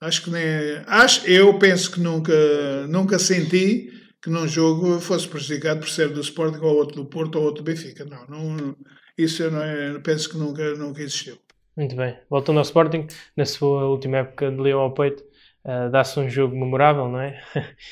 acho 0.00 0.22
que 0.22 0.30
nem. 0.30 0.44
Acho, 0.86 1.26
eu 1.26 1.58
penso 1.58 1.90
que 1.90 2.00
nunca, 2.00 2.86
nunca 2.88 3.18
senti 3.18 3.90
que 4.22 4.30
num 4.30 4.48
jogo 4.48 5.00
fosse 5.00 5.28
prejudicado 5.28 5.80
por 5.80 5.88
ser 5.88 6.08
do 6.08 6.20
Sporting 6.20 6.58
ou 6.58 6.76
outro 6.76 6.96
do 6.96 7.08
Porto 7.08 7.36
ou 7.36 7.44
outro 7.44 7.62
do 7.62 7.66
Benfica. 7.66 8.04
Não, 8.04 8.26
não 8.26 8.76
isso 9.16 9.42
eu 9.42 9.50
não 9.50 9.62
é, 9.62 9.98
penso 10.00 10.28
que 10.28 10.36
nunca, 10.36 10.74
nunca 10.74 11.02
existiu. 11.02 11.38
Muito 11.76 11.94
bem. 11.94 12.16
Voltando 12.30 12.58
ao 12.58 12.62
Sporting, 12.62 13.06
na 13.36 13.44
sua 13.44 13.84
última 13.84 14.18
época 14.18 14.50
de 14.50 14.56
Leão 14.56 14.80
ao 14.80 14.94
Peito, 14.94 15.22
uh, 15.64 15.90
dá-se 15.90 16.18
um 16.18 16.28
jogo 16.28 16.56
memorável, 16.56 17.06
não 17.06 17.20
é? 17.20 17.42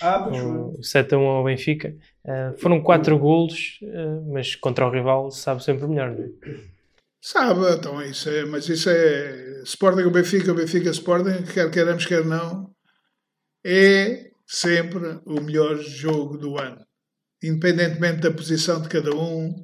Ah, 0.01 0.21
pois 0.25 0.39
foi. 0.39 0.83
7 0.83 1.15
a 1.15 1.19
1 1.19 1.21
ao 1.21 1.45
Benfica. 1.45 1.95
Uh, 2.25 2.59
foram 2.59 2.83
4 2.83 3.19
golos, 3.19 3.79
uh, 3.83 4.33
mas 4.33 4.57
contra 4.57 4.87
o 4.87 4.91
rival 4.91 5.31
sabe 5.31 5.63
sempre 5.63 5.87
melhor, 5.87 6.13
não 6.13 6.25
é? 6.25 6.75
Sabe, 7.21 7.61
então 7.73 8.03
isso 8.03 8.29
é, 8.29 8.45
mas 8.45 8.69
isso 8.69 8.89
é 8.91 9.63
Sporting 9.65 10.03
o 10.03 10.11
Benfica, 10.11 10.53
Benfica 10.53 10.91
Sporting, 10.91 11.43
quer 11.45 11.71
queiramos, 11.71 12.05
quer 12.05 12.23
não, 12.23 12.71
é 13.65 14.31
sempre 14.47 15.21
o 15.25 15.41
melhor 15.41 15.77
jogo 15.79 16.37
do 16.37 16.59
ano. 16.59 16.85
Independentemente 17.43 18.21
da 18.21 18.31
posição 18.31 18.81
de 18.81 18.89
cada 18.89 19.15
um, 19.15 19.55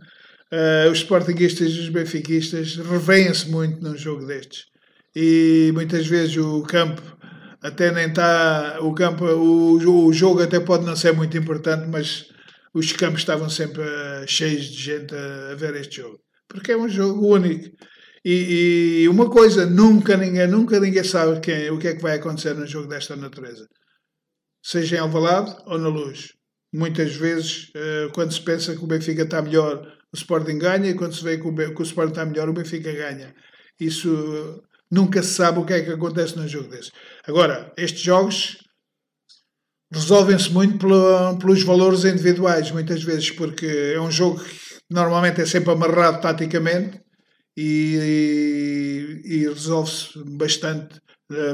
uh, 0.52 0.90
os 0.90 0.98
Sportingistas 0.98 1.70
e 1.70 1.80
os 1.80 1.88
Benfiquistas 1.88 2.76
revêem-se 2.76 3.48
muito 3.48 3.82
num 3.82 3.96
jogo 3.96 4.26
destes. 4.26 4.64
E 5.14 5.70
muitas 5.74 6.06
vezes 6.06 6.36
o 6.36 6.62
campo 6.62 7.02
até 7.62 7.90
nem 7.92 8.08
está. 8.08 8.78
O 8.80 8.94
campo, 8.94 9.24
o, 9.24 10.06
o 10.06 10.12
jogo 10.12 10.42
até 10.42 10.60
pode 10.60 10.84
não 10.86 10.96
ser 10.96 11.12
muito 11.12 11.36
importante, 11.36 11.88
mas 11.88 12.26
os 12.72 12.92
campos 12.92 13.20
estavam 13.20 13.48
sempre 13.48 13.82
uh, 13.82 14.26
cheios 14.26 14.66
de 14.66 14.82
gente 14.82 15.14
a, 15.14 15.52
a, 15.52 15.54
ver 15.54 15.74
este 15.76 15.96
jogo. 15.96 16.20
Porque 16.48 16.72
é 16.72 16.76
um 16.76 16.88
jogo 16.88 17.26
único. 17.26 17.68
E, 18.24 19.02
e, 19.02 19.08
uma 19.08 19.30
coisa, 19.30 19.64
nunca 19.66 20.16
ninguém, 20.16 20.46
nunca 20.46 20.78
ninguém 20.78 21.02
sabe 21.02 21.40
quem, 21.40 21.70
o 21.70 21.78
que 21.78 21.88
é 21.88 21.94
que 21.94 22.02
vai 22.02 22.16
acontecer 22.16 22.54
num 22.54 22.66
jogo 22.66 22.86
desta 22.88 23.16
natureza 23.16 23.66
seja 24.62 24.96
em 24.96 25.00
Alvalade 25.00 25.54
ou 25.66 25.78
na 25.78 25.88
Luz. 25.88 26.28
Muitas 26.72 27.14
vezes, 27.16 27.70
eh, 27.74 28.08
quando 28.12 28.32
se 28.32 28.40
pensa 28.40 28.76
que 28.76 28.84
o 28.84 28.86
Benfica 28.86 29.22
está 29.22 29.42
melhor, 29.42 29.86
o 30.12 30.16
Sporting 30.16 30.58
ganha, 30.58 30.90
e 30.90 30.94
quando 30.94 31.14
se 31.14 31.22
vê 31.22 31.38
que 31.38 31.46
o, 31.46 31.82
Sporting 31.82 32.10
está 32.12 32.24
melhor, 32.24 32.48
o 32.48 32.52
Benfica 32.52 32.92
ganha. 32.92 33.34
Isso 33.78 34.62
nunca 34.90 35.22
se 35.22 35.34
sabe 35.34 35.58
o 35.58 35.64
que 35.64 35.72
é 35.72 35.82
que 35.82 35.90
acontece 35.90 36.36
num 36.36 36.48
jogo 36.48 36.68
desse. 36.68 36.90
Agora, 37.26 37.72
estes 37.76 38.00
jogos 38.00 38.58
resolvem-se 39.92 40.50
muito 40.50 40.78
pelo, 40.78 41.38
pelos 41.38 41.62
valores 41.62 42.04
individuais, 42.04 42.70
muitas 42.70 43.02
vezes, 43.02 43.30
porque 43.30 43.66
é 43.66 44.00
um 44.00 44.10
jogo 44.10 44.40
que 44.42 44.60
normalmente 44.90 45.40
é 45.40 45.46
sempre 45.46 45.72
amarrado 45.72 46.20
taticamente 46.20 47.00
e, 47.56 49.22
e, 49.24 49.34
e 49.34 49.48
resolve-se 49.48 50.18
bastante 50.36 50.96
eh, 50.96 51.09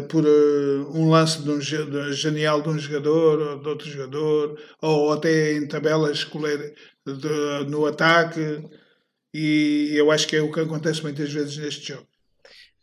por 0.09 0.25
uh, 0.25 0.91
um 0.95 1.11
lance 1.11 1.43
de 1.43 1.51
um, 1.51 1.61
genial 1.61 2.63
de 2.63 2.69
um 2.69 2.79
jogador 2.79 3.41
ou 3.41 3.59
de 3.61 3.69
outro 3.69 3.89
jogador, 3.89 4.59
ou 4.81 5.13
até 5.13 5.53
em 5.53 5.69
tabelas 5.69 6.27
no 7.69 7.87
ataque, 7.87 8.63
e 9.35 9.93
eu 9.95 10.11
acho 10.11 10.27
que 10.27 10.37
é 10.37 10.43
o 10.43 10.51
que 10.51 10.61
acontece 10.61 11.03
muitas 11.03 11.33
vezes 11.33 11.59
neste 11.59 11.89
jogo. 11.89 12.07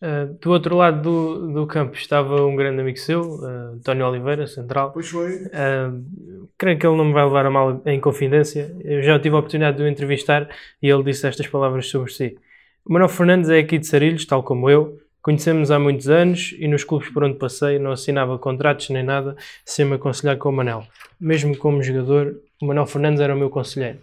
Uh, 0.03 0.37
do 0.41 0.51
outro 0.51 0.75
lado 0.75 1.01
do, 1.01 1.53
do 1.53 1.65
campo 1.65 1.95
estava 1.95 2.45
um 2.45 2.57
grande 2.57 2.81
amigo 2.81 2.99
seu, 2.99 3.21
uh, 3.21 3.75
António 3.75 4.05
Oliveira, 4.05 4.45
central. 4.45 4.91
Pois 4.91 5.07
foi. 5.07 5.45
Uh, 5.45 6.49
creio 6.57 6.77
que 6.77 6.85
ele 6.85 6.97
não 6.97 7.05
me 7.05 7.13
vai 7.13 7.23
levar 7.23 7.45
a 7.45 7.49
mal 7.49 7.81
em 7.85 8.01
confidência. 8.01 8.75
Eu 8.83 9.01
já 9.01 9.17
tive 9.17 9.35
a 9.35 9.39
oportunidade 9.39 9.77
de 9.77 9.83
o 9.83 9.87
entrevistar 9.87 10.49
e 10.81 10.89
ele 10.89 11.03
disse 11.03 11.25
estas 11.25 11.47
palavras 11.47 11.87
sobre 11.87 12.11
si. 12.11 12.37
O 12.85 12.91
Manuel 12.91 13.07
Fernandes 13.07 13.49
é 13.49 13.59
aqui 13.59 13.77
de 13.79 13.87
Sarilhos, 13.87 14.25
tal 14.25 14.43
como 14.43 14.69
eu, 14.69 14.99
Conhecemos 15.24 15.71
há 15.71 15.80
muitos 15.80 16.09
anos 16.09 16.53
e 16.59 16.67
nos 16.67 16.84
clubes 16.84 17.07
por 17.07 17.24
onde 17.24 17.39
passei 17.39 17.80
não 17.80 17.93
assinava 17.93 18.38
contratos 18.38 18.89
nem 18.89 19.03
nada 19.03 19.38
sem 19.65 19.86
me 19.86 19.95
aconselhar 19.95 20.38
com 20.38 20.49
o 20.49 20.51
Manel. 20.51 20.86
Mesmo 21.17 21.57
como 21.57 21.82
jogador, 21.82 22.41
o 22.61 22.65
Manuel 22.65 22.86
Fernandes 22.86 23.21
era 23.21 23.34
o 23.34 23.38
meu 23.39 23.49
conselheiro. 23.49 23.99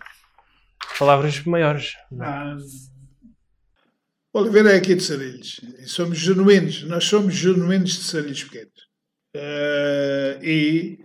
Palavras 0.98 1.44
maiores. 1.44 1.94
Ah, 2.18 2.56
Oliveira 4.32 4.72
é 4.72 4.76
aqui 4.76 4.94
de 4.94 5.02
Sarilhos. 5.02 5.60
Somos 5.86 6.16
genuínos. 6.16 6.84
Nós 6.84 7.04
somos 7.04 7.34
genuínos 7.34 7.90
de 7.90 8.04
Sarilhos 8.04 8.44
pequenos. 8.44 8.88
Uh, 9.36 10.42
e 10.42 10.98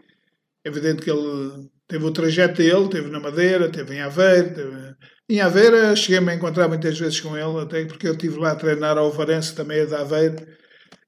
é 0.64 0.70
evidente 0.70 1.02
que 1.02 1.12
ele 1.12 1.70
teve 1.90 2.06
o 2.06 2.12
trajeto 2.12 2.58
dele, 2.58 2.88
teve 2.88 3.10
na 3.10 3.20
Madeira, 3.20 3.70
teve 3.70 3.96
em 3.96 4.02
Aveiro, 4.02 4.54
teve 4.54 4.96
em 5.30 5.42
Aveira 5.42 5.96
cheguei-me 5.96 6.32
a 6.32 6.36
encontrar 6.36 6.68
muitas 6.68 7.00
vezes 7.00 7.20
com 7.20 7.36
ele, 7.36 7.60
até 7.60 7.84
porque 7.86 8.08
eu 8.08 8.14
estive 8.14 8.38
lá 8.38 8.52
a 8.52 8.56
treinar 8.56 8.98
ao 8.98 9.12
Varense, 9.12 9.56
também 9.56 9.80
é 9.80 9.86
de 9.86 9.96
Aveiro, 9.96 10.46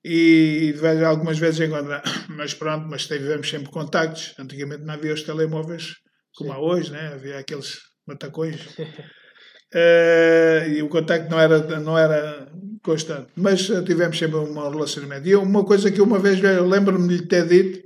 e 0.04 0.74
algumas 1.06 1.38
vezes 1.38 1.60
encontrar. 1.60 2.02
Mas 2.30 2.54
pronto, 2.54 2.88
mas 2.88 3.08
tivemos 3.08 3.50
sempre 3.50 3.70
contactos. 3.70 4.34
Antigamente 4.40 4.84
não 4.84 4.94
havia 4.94 5.14
os 5.14 5.24
telemóveis 5.24 5.96
como 6.36 6.52
Sim. 6.52 6.56
há 6.56 6.60
hoje, 6.60 6.92
né? 6.92 7.12
havia 7.14 7.40
aqueles 7.40 7.80
matacões. 8.08 8.56
uh, 8.78 10.70
e 10.70 10.82
o 10.82 10.88
contacto 10.88 11.30
não 11.30 11.40
era, 11.40 11.80
não 11.80 11.98
era 11.98 12.48
constante. 12.84 13.32
Mas 13.36 13.70
uh, 13.70 13.84
tivemos 13.84 14.18
sempre 14.18 14.38
um 14.38 14.70
relacionamento. 14.70 15.28
E 15.28 15.36
uma 15.36 15.66
coisa 15.66 15.92
que 15.92 16.02
uma 16.02 16.20
vez 16.20 16.40
lembro-me 16.40 17.08
de 17.08 17.18
lhe 17.18 17.28
ter 17.28 17.48
dito, 17.48 17.86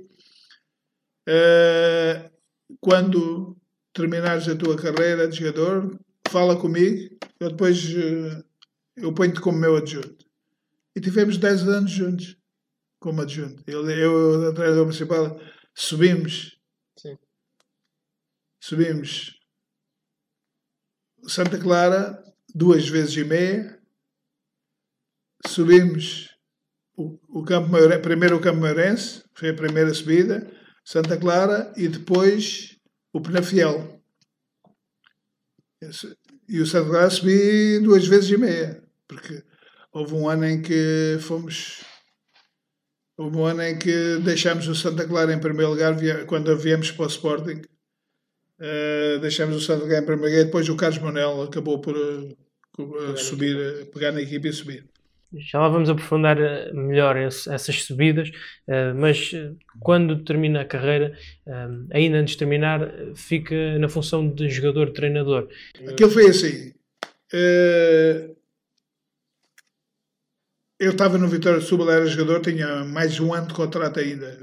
uh, 1.28 2.30
quando 2.80 3.56
terminares 3.92 4.48
a 4.48 4.54
tua 4.54 4.76
carreira 4.76 5.26
de 5.26 5.38
jogador, 5.38 5.98
fala 6.32 6.58
comigo, 6.58 7.14
eu 7.38 7.50
depois 7.50 7.78
eh, 7.94 8.42
eu 8.96 9.12
ponho-te 9.14 9.40
como 9.40 9.58
meu 9.58 9.76
adjunto. 9.76 10.24
E 10.96 11.00
tivemos 11.00 11.36
10 11.36 11.68
anos 11.68 11.90
juntos 11.90 12.36
como 12.98 13.20
adjunto. 13.20 13.62
Eu, 13.66 13.88
eu 13.90 14.48
atrás 14.48 14.74
da 14.74 14.84
principal, 14.84 15.40
subimos. 15.74 16.58
Sim. 16.98 17.18
Subimos 18.60 19.38
Santa 21.26 21.58
Clara 21.58 22.22
duas 22.54 22.88
vezes 22.88 23.16
e 23.16 23.24
meia. 23.24 23.78
Subimos 25.46 26.30
o, 26.96 27.18
o 27.28 27.44
campo 27.44 27.70
primeiro 28.02 28.36
o 28.36 28.40
Campo 28.40 28.60
Mairense, 28.60 29.24
foi 29.34 29.50
a 29.50 29.54
primeira 29.54 29.92
subida, 29.92 30.48
Santa 30.84 31.18
Clara, 31.18 31.72
e 31.76 31.88
depois 31.88 32.78
o 33.12 33.20
Penafiel. 33.20 34.00
E 36.48 36.60
o 36.60 36.66
Santa 36.66 36.90
Clara 36.90 37.10
subi 37.10 37.78
duas 37.78 38.06
vezes 38.06 38.30
e 38.30 38.36
meia, 38.36 38.82
porque 39.06 39.42
houve 39.92 40.14
um 40.14 40.28
ano 40.28 40.44
em 40.44 40.60
que 40.60 41.18
fomos. 41.20 41.84
Houve 43.16 43.36
um 43.36 43.44
ano 43.44 43.62
em 43.62 43.78
que 43.78 44.18
deixámos 44.24 44.66
o 44.68 44.74
Santa 44.74 45.06
Clara 45.06 45.32
em 45.32 45.38
primeiro 45.38 45.70
lugar 45.70 45.94
quando 46.26 46.56
viemos 46.56 46.90
para 46.90 47.04
o 47.04 47.08
Sporting. 47.08 47.62
Uh, 48.58 49.18
deixámos 49.20 49.56
o 49.56 49.60
Santa 49.60 49.86
Clara 49.86 50.02
em 50.02 50.06
primeiro 50.06 50.30
lugar 50.30 50.42
e 50.42 50.44
depois 50.44 50.68
o 50.68 50.76
Carlos 50.76 51.02
Manuel 51.02 51.42
acabou 51.42 51.80
por 51.80 51.96
uh, 51.96 53.16
subir, 53.16 53.90
pegar 53.92 54.12
na 54.12 54.22
equipe 54.22 54.48
e 54.48 54.52
subir. 54.52 54.91
Já 55.38 55.60
lá 55.60 55.68
vamos 55.68 55.88
aprofundar 55.88 56.38
eh, 56.38 56.72
melhor 56.72 57.16
essas 57.16 57.84
subidas, 57.84 58.28
uh, 58.68 58.94
mas 58.94 59.32
uh, 59.32 59.56
quando 59.80 60.22
termina 60.24 60.60
a 60.60 60.64
carreira, 60.64 61.16
ainda 61.92 62.18
antes 62.18 62.32
de 62.32 62.38
terminar, 62.38 62.92
fica 63.14 63.78
na 63.78 63.88
função 63.88 64.28
de 64.28 64.48
jogador-treinador. 64.50 65.48
Aquilo 65.88 66.10
foi 66.10 66.26
assim. 66.26 66.72
eu 70.78 70.90
estava 70.90 71.16
no 71.16 71.28
Vitória 71.28 71.58
de 71.58 71.64
Setúbal, 71.64 71.90
era 71.90 72.06
jogador, 72.06 72.40
tinha 72.40 72.84
mais 72.84 73.18
um 73.18 73.32
ano 73.32 73.48
de 73.48 73.54
contrato 73.54 74.00
ainda. 74.00 74.38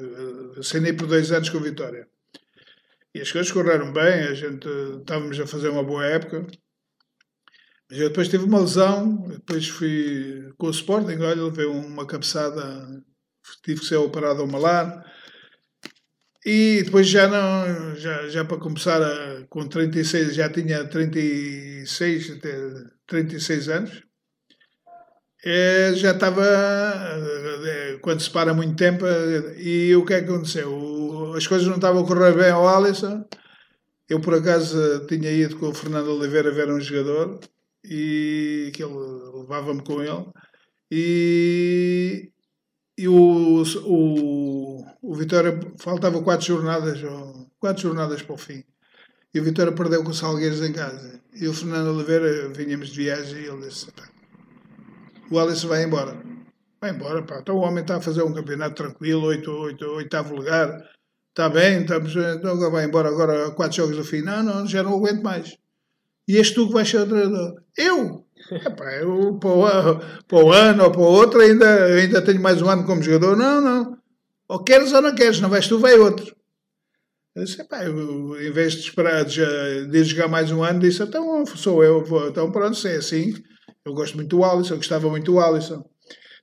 Assinei 0.57 0.93
por 0.93 1.07
dois 1.07 1.31
anos 1.31 1.49
com 1.49 1.57
o 1.57 1.61
Vitória. 1.61 2.07
E 3.13 3.21
as 3.21 3.31
coisas 3.31 3.51
correram 3.51 3.91
bem, 3.91 4.23
a 4.23 4.33
gente 4.33 4.67
estávamos 4.99 5.39
a 5.39 5.47
fazer 5.47 5.69
uma 5.69 5.83
boa 5.83 6.05
época. 6.05 6.45
Eu 7.89 8.09
depois 8.09 8.29
tive 8.29 8.43
uma 8.43 8.59
lesão, 8.59 9.15
depois 9.29 9.67
fui 9.67 10.53
com 10.57 10.67
o 10.67 10.71
Sporting, 10.71 11.17
olha, 11.23 11.43
levei 11.43 11.65
uma 11.65 12.05
cabeçada, 12.05 13.03
tive 13.63 13.79
que 13.81 13.87
ser 13.87 13.95
operado 13.97 14.41
ao 14.41 14.47
malar. 14.47 15.03
E 16.45 16.83
depois 16.83 17.07
já 17.07 17.27
não, 17.27 17.95
já, 17.95 18.29
já 18.29 18.45
para 18.45 18.57
começar 18.59 19.01
a, 19.01 19.43
com 19.49 19.67
36, 19.67 20.35
já 20.35 20.49
tinha 20.49 20.85
36, 20.85 22.31
até 22.37 22.51
36 23.07 23.69
anos. 23.69 24.03
É, 25.43 25.93
já 25.95 26.11
estava, 26.11 26.45
é, 26.45 27.97
quando 28.01 28.21
se 28.21 28.29
para 28.29 28.53
muito 28.53 28.75
tempo, 28.75 29.05
e 29.57 29.95
o 29.95 30.05
que 30.05 30.13
é 30.13 30.21
que 30.21 30.29
aconteceu? 30.29 31.33
As 31.35 31.47
coisas 31.47 31.67
não 31.67 31.75
estavam 31.75 32.03
a 32.03 32.07
correr 32.07 32.33
bem 32.33 32.51
ao 32.51 32.67
Alisson. 32.67 33.25
Eu, 34.07 34.21
por 34.21 34.35
acaso, 34.35 35.05
tinha 35.07 35.31
ido 35.31 35.57
com 35.57 35.69
o 35.69 35.73
Fernando 35.73 36.09
Oliveira 36.09 36.51
ver 36.51 36.69
um 36.69 36.79
jogador 36.79 37.39
e 37.83 38.71
que 38.73 38.83
ele 38.83 38.95
levava-me 39.33 39.83
com 39.83 40.01
ele 40.01 40.25
e, 40.91 42.31
e 42.97 43.07
o, 43.07 43.63
o, 43.85 44.85
o 45.01 45.15
Vitória 45.15 45.59
faltava 45.79 46.21
quatro 46.21 46.45
jornadas 46.45 46.99
quatro 47.59 47.83
jornadas 47.83 48.21
para 48.21 48.35
o 48.35 48.37
fim 48.37 48.63
e 49.33 49.39
o 49.39 49.43
Vitória 49.43 49.71
perdeu 49.71 50.03
com 50.03 50.09
o 50.09 50.13
Salgueiros 50.13 50.61
em 50.61 50.73
casa 50.73 51.21
e 51.33 51.47
o 51.47 51.53
Fernando 51.53 51.95
Oliveira 51.95 52.49
vinhamos 52.49 52.89
de 52.89 53.03
viagem 53.03 53.41
e 53.41 53.45
ele 53.45 53.67
disse 53.67 53.87
o 55.31 55.39
Alisson 55.39 55.67
vai 55.67 55.83
embora. 55.83 56.17
Vai 56.81 56.91
embora, 56.91 57.21
pá. 57.23 57.39
Então 57.39 57.55
o 57.55 57.61
homem 57.61 57.81
está 57.81 57.97
a 57.97 58.01
fazer 58.01 58.23
um 58.23 58.33
campeonato 58.33 58.75
tranquilo, 58.75 59.27
oito, 59.27 59.51
oito, 59.51 59.85
oitavo 59.85 60.35
lugar. 60.35 60.81
Está 61.29 61.49
bem, 61.49 61.81
estamos, 61.81 62.15
então 62.15 62.71
vai 62.71 62.85
embora 62.85 63.09
agora 63.09 63.51
quatro 63.51 63.77
jogos 63.77 63.97
do 63.97 64.03
fim. 64.03 64.21
Não, 64.21 64.41
não, 64.41 64.65
já 64.65 64.81
não 64.81 64.95
aguento 64.95 65.21
mais. 65.21 65.55
E 66.29 66.37
és 66.37 66.51
tu 66.51 66.67
que 66.67 66.73
vais 66.73 66.87
ser 66.87 66.99
o 66.99 67.07
treinador. 67.07 67.55
Eu? 67.75 68.23
Epá, 68.51 68.93
eu 68.97 69.39
para 69.39 69.49
o, 69.49 69.99
para 70.27 70.45
o 70.45 70.51
ano 70.51 70.83
ou 70.83 70.91
para 70.91 71.01
o 71.01 71.03
outro 71.03 71.41
ainda, 71.41 71.85
ainda 71.85 72.21
tenho 72.21 72.39
mais 72.39 72.61
um 72.61 72.69
ano 72.69 72.85
como 72.85 73.01
jogador. 73.01 73.35
Não, 73.35 73.59
não. 73.59 73.97
Ou 74.47 74.63
queres 74.63 74.93
ou 74.93 75.01
não 75.01 75.15
queres, 75.15 75.41
não 75.41 75.49
vais 75.49 75.67
tu, 75.67 75.79
vai 75.79 75.95
outro. 75.97 76.35
Eu 77.35 77.43
disse, 77.43 77.59
epá, 77.59 77.83
eu, 77.83 78.39
em 78.39 78.51
vez 78.51 78.73
de 78.73 78.81
esperar 78.81 79.25
de, 79.25 80.03
jogar 80.03 80.27
mais 80.27 80.51
um 80.51 80.63
ano, 80.63 80.79
disse, 80.79 81.01
então 81.01 81.43
sou 81.47 81.83
eu, 81.83 82.03
então 82.27 82.51
pronto, 82.51 82.75
se 82.75 82.89
é 82.89 82.97
assim, 82.97 83.33
eu 83.83 83.93
gosto 83.93 84.15
muito 84.15 84.35
do 84.35 84.43
Alisson, 84.43 84.75
gostava 84.75 85.09
muito 85.09 85.31
do 85.31 85.39
Alisson. 85.39 85.83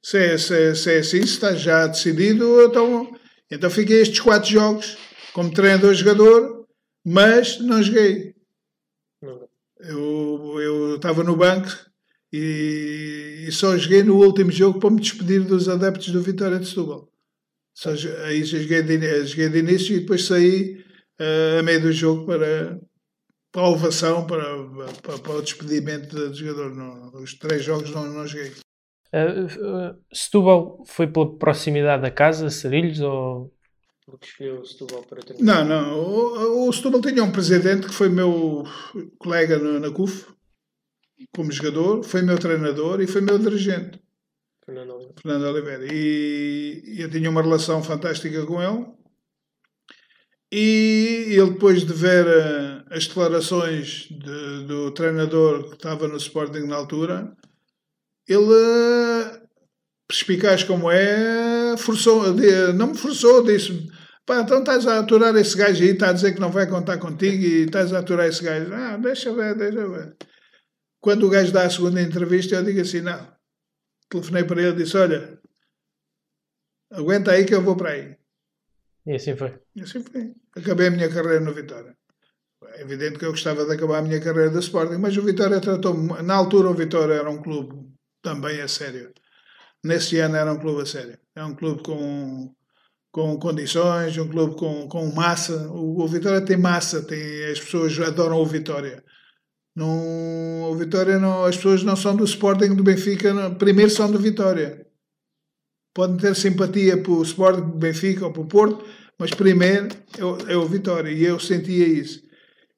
Se 0.02 0.18
é, 0.18 0.38
se, 0.38 0.54
é, 0.54 0.74
se 0.74 0.94
é 0.94 0.98
assim, 0.98 1.22
se 1.22 1.34
está 1.34 1.54
já 1.54 1.86
decidido, 1.86 2.62
então, 2.62 3.12
então 3.50 3.70
fiquei 3.70 4.00
estes 4.00 4.20
quatro 4.20 4.50
jogos 4.50 4.96
como 5.32 5.52
treinador-jogador, 5.52 6.66
mas 7.04 7.60
não 7.60 7.82
joguei. 7.82 8.35
Eu, 9.88 10.96
estava 10.96 11.22
no 11.22 11.36
banco 11.36 11.68
e, 12.32 13.44
e, 13.46 13.52
só 13.52 13.76
joguei 13.76 14.02
no 14.02 14.16
último 14.16 14.50
jogo 14.50 14.80
para 14.80 14.90
me 14.90 15.00
despedir 15.00 15.44
dos 15.44 15.68
adeptos 15.68 16.08
do 16.08 16.22
Vitória 16.22 16.58
de 16.58 16.66
Setúbal. 16.66 17.08
Só, 17.74 17.90
aí 18.24 18.42
joguei 18.44 18.82
de, 18.82 19.26
joguei 19.26 19.48
de 19.48 19.58
início 19.58 19.96
e 19.96 20.00
depois 20.00 20.24
saí 20.24 20.84
uh, 21.20 21.60
a 21.60 21.62
meio 21.62 21.80
do 21.82 21.92
jogo 21.92 22.26
para, 22.26 22.80
para 23.52 23.62
a 23.62 23.68
ovação, 23.68 24.26
para, 24.26 24.44
para, 25.02 25.18
para 25.18 25.32
o 25.32 25.42
despedimento 25.42 26.14
do 26.14 26.34
jogador. 26.34 26.74
Não, 26.74 27.22
os 27.22 27.34
três 27.34 27.62
jogos 27.62 27.90
não, 27.90 28.06
não 28.06 28.26
joguei. 28.26 28.52
Uh, 29.12 29.44
uh, 29.44 29.98
Setúbal 30.12 30.82
foi 30.86 31.06
pela 31.06 31.38
proximidade 31.38 32.02
da 32.02 32.10
casa, 32.10 32.50
Sarilhos, 32.50 33.00
ou 33.00 33.55
porque 34.06 34.26
escolheu 34.26 34.60
o 34.60 34.64
Setúbal 34.64 35.02
para 35.02 35.20
ter... 35.20 35.36
Não, 35.40 35.64
não. 35.64 35.98
O, 35.98 36.68
o 36.68 36.72
Setúbal 36.72 37.00
tinha 37.00 37.24
um 37.24 37.32
presidente 37.32 37.88
que 37.88 37.92
foi 37.92 38.08
meu 38.08 38.64
colega 39.18 39.58
na, 39.58 39.80
na 39.80 39.90
CUF, 39.90 40.26
como 41.34 41.50
jogador, 41.50 42.04
foi 42.04 42.22
meu 42.22 42.38
treinador 42.38 43.00
e 43.00 43.06
foi 43.06 43.20
meu 43.20 43.38
dirigente. 43.38 44.00
Fernando 44.64 44.90
Oliveira. 44.94 45.14
Fernando 45.20 45.44
Oliveira. 45.44 45.92
E 45.92 46.96
eu 47.00 47.10
tinha 47.10 47.28
uma 47.28 47.42
relação 47.42 47.82
fantástica 47.82 48.46
com 48.46 48.62
ele. 48.62 48.86
E 50.52 51.26
ele, 51.30 51.50
depois 51.50 51.84
de 51.84 51.92
ver 51.92 52.26
as 52.90 53.08
declarações 53.08 54.08
de, 54.08 54.66
do 54.66 54.92
treinador 54.92 55.68
que 55.68 55.74
estava 55.74 56.06
no 56.06 56.16
Sporting 56.16 56.66
na 56.66 56.76
altura, 56.76 57.36
ele, 58.28 59.45
perspicaz 60.08 60.62
como 60.62 60.90
é, 60.90 61.76
forçou, 61.76 62.34
não 62.74 62.88
me 62.88 62.98
forçou, 62.98 63.44
disse-me: 63.44 63.90
pá, 64.24 64.40
então 64.40 64.60
estás 64.60 64.86
a 64.86 65.00
aturar 65.00 65.34
esse 65.36 65.56
gajo 65.56 65.82
aí, 65.82 65.90
está 65.90 66.10
a 66.10 66.12
dizer 66.12 66.34
que 66.34 66.40
não 66.40 66.50
vai 66.50 66.68
contar 66.68 66.98
contigo 66.98 67.42
e 67.42 67.64
estás 67.64 67.92
a 67.92 67.98
aturar 67.98 68.26
esse 68.26 68.42
gajo. 68.42 68.72
Ah, 68.72 68.96
deixa 68.96 69.32
ver, 69.32 69.54
deixa 69.56 69.88
ver. 69.88 70.16
Quando 71.00 71.26
o 71.26 71.30
gajo 71.30 71.52
dá 71.52 71.62
a 71.64 71.70
segunda 71.70 72.00
entrevista, 72.00 72.56
eu 72.56 72.64
digo 72.64 72.80
assim: 72.80 73.00
não. 73.00 73.36
Telefonei 74.08 74.44
para 74.44 74.62
ele 74.62 74.70
e 74.70 74.84
disse: 74.84 74.96
olha, 74.96 75.38
aguenta 76.92 77.32
aí 77.32 77.44
que 77.44 77.54
eu 77.54 77.62
vou 77.62 77.76
para 77.76 77.90
aí. 77.90 78.16
E 79.06 79.14
assim 79.14 79.36
foi. 79.36 79.58
E 79.74 79.82
assim 79.82 80.02
foi. 80.02 80.34
Acabei 80.56 80.88
a 80.88 80.90
minha 80.90 81.08
carreira 81.08 81.40
no 81.40 81.54
Vitória. 81.54 81.96
É 82.74 82.82
evidente 82.82 83.18
que 83.18 83.24
eu 83.24 83.30
gostava 83.30 83.64
de 83.64 83.72
acabar 83.72 83.98
a 83.98 84.02
minha 84.02 84.20
carreira 84.20 84.50
da 84.50 84.58
Sporting, 84.58 84.96
mas 84.96 85.16
o 85.16 85.22
Vitória 85.22 85.60
tratou-me. 85.60 86.22
Na 86.22 86.34
altura, 86.34 86.70
o 86.70 86.74
Vitória 86.74 87.14
era 87.14 87.30
um 87.30 87.40
clube 87.40 87.92
também 88.22 88.60
a 88.60 88.66
sério. 88.66 89.12
Nesse 89.86 90.18
ano 90.18 90.36
era 90.36 90.52
um 90.52 90.58
clube 90.58 90.82
a 90.82 90.86
sério. 90.86 91.16
É 91.34 91.44
um 91.44 91.54
clube 91.54 91.82
com, 91.82 92.52
com 93.12 93.38
condições, 93.38 94.18
um 94.18 94.28
clube 94.28 94.56
com, 94.56 94.88
com 94.88 95.06
massa. 95.14 95.68
O, 95.68 96.02
o 96.02 96.08
Vitória 96.08 96.40
tem 96.40 96.56
massa, 96.56 97.02
tem, 97.02 97.44
as 97.44 97.60
pessoas 97.60 97.98
adoram 98.00 98.36
o 98.36 98.46
Vitória. 98.46 99.04
Não, 99.76 100.70
o 100.70 100.74
Vitória 100.74 101.18
não, 101.18 101.44
as 101.44 101.56
pessoas 101.56 101.82
não 101.84 101.94
são 101.94 102.16
do 102.16 102.24
Sporting 102.24 102.74
do 102.74 102.82
Benfica, 102.82 103.32
não, 103.32 103.54
primeiro 103.54 103.90
são 103.90 104.10
do 104.10 104.18
Vitória. 104.18 104.86
Podem 105.94 106.16
ter 106.16 106.34
simpatia 106.34 107.00
por 107.02 107.22
Sporting 107.22 107.70
do 107.70 107.78
Benfica 107.78 108.26
ou 108.26 108.32
por 108.32 108.46
Porto, 108.46 108.84
mas 109.18 109.30
primeiro 109.30 109.88
é 110.18 110.24
o, 110.24 110.50
é 110.50 110.56
o 110.56 110.66
Vitória. 110.66 111.10
E 111.10 111.24
eu 111.24 111.38
sentia 111.38 111.86
isso. 111.86 112.22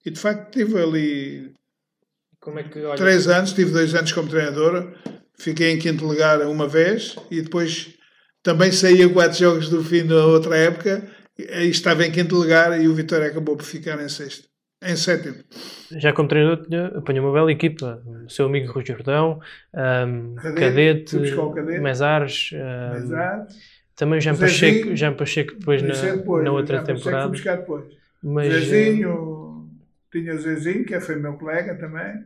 E 0.04 0.10
de 0.10 0.20
facto 0.20 0.52
tive 0.52 0.78
ali 0.80 1.54
é 2.56 2.62
que, 2.64 2.80
olha, 2.84 2.96
três 2.96 3.26
anos, 3.28 3.52
tive 3.52 3.72
dois 3.72 3.94
anos 3.94 4.12
como 4.12 4.28
treinador, 4.28 4.94
fiquei 5.40 5.72
em 5.72 5.78
quinto 5.78 6.04
lugar 6.04 6.40
uma 6.42 6.68
vez 6.68 7.16
e 7.30 7.40
depois 7.40 7.94
também 8.42 8.72
saí 8.72 9.02
a 9.02 9.08
quatro 9.08 9.38
jogos 9.38 9.68
do 9.68 9.82
fim 9.82 10.06
da 10.06 10.26
outra 10.26 10.56
época 10.56 11.08
e 11.38 11.68
estava 11.68 12.04
em 12.04 12.10
quinto 12.10 12.34
lugar 12.34 12.80
e 12.80 12.88
o 12.88 12.94
Vitória 12.94 13.28
acabou 13.28 13.56
por 13.56 13.64
ficar 13.64 14.00
em 14.02 14.08
sexto. 14.08 14.48
Em 14.82 14.94
sétimo. 14.94 15.34
Já 15.90 16.12
como 16.12 16.28
treinador 16.28 16.96
apanhou 16.96 17.26
uma 17.26 17.32
bela 17.32 17.50
equipa. 17.50 18.00
O 18.24 18.30
seu 18.30 18.46
amigo 18.46 18.72
Rui 18.72 18.84
Jordão, 18.86 19.40
um, 19.74 20.34
Cadete, 20.36 21.16
Cadete 21.18 21.80
Mesares, 21.80 22.50
um, 22.52 23.46
também 23.96 24.20
Jean 24.20 24.36
Pacheco, 24.36 24.94
Jean 24.94 25.14
Pacheco 25.14 25.56
depois 25.58 25.82
na, 25.82 25.94
depois, 25.94 26.44
na 26.44 26.52
outra 26.52 26.84
temporada. 26.84 27.32
Mas, 28.22 28.52
Zezinho, 28.52 29.68
tinha 30.12 30.34
o 30.34 30.38
Zezinho, 30.38 30.84
que 30.84 31.00
foi 31.00 31.16
meu 31.16 31.34
colega 31.34 31.74
também. 31.74 32.24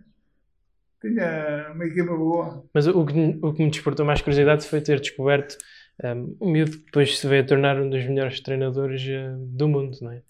Tinha 1.02 1.72
uma 1.74 1.84
equipa 1.84 2.16
boa. 2.16 2.64
Mas 2.72 2.86
o 2.86 3.04
que, 3.04 3.38
o 3.42 3.52
que 3.52 3.64
me 3.64 3.70
despertou 3.70 4.06
mais 4.06 4.22
curiosidade 4.22 4.66
foi 4.66 4.80
ter 4.80 5.00
descoberto 5.00 5.58
um, 6.02 6.36
o 6.38 6.48
miúdo 6.48 6.70
que 6.70 6.84
depois 6.84 7.18
se 7.18 7.26
veio 7.26 7.42
a 7.42 7.46
tornar 7.46 7.80
um 7.80 7.90
dos 7.90 8.04
melhores 8.06 8.40
treinadores 8.40 9.02
uh, 9.02 9.36
do 9.38 9.68
mundo, 9.68 9.98
não 10.00 10.12
é? 10.12 10.22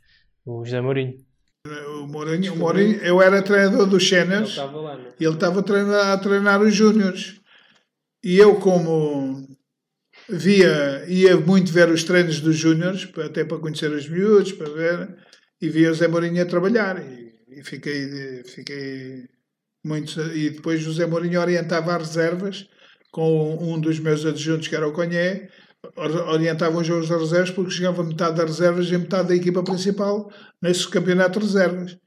O 0.46 0.64
José 0.64 0.80
Mourinho. 0.80 1.18
O 1.66 2.06
Mourinho, 2.06 2.54
o 2.54 2.56
Mourinho, 2.56 2.96
eu 3.02 3.22
era 3.22 3.42
treinador 3.42 3.86
dos 3.86 4.08
séniores 4.08 4.56
e 5.20 5.24
ele 5.24 5.34
estava 5.34 5.60
a 5.60 6.18
treinar 6.18 6.60
os 6.60 6.74
júniores. 6.74 7.40
E 8.24 8.38
eu, 8.38 8.56
como 8.56 9.46
via, 10.28 11.04
ia 11.06 11.36
muito 11.36 11.70
ver 11.70 11.88
os 11.90 12.02
treinos 12.02 12.40
dos 12.40 12.56
júniores, 12.56 13.08
até 13.24 13.44
para 13.44 13.58
conhecer 13.58 13.92
os 13.92 14.08
miúdos, 14.08 14.52
para 14.52 14.70
ver, 14.70 15.16
e 15.60 15.68
via 15.68 15.90
o 15.90 15.94
Zé 15.94 16.08
Mourinho 16.08 16.42
a 16.42 16.46
trabalhar. 16.46 17.00
E, 17.00 17.32
e 17.48 17.62
fiquei, 17.62 18.42
fiquei 18.44 19.28
muito. 19.84 20.20
E 20.34 20.50
depois 20.50 20.80
José 20.80 21.06
Mourinho 21.06 21.40
orientava 21.40 21.96
as 21.96 22.08
reservas 22.08 22.66
com 23.10 23.56
um 23.60 23.78
dos 23.78 23.98
meus 23.98 24.24
adjuntos, 24.24 24.68
que 24.68 24.76
era 24.76 24.88
o 24.88 24.92
Conhé, 24.92 25.50
orientavam 25.96 26.80
os 26.80 26.86
jogos 26.86 27.08
das 27.08 27.20
reservas 27.20 27.50
porque 27.50 27.70
chegava 27.70 28.02
metade 28.02 28.36
das 28.36 28.58
reservas 28.58 28.88
e 28.88 28.96
metade 28.96 29.28
da 29.28 29.36
equipa 29.36 29.62
principal 29.62 30.32
nesse 30.60 30.88
campeonato 30.88 31.38
de 31.38 31.46
reservas. 31.46 31.98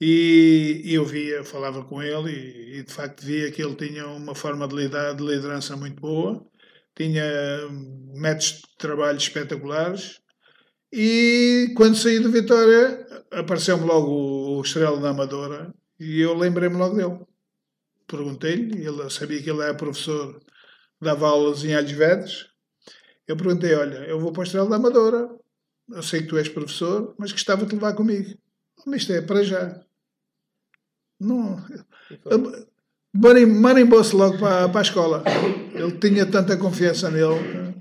E, 0.00 0.82
e 0.84 0.94
eu 0.94 1.04
via, 1.04 1.44
falava 1.44 1.84
com 1.84 2.02
ele 2.02 2.32
e, 2.32 2.78
e, 2.78 2.82
de 2.82 2.92
facto 2.92 3.24
via 3.24 3.52
que 3.52 3.62
ele 3.62 3.76
tinha 3.76 4.06
uma 4.08 4.34
forma 4.34 4.66
de, 4.66 4.74
lidar, 4.74 5.14
de 5.14 5.22
liderança 5.22 5.76
muito 5.76 6.00
boa, 6.00 6.44
tinha 6.96 7.22
métodos 8.14 8.62
de 8.62 8.76
trabalho 8.78 9.18
espetaculares. 9.18 10.18
E 10.92 11.72
quando 11.76 11.96
saí 11.96 12.18
do 12.18 12.32
Vitória, 12.32 13.06
apareceu-me 13.30 13.84
logo 13.84 14.10
o, 14.10 14.58
o 14.58 14.62
Estrela 14.62 15.00
da 15.00 15.10
Amadora 15.10 15.72
e 16.02 16.20
eu 16.20 16.34
lembrei-me 16.34 16.76
logo 16.76 16.96
dele. 16.96 17.20
Perguntei-lhe, 18.08 18.84
ele 18.84 19.08
sabia 19.08 19.40
que 19.40 19.48
ele 19.48 19.62
era 19.62 19.74
professor, 19.74 20.42
dava 21.00 21.28
aulas 21.28 21.64
em 21.64 21.74
Vedres, 21.94 22.48
eu 23.26 23.36
perguntei: 23.36 23.74
Olha, 23.74 23.98
eu 23.98 24.18
vou 24.18 24.32
para 24.32 24.40
o 24.40 24.42
Estrela 24.42 24.68
da 24.68 24.76
Amadora, 24.76 25.30
eu 25.88 26.02
sei 26.02 26.22
que 26.22 26.28
tu 26.28 26.36
és 26.36 26.48
professor, 26.48 27.14
mas 27.18 27.32
gostava 27.32 27.64
de 27.64 27.74
levar 27.74 27.94
comigo. 27.94 28.36
Mas 28.84 29.02
isto 29.02 29.12
é 29.12 29.20
para 29.20 29.44
já. 29.44 29.80
Não. 31.20 31.56
Marimbou-se 33.14 34.16
logo 34.16 34.38
para, 34.38 34.68
para 34.68 34.80
a 34.80 34.82
escola. 34.82 35.24
Ele 35.72 35.98
tinha 35.98 36.26
tanta 36.26 36.56
confiança 36.56 37.10
nele. 37.10 37.74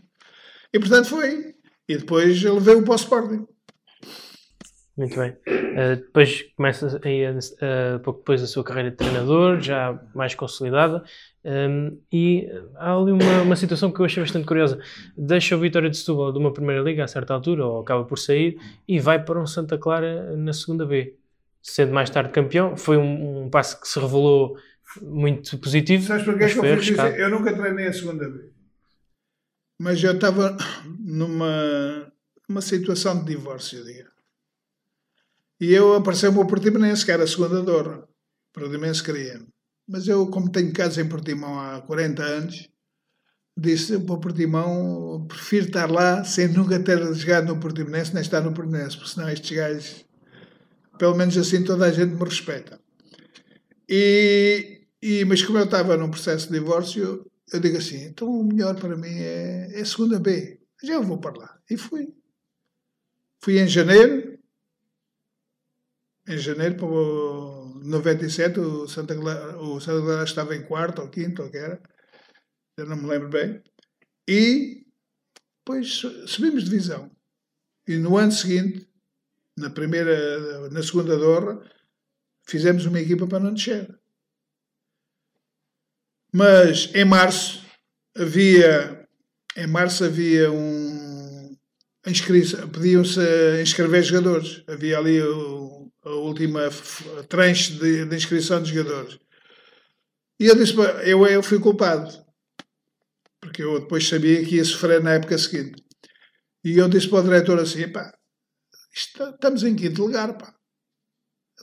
E 0.72 0.80
portanto 0.80 1.10
foi. 1.10 1.56
E 1.88 1.98
depois 1.98 2.44
ele 2.44 2.60
veio 2.60 2.84
para 2.84 2.94
o 2.94 2.96
Sporting. 2.96 3.48
Muito 4.98 5.18
bem. 5.18 5.32
Uh, 5.48 5.96
depois 5.96 6.44
começa 6.56 7.00
aí, 7.04 7.26
uh, 7.26 8.00
pouco 8.04 8.20
depois 8.20 8.44
a 8.44 8.48
sua 8.48 8.64
carreira 8.64 8.92
de 8.92 8.98
treinador, 8.98 9.60
já 9.62 9.98
mais 10.14 10.36
consolidada. 10.36 11.04
Um, 11.44 11.98
e 12.12 12.48
há 12.76 12.94
ali 12.94 13.12
uma, 13.12 13.42
uma, 13.42 13.56
situação 13.56 13.92
que 13.92 14.00
eu 14.00 14.06
achei 14.06 14.22
bastante 14.22 14.46
curiosa. 14.46 14.80
Deixa 15.18 15.56
o 15.56 15.60
Vitória 15.60 15.90
de 15.90 15.98
Setúbal 15.98 16.32
de 16.32 16.40
uma 16.40 16.54
primeira 16.54 16.82
liga 16.82 17.04
a 17.04 17.08
certa 17.08 17.34
altura, 17.34 17.66
ou 17.66 17.82
acaba 17.82 18.04
por 18.04 18.20
sair, 18.20 18.60
e 18.88 19.00
vai 19.00 19.24
para 19.24 19.40
um 19.40 19.48
Santa 19.48 19.78
Clara 19.78 20.36
na 20.36 20.54
segunda 20.54 20.86
B. 20.86 21.16
Sendo 21.64 21.94
mais 21.94 22.10
tarde 22.10 22.32
campeão, 22.32 22.76
foi 22.76 22.98
um, 22.98 23.46
um 23.46 23.50
passo 23.50 23.80
que 23.80 23.88
se 23.88 24.00
revelou 24.00 24.58
muito 25.02 25.58
positivo. 25.58 26.04
Sabes 26.06 26.26
porquê 26.26 26.48
que 26.48 26.60
eu 26.60 26.80
isso? 26.80 27.02
Eu 27.02 27.30
nunca 27.30 27.54
treinei 27.54 27.88
a 27.88 27.94
segunda 27.94 28.28
B. 28.30 28.50
Mas 29.80 30.04
eu 30.04 30.12
estava 30.12 30.56
numa, 31.00 32.12
numa 32.48 32.62
situação 32.62 33.24
de 33.24 33.36
divórcio, 33.36 33.84
diga. 33.84 34.12
E 35.62 35.72
eu 35.72 35.94
apareceu-me 35.94 36.40
o 36.40 36.48
Portimonense, 36.48 37.06
que 37.06 37.12
era 37.12 37.24
a 37.24 37.28
segunda 37.28 37.62
dor. 37.62 38.10
O 38.50 38.52
Portimonense 38.52 39.04
queria-me. 39.04 39.48
Mas 39.88 40.08
eu, 40.08 40.26
como 40.26 40.52
tenho 40.52 40.74
casa 40.74 41.00
em 41.00 41.08
Portimão 41.08 41.60
há 41.60 41.80
40 41.82 42.24
anos, 42.24 42.68
disse 43.56 44.00
para 44.00 44.16
o 44.16 44.20
Portimão, 44.20 45.24
prefiro 45.28 45.68
estar 45.68 45.92
lá 45.92 46.24
sem 46.24 46.48
nunca 46.48 46.80
ter 46.80 47.00
jogado 47.14 47.54
no 47.54 47.60
Portimonense 47.60 48.12
nem 48.12 48.24
estar 48.24 48.42
no 48.42 48.56
Portimonense, 48.56 48.98
porque 48.98 49.12
senão 49.12 49.30
estes 49.30 49.56
gajos, 49.56 50.06
pelo 50.98 51.16
menos 51.16 51.38
assim 51.38 51.64
toda 51.64 51.86
a 51.86 51.92
gente 51.92 52.16
me 52.16 52.24
respeita. 52.24 52.80
E, 53.88 54.88
e, 55.00 55.24
mas 55.26 55.44
como 55.44 55.60
eu 55.60 55.66
estava 55.66 55.96
num 55.96 56.10
processo 56.10 56.48
de 56.48 56.54
divórcio, 56.54 57.30
eu 57.54 57.60
digo 57.60 57.78
assim, 57.78 58.06
então 58.06 58.28
o 58.28 58.44
melhor 58.44 58.76
para 58.80 58.98
mim 58.98 59.14
é, 59.14 59.80
é 59.80 59.86
segunda 59.86 60.20
B. 60.20 60.60
Já 60.84 60.96
eu 60.96 61.04
vou 61.04 61.20
para 61.20 61.38
lá. 61.38 61.60
E 61.70 61.78
fui. 61.78 62.12
Fui 63.44 63.60
em 63.60 63.68
janeiro, 63.68 64.31
em 66.32 66.38
janeiro, 66.38 66.86
o 66.86 67.82
97, 67.84 68.60
o 68.60 68.88
Santa 68.88 69.16
Clara, 69.16 69.58
o 69.60 69.80
Santa 69.82 70.02
Clara 70.02 70.24
estava 70.24 70.56
em 70.56 70.64
quarto 70.64 71.02
ou 71.02 71.10
quinto, 71.10 71.44
ou 71.44 71.50
que 71.50 71.58
era 71.58 71.82
eu 72.78 72.86
não 72.86 72.96
me 72.96 73.08
lembro 73.08 73.30
bem, 73.30 73.62
e 74.28 74.86
depois 75.60 76.02
subimos 76.26 76.64
divisão. 76.64 77.12
E 77.88 77.98
no 77.98 78.18
ano 78.18 78.32
seguinte, 78.32 78.88
na 79.58 79.70
primeira, 79.70 80.70
na 80.70 80.82
segunda 80.82 81.18
Dorra, 81.18 81.62
fizemos 82.48 82.86
uma 82.86 83.00
equipa 83.00 83.28
para 83.28 83.40
não 83.40 83.54
descer. 83.54 83.88
Mas 86.34 86.90
em 86.96 87.06
março 87.06 87.64
havia, 88.16 89.08
em 89.58 89.68
março 89.68 90.06
havia 90.06 90.52
um 90.52 91.56
pediam-se 92.72 93.22
inscrever 93.62 94.04
jogadores. 94.04 94.64
Havia 94.68 94.98
ali 94.98 95.22
o, 95.22 95.61
a 96.04 96.10
última 96.10 96.70
tranche 97.30 97.74
de, 97.74 98.06
de, 98.06 98.16
inscrição 98.16 98.62
de 98.62 98.74
jogadores. 98.74 99.20
E 100.40 100.48
eu 100.48 100.56
disse, 100.56 100.74
eu, 101.06 101.26
eu 101.28 101.44
fui 101.44 101.60
culpado 101.60 102.22
porque 103.42 103.64
eu 103.64 103.80
depois 103.80 104.08
sabia 104.08 104.46
que 104.46 104.58
ia 104.58 104.64
sofrer 104.64 105.02
na 105.02 105.14
época 105.14 105.38
seguinte. 105.38 105.84
E 106.64 106.78
eu 106.78 106.88
disse 106.88 107.10
para 107.10 107.20
o 107.20 107.24
diretor 107.24 107.60
assim: 107.60 107.90
pá, 107.90 108.14
isto, 108.96 109.24
estamos 109.24 109.64
em 109.64 109.76
quinto 109.76 110.04
lugar, 110.04 110.38
pá. 110.38 110.54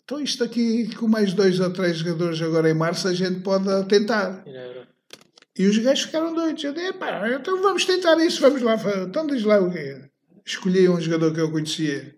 Então 0.02 0.20
isto 0.20 0.42
aqui, 0.42 0.92
com 0.96 1.06
mais 1.06 1.32
dois 1.32 1.60
ou 1.60 1.72
três 1.72 1.98
jogadores 1.98 2.42
agora 2.42 2.68
em 2.68 2.74
março, 2.74 3.06
a 3.06 3.14
gente 3.14 3.40
pode 3.40 3.64
tentar. 3.88 4.44
E 5.56 5.66
os 5.66 5.78
gajos 5.78 6.04
ficaram 6.04 6.34
doidos. 6.34 6.62
Eu 6.64 6.72
disse, 6.72 6.92
pá, 6.94 7.28
então 7.30 7.62
vamos 7.62 7.84
tentar 7.84 8.16
isso, 8.18 8.40
vamos 8.40 8.60
lá. 8.60 8.76
Então 9.06 9.26
diz 9.26 9.44
lá 9.44 9.60
o 9.60 9.70
quê? 9.70 10.10
Escolhi 10.44 10.88
um 10.88 11.00
jogador 11.00 11.32
que 11.32 11.40
eu 11.40 11.50
conhecia, 11.50 12.16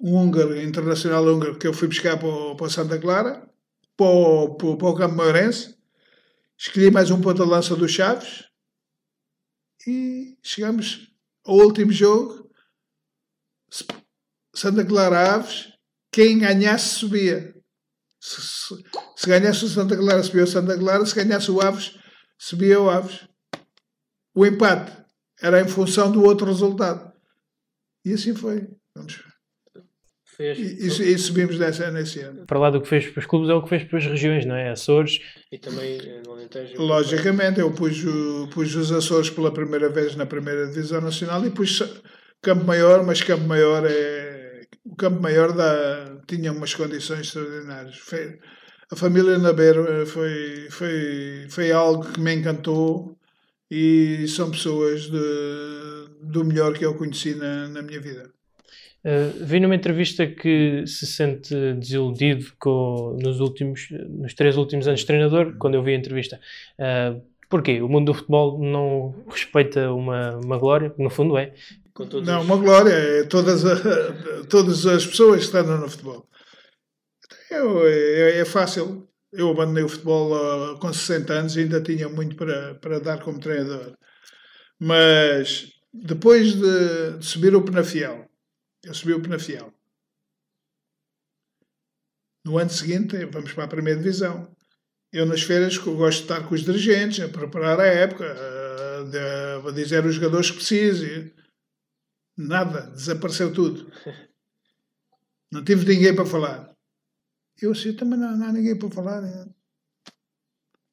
um 0.00 0.16
húngaro, 0.16 0.60
internacional 0.60 1.24
húngaro, 1.24 1.58
que 1.58 1.66
eu 1.66 1.74
fui 1.74 1.86
buscar 1.86 2.18
para 2.18 2.28
o, 2.28 2.56
para 2.56 2.70
Santa 2.70 2.98
Clara, 2.98 3.48
para 3.96 4.06
o, 4.06 4.54
para, 4.54 4.76
para 4.76 4.88
o 4.88 4.94
Campo 4.94 5.14
Mairense. 5.16 5.76
Escolhi 6.56 6.90
mais 6.90 7.10
um 7.10 7.20
ponta-lança 7.20 7.76
do 7.76 7.88
Chaves, 7.88 8.50
e 9.86 10.38
chegamos 10.42 11.10
ao 11.44 11.56
último 11.56 11.92
jogo. 11.92 12.50
Santa 14.54 14.84
Clara 14.84 15.34
Aves, 15.34 15.72
quem 16.12 16.38
ganhasse 16.38 16.96
subia. 16.96 17.54
Se, 18.20 18.42
se, 18.42 18.74
se 19.16 19.26
ganhasse 19.26 19.64
o 19.64 19.68
Santa 19.68 19.96
Clara, 19.96 20.22
subia 20.22 20.44
o 20.44 20.46
Santa 20.46 20.78
Clara, 20.78 21.06
se 21.06 21.14
ganhasse 21.14 21.50
o 21.50 21.60
Aves, 21.60 21.98
subia 22.38 22.80
o 22.80 22.90
Aves. 22.90 23.26
O 24.34 24.44
empate 24.44 24.92
era 25.40 25.60
em 25.60 25.68
função 25.68 26.10
do 26.12 26.22
outro 26.22 26.46
resultado. 26.46 27.12
E 28.04 28.12
assim 28.12 28.34
foi. 28.34 28.68
Vamos 28.94 29.29
fez. 30.40 30.58
E, 30.58 31.12
e, 31.12 31.18
subimos 31.18 31.58
dessa, 31.58 31.90
nesse 31.90 32.20
ano. 32.20 32.46
Para 32.46 32.58
lá 32.58 32.70
do 32.70 32.80
que 32.80 32.88
fez 32.88 33.06
para 33.08 33.20
os 33.20 33.26
clubes 33.26 33.50
é 33.50 33.54
o 33.54 33.62
que 33.62 33.68
fez 33.68 33.84
para 33.84 33.98
as 33.98 34.06
regiões, 34.06 34.46
não 34.46 34.54
é? 34.54 34.70
Açores. 34.70 35.20
E 35.52 35.58
também 35.58 35.98
eh, 35.98 36.22
no 36.24 36.32
Alentejo. 36.32 36.80
Logicamente, 36.80 37.60
eu 37.60 37.70
pus, 37.72 38.02
pus 38.52 38.74
os 38.74 38.90
Açores 38.90 39.28
pela 39.28 39.52
primeira 39.52 39.88
vez 39.90 40.16
na 40.16 40.26
primeira 40.26 40.66
divisão 40.66 41.00
nacional 41.00 41.44
e 41.44 41.50
pus 41.50 41.82
Campo 42.42 42.64
Maior, 42.64 43.04
mas 43.04 43.22
Campo 43.22 43.44
Maior 43.44 43.84
é. 43.86 44.62
O 44.84 44.96
Campo 44.96 45.20
Maior 45.20 45.52
dá, 45.52 46.20
tinha 46.26 46.52
umas 46.52 46.74
condições 46.74 47.26
extraordinárias. 47.26 47.96
Foi, 47.98 48.38
a 48.90 48.96
família 48.96 49.38
Nabeiro 49.38 49.86
eh, 49.86 50.06
foi, 50.06 50.68
foi, 50.70 51.46
foi 51.50 51.70
algo 51.70 52.10
que 52.10 52.20
me 52.20 52.34
encantou 52.34 53.18
e 53.70 54.26
são 54.26 54.50
pessoas 54.50 55.02
de, 55.02 56.08
do 56.22 56.44
melhor 56.44 56.72
que 56.72 56.84
eu 56.84 56.94
conheci 56.94 57.34
na, 57.34 57.68
na 57.68 57.82
minha 57.82 58.00
vida. 58.00 58.32
Uh, 59.02 59.44
vi 59.44 59.60
numa 59.60 59.74
entrevista 59.74 60.26
que 60.26 60.84
se 60.86 61.06
sente 61.06 61.54
desiludido 61.74 62.52
com, 62.58 63.16
nos, 63.20 63.40
últimos, 63.40 63.88
nos 63.90 64.34
três 64.34 64.56
últimos 64.56 64.86
anos 64.86 65.00
de 65.00 65.06
treinador, 65.06 65.56
quando 65.58 65.74
eu 65.74 65.82
vi 65.82 65.94
a 65.94 65.96
entrevista. 65.96 66.38
Uh, 66.78 67.22
porquê? 67.48 67.80
O 67.80 67.88
mundo 67.88 68.12
do 68.12 68.14
futebol 68.14 68.58
não 68.58 69.24
respeita 69.28 69.90
uma, 69.92 70.36
uma 70.36 70.58
glória, 70.58 70.94
no 70.98 71.08
fundo 71.08 71.38
é. 71.38 71.54
Não, 72.24 72.42
uma 72.42 72.56
glória 72.56 72.92
é 72.92 73.24
todas, 73.24 73.64
a, 73.64 74.44
todas 74.48 74.86
as 74.86 75.06
pessoas 75.06 75.40
que 75.40 75.44
estão 75.46 75.78
no 75.78 75.88
futebol. 75.88 76.26
Eu, 77.50 77.86
é, 77.86 78.38
é, 78.38 78.44
fácil. 78.44 79.08
Eu 79.32 79.50
abandonei 79.50 79.84
o 79.84 79.88
futebol 79.88 80.32
uh, 80.32 80.78
com 80.78 80.92
60 80.92 81.32
anos 81.32 81.56
e 81.56 81.60
ainda 81.60 81.80
tinha 81.80 82.08
muito 82.08 82.36
para, 82.36 82.74
para 82.76 82.98
dar 83.00 83.22
como 83.22 83.38
treinador. 83.38 83.92
Mas 84.78 85.68
depois 85.92 86.54
de, 86.54 87.18
de 87.18 87.26
subir 87.26 87.54
o 87.54 87.62
Penafiel, 87.62 88.29
eu 88.82 88.94
subi 88.94 89.12
o 89.12 89.22
Penafiel. 89.22 89.72
No 92.44 92.58
ano 92.58 92.70
seguinte, 92.70 93.24
vamos 93.26 93.52
para 93.52 93.64
a 93.64 93.68
primeira 93.68 94.00
divisão. 94.00 94.54
Eu, 95.12 95.26
nas 95.26 95.42
férias, 95.42 95.76
gosto 95.76 96.18
de 96.18 96.22
estar 96.22 96.48
com 96.48 96.54
os 96.54 96.62
dirigentes, 96.62 97.20
a 97.20 97.28
preparar 97.28 97.80
a 97.80 97.86
época, 97.86 98.24
a, 98.24 99.68
a 99.68 99.72
dizer 99.72 100.04
os 100.06 100.14
jogadores 100.14 100.50
que 100.50 100.56
precisam. 100.56 101.30
Nada, 102.36 102.90
desapareceu 102.92 103.52
tudo. 103.52 103.90
Não 105.52 105.64
tive 105.64 105.84
ninguém 105.84 106.14
para 106.14 106.24
falar. 106.24 106.72
Eu 107.60 107.72
assim, 107.72 107.92
também 107.92 108.18
não, 108.18 108.36
não 108.36 108.46
há 108.46 108.52
ninguém 108.52 108.78
para 108.78 108.88
falar. 108.88 109.20
Né? 109.20 109.52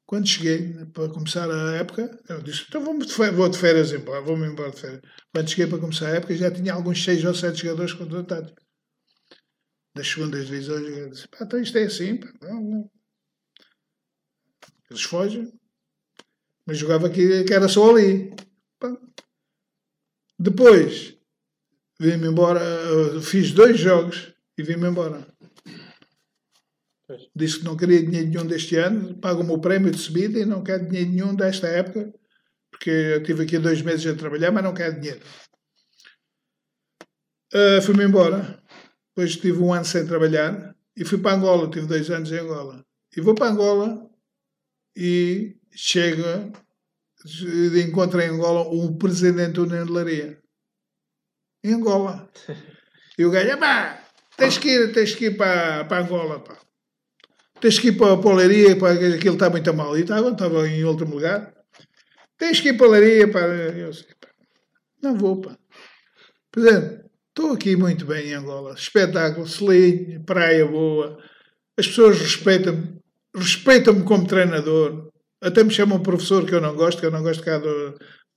Quando 0.08 0.26
cheguei 0.26 0.72
para 0.86 1.10
começar 1.10 1.50
a 1.50 1.74
época, 1.74 2.18
eu 2.30 2.40
disse: 2.40 2.64
então 2.66 2.82
vou 2.82 2.98
de 2.98 3.12
férias, 3.12 3.36
vou 3.36 3.48
de 3.50 3.58
férias 3.58 3.92
embora, 3.92 4.22
vou-me 4.22 4.46
embora 4.46 4.70
de 4.70 4.80
férias. 4.80 5.02
Quando 5.30 5.50
cheguei 5.50 5.66
para 5.66 5.78
começar 5.78 6.06
a 6.06 6.16
época, 6.16 6.34
já 6.34 6.50
tinha 6.50 6.72
alguns 6.72 7.04
seis 7.04 7.22
ou 7.26 7.34
sete 7.34 7.58
jogadores 7.60 7.92
contratados. 7.92 8.54
Das 9.94 10.08
segundas 10.08 10.46
divisões, 10.46 10.96
eu 10.96 11.10
disse: 11.10 11.28
pá, 11.28 11.40
então 11.42 11.60
isto 11.60 11.76
é 11.76 11.84
assim, 11.84 12.16
pá, 12.16 12.32
não, 12.40 12.58
não. 12.58 12.90
Eles 14.90 15.02
fogem, 15.02 15.52
mas 16.64 16.78
jogava 16.78 17.06
aqui 17.06 17.44
que 17.44 17.52
era 17.52 17.68
só 17.68 17.90
ali. 17.94 18.34
Pá. 18.78 18.96
Depois, 20.38 21.18
vim-me 22.00 22.28
embora, 22.28 22.62
fiz 23.20 23.52
dois 23.52 23.78
jogos 23.78 24.32
e 24.56 24.62
vim-me 24.62 24.88
embora. 24.88 25.26
Disse 27.34 27.60
que 27.60 27.64
não 27.64 27.76
queria 27.76 28.02
dinheiro 28.02 28.28
nenhum 28.28 28.46
deste 28.46 28.76
ano, 28.76 29.16
paga 29.18 29.40
o 29.40 29.44
meu 29.44 29.58
prémio 29.58 29.90
de 29.90 29.98
subida 29.98 30.38
e 30.38 30.44
não 30.44 30.62
quer 30.62 30.84
dinheiro 30.84 31.10
nenhum 31.10 31.34
desta 31.34 31.66
época, 31.66 32.12
porque 32.70 32.90
eu 32.90 33.20
estive 33.20 33.44
aqui 33.44 33.58
dois 33.58 33.80
meses 33.80 34.06
a 34.06 34.14
trabalhar, 34.14 34.52
mas 34.52 34.62
não 34.62 34.74
quer 34.74 34.98
dinheiro. 34.98 35.20
Uh, 37.52 37.80
Fui-me 37.82 38.04
embora. 38.04 38.62
Depois 39.08 39.36
tive 39.36 39.58
um 39.60 39.72
ano 39.72 39.86
sem 39.86 40.06
trabalhar 40.06 40.76
e 40.94 41.04
fui 41.04 41.18
para 41.18 41.34
Angola. 41.34 41.70
Tive 41.70 41.86
dois 41.86 42.10
anos 42.10 42.30
em 42.30 42.38
Angola. 42.38 42.84
E 43.16 43.20
vou 43.22 43.34
para 43.34 43.50
Angola 43.50 44.08
e 44.94 45.56
chega, 45.74 46.52
encontro 47.82 48.20
em 48.20 48.28
Angola 48.28 48.68
um 48.68 48.96
presidente 48.98 49.54
da 49.54 49.62
União 49.62 49.86
de 49.86 49.92
Laria. 49.92 50.38
Em 51.64 51.74
Angola. 51.74 52.30
E 53.20 53.24
o 53.24 53.32
gajo, 53.32 53.58
pá, 53.58 54.00
tens 54.36 54.58
que 54.58 54.68
ir, 54.68 54.92
tens 54.92 55.12
que 55.12 55.24
ir 55.24 55.36
para, 55.36 55.84
para 55.86 56.04
Angola, 56.04 56.38
pá 56.38 56.56
tens 57.60 57.78
que 57.78 57.88
ir 57.88 57.92
para 57.92 58.14
a 58.14 58.16
poleiria, 58.16 58.76
para 58.76 58.92
aquilo 58.92 59.34
está 59.34 59.50
muito 59.50 59.74
mal. 59.74 59.96
E 59.96 60.02
estava, 60.02 60.30
estava 60.30 60.68
em 60.68 60.84
último 60.84 61.14
lugar. 61.14 61.52
Tens 62.36 62.60
que 62.60 62.68
ir 62.68 62.76
para 62.76 62.86
a 62.86 62.88
poleiria, 62.88 63.30
para. 63.30 63.52
Eu 63.76 63.92
sei, 63.92 64.08
pá. 64.20 64.28
Não 65.02 65.16
vou, 65.16 65.40
pá. 65.40 65.56
Presidente, 66.50 67.04
estou 67.28 67.52
aqui 67.52 67.76
muito 67.76 68.06
bem 68.06 68.28
em 68.28 68.34
Angola. 68.34 68.74
Espetáculo, 68.74 69.46
selinho, 69.46 70.22
praia 70.24 70.66
boa. 70.66 71.18
As 71.76 71.86
pessoas 71.86 72.18
respeitam-me. 72.18 72.98
Respeitam-me 73.34 74.04
como 74.04 74.26
treinador. 74.26 75.10
Até 75.40 75.62
me 75.62 75.70
chamam 75.70 76.02
professor, 76.02 76.44
que 76.44 76.54
eu 76.54 76.60
não 76.60 76.74
gosto, 76.74 76.98
que 76.98 77.06
eu 77.06 77.10
não 77.10 77.22
gosto 77.22 77.44
cá 77.44 77.58
de, 77.58 77.94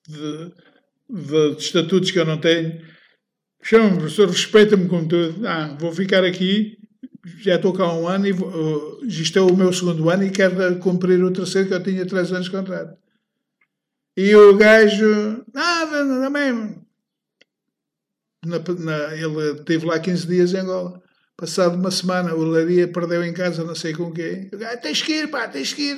de, 0.07 0.51
de, 1.09 1.55
de 1.55 1.61
estatutos 1.61 2.11
que 2.11 2.19
eu 2.19 2.25
não 2.25 2.39
tenho. 2.39 2.81
Chamam-me 3.63 3.97
professor, 3.97 4.27
respeita-me 4.27 4.87
como 4.87 5.07
tudo. 5.07 5.47
Ah, 5.47 5.75
vou 5.79 5.91
ficar 5.91 6.23
aqui 6.23 6.80
já 7.23 7.55
estou 7.55 7.73
cá 7.73 7.83
há 7.83 7.93
um 7.93 8.07
ano 8.07 8.27
e 8.27 8.31
uh, 8.31 9.05
isto 9.05 9.37
é 9.37 9.41
o 9.41 9.55
meu 9.55 9.71
segundo 9.71 10.09
ano 10.09 10.23
e 10.23 10.31
quero 10.31 10.79
cumprir 10.79 11.23
o 11.23 11.31
terceiro 11.31 11.67
que 11.67 11.73
eu 11.73 11.83
tinha 11.83 12.05
três 12.05 12.31
anos 12.31 12.45
de 12.45 12.51
contrato. 12.51 12.97
E 14.17 14.35
o 14.35 14.57
gajo, 14.57 15.43
nada, 15.53 16.03
nada 16.03 16.29
mesmo. 16.29 16.85
Na, 18.45 18.57
na, 18.59 19.15
ele 19.15 19.59
esteve 19.59 19.85
lá 19.85 19.99
15 19.99 20.27
dias 20.27 20.53
em 20.53 20.57
Angola. 20.57 21.01
Passado 21.37 21.75
uma 21.75 21.91
semana, 21.91 22.35
o 22.35 22.43
Laria 22.43 22.87
perdeu 22.87 23.23
em 23.23 23.33
casa, 23.33 23.63
não 23.63 23.75
sei 23.75 23.93
com 23.93 24.11
quem. 24.11 24.49
O 24.53 24.57
gajo, 24.57 24.81
tens 24.81 25.01
que 25.01 25.13
ir, 25.13 25.27
pá, 25.29 25.47
tens 25.47 25.73
que 25.73 25.91
ir. 25.91 25.97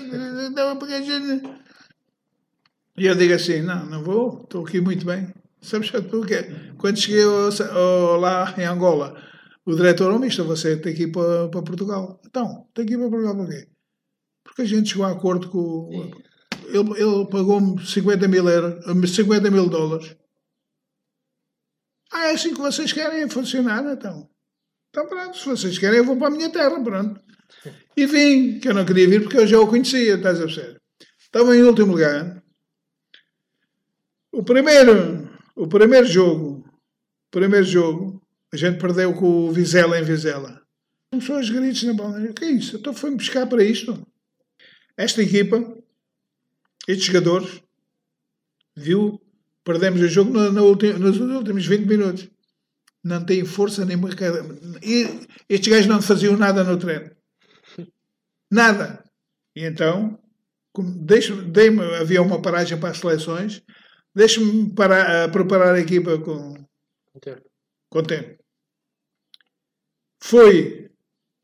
E 2.98 3.08
eu 3.08 3.16
digo 3.16 3.34
assim: 3.34 3.62
não, 3.62 3.86
não 3.86 4.04
vou, 4.04 4.42
estou 4.44 4.66
aqui 4.66 4.80
muito 4.80 5.06
bem. 5.06 5.34
Sabes 5.62 5.90
porque 5.90 6.52
quando 6.78 7.00
cheguei 7.00 7.24
ao, 7.24 7.50
ao, 7.78 8.20
lá 8.20 8.54
em 8.58 8.66
Angola, 8.66 9.18
o 9.66 9.76
diretor, 9.76 10.12
oh, 10.12 10.20
mister, 10.20 10.44
você 10.46 10.76
tem 10.78 10.94
que 10.94 11.04
ir 11.04 11.12
para, 11.12 11.48
para 11.50 11.62
Portugal. 11.62 12.20
Então, 12.26 12.68
tem 12.74 12.86
que 12.86 12.94
ir 12.94 12.98
para 12.98 13.10
Portugal 13.10 13.36
para 13.36 13.48
quê? 13.48 13.68
Porque 14.44 14.62
a 14.64 14.66
gente 14.66 14.90
chegou 14.90 15.06
a 15.06 15.12
acordo 15.12 15.50
com. 15.50 15.90
Ele, 16.68 17.02
ele 17.02 17.28
pagou-me 17.30 17.86
50 17.86 18.28
mil, 18.28 18.48
euros, 18.48 19.16
50 19.16 19.50
mil 19.50 19.70
dólares. 19.70 20.16
Ah, 22.12 22.28
é 22.28 22.34
assim 22.34 22.54
que 22.54 22.60
vocês 22.60 22.92
querem 22.92 23.30
funcionar, 23.30 23.84
então. 23.92 24.30
Então 24.90 25.08
pronto, 25.08 25.38
se 25.38 25.46
vocês 25.46 25.78
querem 25.80 26.00
eu 26.00 26.06
vou 26.06 26.18
para 26.18 26.28
a 26.28 26.32
minha 26.32 26.52
terra, 26.52 26.82
pronto. 26.84 27.20
E 27.96 28.08
vim, 28.08 28.60
que 28.60 28.68
eu 28.68 28.74
não 28.74 28.86
queria 28.86 29.08
vir 29.08 29.22
porque 29.22 29.38
eu 29.38 29.46
já 29.46 29.60
o 29.60 29.68
conhecia, 29.68 30.16
estás 30.16 30.40
a 30.40 30.46
perceber? 30.46 30.82
Estava 31.20 31.56
em 31.56 31.62
último 31.62 31.92
lugar. 31.92 32.44
O 34.32 34.44
primeiro, 34.44 35.30
o 35.56 35.68
primeiro 35.68 36.08
jogo, 36.08 36.66
o 37.28 37.32
primeiro 37.32 37.66
jogo, 37.66 38.23
a 38.54 38.56
gente 38.56 38.78
perdeu 38.78 39.12
com 39.16 39.48
o 39.48 39.52
Vizela 39.52 40.00
em 40.00 40.04
Vizela. 40.04 40.62
Começou 41.10 41.38
aos 41.38 41.50
gritos 41.50 41.82
na 41.84 41.94
bola. 41.94 42.20
O 42.20 42.34
que 42.36 42.46
é 42.46 42.52
isso? 42.52 42.78
Então 42.78 42.94
foi-me 42.94 43.18
buscar 43.18 43.48
para 43.48 43.64
isto. 43.64 44.06
Esta 44.96 45.24
equipa, 45.24 45.76
estes 46.88 47.08
jogadores, 47.08 47.64
viu, 48.76 49.20
perdemos 49.64 50.02
o 50.02 50.08
jogo 50.08 50.32
no, 50.32 50.52
no 50.52 50.76
nos 50.76 51.20
últimos 51.20 51.66
20 51.66 51.88
minutos. 51.88 52.30
Não 53.04 53.26
têm 53.26 53.44
força 53.44 53.84
nem 53.86 53.98
e 54.84 55.28
Estes 55.50 55.74
gajos 55.74 55.88
não 55.88 56.00
faziam 56.00 56.38
nada 56.38 56.64
no 56.64 56.78
treino. 56.78 57.10
Nada. 58.52 59.04
E 59.56 59.66
então, 59.66 60.20
dei-me, 61.48 61.82
havia 61.96 62.22
uma 62.22 62.40
paragem 62.40 62.80
para 62.80 62.90
as 62.90 63.00
seleções, 63.00 63.64
deixe-me 64.14 64.72
preparar 65.32 65.74
a 65.74 65.80
equipa 65.80 66.20
com, 66.20 66.54
com 67.12 67.20
tempo. 67.20 67.50
Com 67.90 68.04
tempo. 68.04 68.43
Foi 70.26 70.90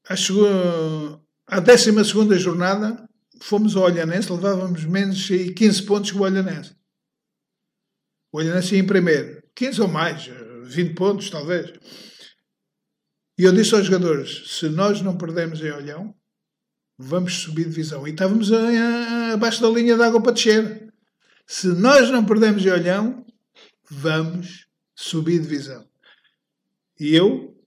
a, 0.08 0.16
segunda, 0.16 1.22
a 1.46 1.60
12 1.60 2.40
jornada, 2.40 3.10
fomos 3.42 3.76
ao 3.76 3.84
Olhanense, 3.84 4.32
levávamos 4.32 4.86
menos 4.86 5.28
15 5.28 5.84
pontos 5.84 6.12
que 6.12 6.18
o 6.18 6.22
Olhanense. 6.22 6.78
O 8.32 8.38
Olhanense 8.38 8.76
ia 8.76 8.80
em 8.80 8.88
primeiro. 8.88 9.44
15 9.54 9.82
ou 9.82 9.90
mais, 9.90 10.30
20 10.64 10.94
pontos 10.96 11.30
talvez. 11.30 11.74
E 13.38 13.44
eu 13.44 13.52
disse 13.52 13.76
aos 13.76 13.86
jogadores: 13.86 14.58
se 14.58 14.70
nós 14.70 15.02
não 15.02 15.18
perdemos 15.18 15.60
em 15.60 15.72
Olhão, 15.72 16.16
vamos 16.98 17.34
subir 17.34 17.66
divisão. 17.66 18.08
E 18.08 18.12
estávamos 18.12 18.50
a, 18.50 18.60
a, 18.60 19.34
abaixo 19.34 19.62
da 19.62 19.68
linha 19.68 19.98
de 19.98 20.04
água 20.04 20.24
para 20.24 20.32
descer. 20.32 20.90
Se 21.46 21.68
nós 21.68 22.10
não 22.10 22.24
perdemos 22.24 22.66
em 22.66 22.70
Olhão, 22.70 23.26
vamos 23.90 24.68
subir 24.96 25.42
divisão. 25.42 25.86
E 26.98 27.14
eu 27.14 27.59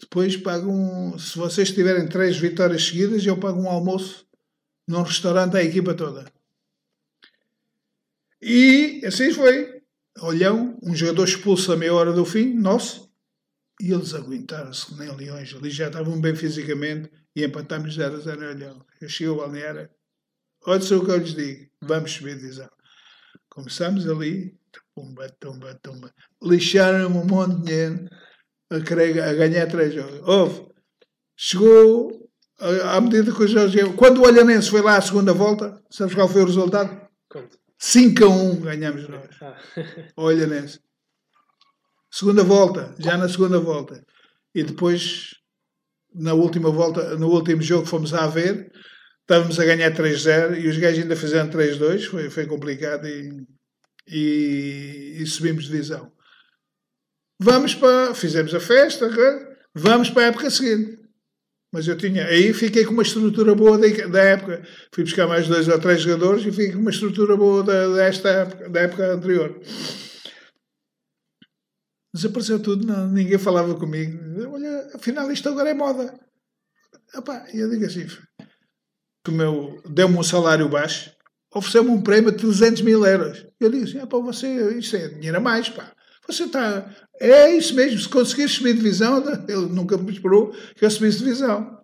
depois 0.00 0.36
pago 0.36 0.70
um. 0.70 1.18
Se 1.18 1.38
vocês 1.38 1.70
tiverem 1.72 2.08
três 2.08 2.36
vitórias 2.36 2.84
seguidas, 2.84 3.24
eu 3.24 3.38
pago 3.38 3.60
um 3.60 3.68
almoço 3.68 4.26
num 4.86 5.02
restaurante 5.02 5.56
à 5.56 5.62
equipa 5.62 5.94
toda. 5.94 6.30
E 8.40 9.02
assim 9.04 9.32
foi. 9.32 9.76
Olhão, 10.20 10.78
um 10.82 10.94
jogador 10.94 11.24
expulso 11.24 11.72
a 11.72 11.76
meia 11.76 11.92
hora 11.92 12.10
do 12.10 12.24
fim, 12.24 12.54
nosso, 12.54 13.12
e 13.78 13.92
eles 13.92 14.14
aguentaram-se 14.14 14.94
nem 14.96 15.14
leões. 15.14 15.54
Ali 15.54 15.68
já 15.68 15.88
estavam 15.88 16.18
bem 16.18 16.34
fisicamente 16.34 17.10
e 17.34 17.44
empatámos 17.44 17.94
0 17.94 18.16
a 18.16 18.20
0 18.20 18.42
em 18.42 18.48
Olhão. 18.48 18.86
Eu 18.98 19.08
cheguei 19.10 19.30
ao 19.30 19.36
balneário, 19.36 19.90
olha 20.66 20.80
só 20.80 20.96
o 20.96 21.04
que 21.04 21.10
eu 21.10 21.18
lhes 21.18 21.34
digo, 21.34 21.70
vamos 21.82 22.12
subir 22.12 22.36
divisão. 22.36 22.70
Começamos 23.50 24.08
ali, 24.08 24.58
tumba, 24.94 25.28
tumba, 25.38 25.74
tumba. 25.82 26.14
Lixaram-me 26.42 27.18
um 27.18 27.26
monte 27.26 27.56
de 27.56 27.62
dinheiro 27.64 28.08
a, 28.70 28.80
querer, 28.80 29.20
a 29.22 29.34
ganhar 29.34 29.66
três 29.66 29.94
jogos. 29.94 30.20
Houve. 30.26 30.66
Chegou 31.36 32.26
à 32.58 33.00
medida 33.00 33.32
que 33.32 33.42
os 33.42 33.50
jogos. 33.50 33.74
Quando 33.96 34.18
o 34.18 34.26
Olhanense 34.26 34.70
foi 34.70 34.80
lá 34.80 34.96
à 34.96 35.00
segunda 35.00 35.32
volta, 35.32 35.82
sabes 35.90 36.14
qual 36.14 36.28
foi 36.28 36.42
o 36.42 36.46
resultado? 36.46 37.00
Quanto? 37.28 37.58
5 37.78 38.24
a 38.24 38.28
1 38.28 38.60
ganhamos 38.60 39.08
nós. 39.08 39.28
Ah. 39.42 39.56
Olhanense. 40.16 40.80
Segunda 42.10 42.42
volta, 42.42 42.94
já 42.98 43.16
na 43.16 43.28
segunda 43.28 43.58
volta. 43.60 44.02
E 44.54 44.62
depois, 44.62 45.34
na 46.14 46.32
última 46.32 46.70
volta, 46.70 47.16
no 47.16 47.28
último 47.28 47.60
jogo 47.60 47.84
fomos 47.84 48.14
a 48.14 48.26
ver, 48.26 48.72
estávamos 49.20 49.60
a 49.60 49.64
ganhar 49.66 49.92
3-0 49.92 50.58
e 50.58 50.68
os 50.68 50.78
gajos 50.78 51.00
ainda 51.02 51.14
fizeram 51.14 51.50
3-2, 51.50 52.06
foi, 52.06 52.30
foi 52.30 52.46
complicado 52.46 53.06
e, 53.06 53.46
e, 54.08 55.18
e 55.20 55.26
subimos 55.26 55.64
de 55.64 55.72
divisão. 55.72 56.10
Vamos 57.40 57.74
para. 57.74 58.14
Fizemos 58.14 58.54
a 58.54 58.60
festa, 58.60 59.08
vamos 59.74 60.10
para 60.10 60.22
a 60.22 60.26
época 60.26 60.50
seguinte. 60.50 60.98
Mas 61.72 61.86
eu 61.86 61.96
tinha. 61.96 62.26
Aí 62.26 62.52
fiquei 62.52 62.84
com 62.84 62.92
uma 62.92 63.02
estrutura 63.02 63.54
boa 63.54 63.78
da, 63.78 64.22
época. 64.22 64.62
Fui 64.94 65.04
buscar 65.04 65.26
mais 65.26 65.46
dois 65.46 65.68
ou 65.68 65.78
três 65.78 66.00
jogadores 66.00 66.46
e 66.46 66.50
fiquei 66.50 66.72
com 66.72 66.78
uma 66.78 66.90
estrutura 66.90 67.36
boa 67.36 67.62
da, 67.62 67.88
desta 67.88 68.28
época, 68.28 68.68
da 68.70 68.80
época 68.80 69.12
anterior. 69.12 69.60
Desapareceu 72.14 72.62
tudo, 72.62 72.86
não, 72.86 73.08
ninguém 73.08 73.36
falava 73.36 73.74
comigo. 73.74 74.18
Olha, 74.50 74.90
afinal 74.94 75.30
isto 75.30 75.50
agora 75.50 75.68
é 75.68 75.74
moda. 75.74 76.18
Epá, 77.14 77.46
eu 77.52 77.68
digo 77.68 77.84
assim: 77.84 78.06
que 79.22 79.30
meu 79.30 79.82
deu-me 79.86 80.16
um 80.16 80.22
salário 80.22 80.68
baixo, 80.68 81.12
ofereceu-me 81.54 81.90
um 81.90 82.00
prémio 82.00 82.32
de 82.32 82.38
300 82.38 82.80
mil 82.82 83.04
euros. 83.04 83.46
Eu 83.60 83.70
digo 83.70 83.84
assim: 83.84 83.98
você, 84.06 84.78
isto 84.78 84.96
é 84.96 85.08
dinheiro 85.08 85.36
a 85.36 85.40
mais, 85.40 85.68
pá. 85.68 85.92
Você 86.26 86.44
está. 86.44 86.90
É 87.20 87.50
isso 87.54 87.74
mesmo. 87.74 87.98
Se 87.98 88.08
conseguir 88.08 88.48
subir 88.48 88.74
divisão, 88.74 89.22
ele 89.48 89.66
nunca 89.66 89.96
me 89.96 90.12
esperou 90.12 90.52
que 90.74 90.84
eu 90.84 90.90
subisse 90.90 91.18
divisão. 91.18 91.80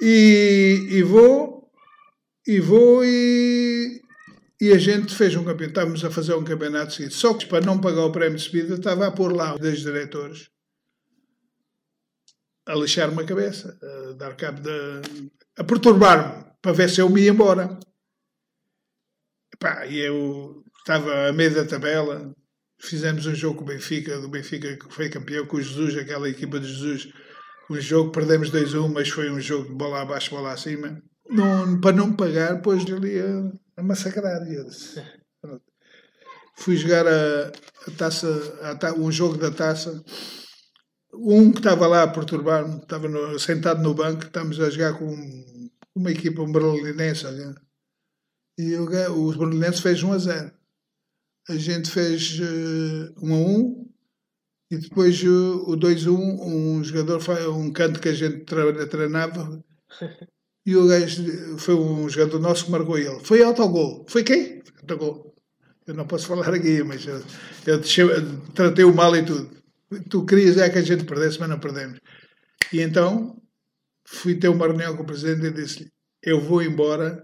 E, 0.00 0.86
e 0.90 1.02
vou. 1.02 1.70
E 2.46 2.60
vou 2.60 3.04
e. 3.04 4.02
E 4.60 4.72
a 4.72 4.78
gente 4.78 5.14
fez 5.14 5.34
um 5.34 5.44
campeonato. 5.44 5.70
Estávamos 5.70 6.04
a 6.04 6.10
fazer 6.10 6.34
um 6.34 6.44
campeonato 6.44 6.92
seguinte. 6.92 7.14
Só 7.14 7.34
que 7.34 7.46
para 7.46 7.64
não 7.64 7.80
pagar 7.80 8.04
o 8.04 8.12
prémio 8.12 8.36
de 8.36 8.44
subida, 8.44 8.74
estava 8.74 9.06
a 9.06 9.10
pôr 9.10 9.34
lá 9.34 9.56
dois 9.56 9.80
diretores 9.80 10.48
a 12.66 12.74
lixar-me 12.74 13.22
a 13.22 13.26
cabeça, 13.26 13.78
a 13.82 14.12
dar 14.12 14.36
cabo 14.36 14.60
de. 14.60 15.30
a 15.58 15.64
perturbar-me 15.64 16.44
para 16.62 16.72
ver 16.72 16.88
se 16.88 17.00
eu 17.00 17.10
me 17.10 17.22
ia 17.22 17.30
embora. 17.30 17.78
E 19.88 19.98
eu 19.98 20.62
estava 20.78 21.28
a 21.28 21.32
meio 21.32 21.54
da 21.54 21.64
tabela, 21.64 22.34
Fizemos 22.84 23.24
um 23.24 23.34
jogo 23.34 23.58
com 23.58 23.64
o 23.64 23.66
Benfica, 23.66 24.20
do 24.20 24.28
Benfica 24.28 24.76
que 24.76 24.92
foi 24.92 25.08
campeão, 25.08 25.46
com 25.46 25.56
o 25.56 25.62
Jesus, 25.62 25.96
aquela 25.96 26.28
equipa 26.28 26.60
de 26.60 26.66
Jesus. 26.66 27.08
Um 27.70 27.80
jogo, 27.80 28.12
perdemos 28.12 28.50
2-1, 28.50 28.92
mas 28.92 29.08
foi 29.08 29.30
um 29.30 29.40
jogo 29.40 29.68
de 29.68 29.74
bola 29.74 30.02
abaixo, 30.02 30.30
bola 30.30 30.52
acima. 30.52 31.02
Não, 31.30 31.80
para 31.80 31.96
não 31.96 32.14
pagar, 32.14 32.60
pôs 32.60 32.84
ali 32.92 33.18
a, 33.18 33.52
a 33.78 33.82
massacrar. 33.82 34.38
Fui 36.56 36.76
jogar 36.76 37.06
a, 37.06 37.52
a 37.88 37.90
taça, 37.96 38.28
a, 38.60 38.92
um 38.92 39.10
jogo 39.10 39.38
da 39.38 39.50
taça. 39.50 40.04
Um 41.14 41.52
que 41.52 41.60
estava 41.60 41.86
lá 41.86 42.02
a 42.02 42.08
perturbar-me, 42.08 42.82
estava 42.82 43.08
no, 43.08 43.38
sentado 43.38 43.82
no 43.82 43.94
banco, 43.94 44.24
estamos 44.24 44.60
a 44.60 44.68
jogar 44.68 44.98
com 44.98 45.06
uma 45.94 46.10
equipa 46.10 46.42
um 46.42 46.52
berlinense. 46.52 47.24
E 48.58 48.74
o, 48.74 48.84
o 49.10 49.32
berlinense 49.38 49.80
fez 49.80 50.02
1 50.02 50.12
a 50.12 50.18
0 50.18 50.63
a 51.48 51.56
gente 51.56 51.90
fez 51.90 52.38
uh, 52.40 53.14
um 53.22 53.34
a 53.34 53.38
um 53.38 53.90
e 54.70 54.78
depois 54.78 55.22
uh, 55.22 55.64
o 55.66 55.76
2 55.76 56.06
a 56.06 56.10
1, 56.10 56.14
um, 56.14 56.76
um 56.76 56.84
jogador, 56.84 57.20
um 57.50 57.72
canto 57.72 58.00
que 58.00 58.08
a 58.08 58.14
gente 58.14 58.44
treinava 58.44 59.62
e 60.66 60.74
o 60.74 60.86
gajo 60.86 61.58
foi 61.58 61.74
um 61.74 62.08
jogador 62.08 62.40
nosso 62.40 62.64
que 62.64 62.70
marcou 62.70 62.98
ele. 62.98 63.20
Foi 63.22 63.42
autogol. 63.42 64.04
Foi 64.08 64.24
quem? 64.24 64.62
Autogol. 64.80 65.34
Eu 65.86 65.94
não 65.94 66.06
posso 66.06 66.26
falar 66.26 66.48
aqui, 66.48 66.82
mas 66.82 67.06
eu, 67.06 67.22
eu 67.66 67.80
tratei 68.54 68.84
o 68.84 68.94
mal 68.94 69.14
e 69.14 69.24
tudo. 69.24 69.50
Tu 70.08 70.24
querias 70.24 70.56
é 70.56 70.70
que 70.70 70.78
a 70.78 70.82
gente 70.82 71.04
perdesse, 71.04 71.38
mas 71.38 71.50
não 71.50 71.60
perdemos. 71.60 72.00
E 72.72 72.80
então 72.80 73.40
fui 74.06 74.34
ter 74.34 74.48
uma 74.48 74.66
reunião 74.66 74.96
com 74.96 75.02
o 75.02 75.06
presidente 75.06 75.46
e 75.46 75.52
disse-lhe: 75.52 75.90
Eu 76.22 76.40
vou 76.40 76.62
embora 76.62 77.22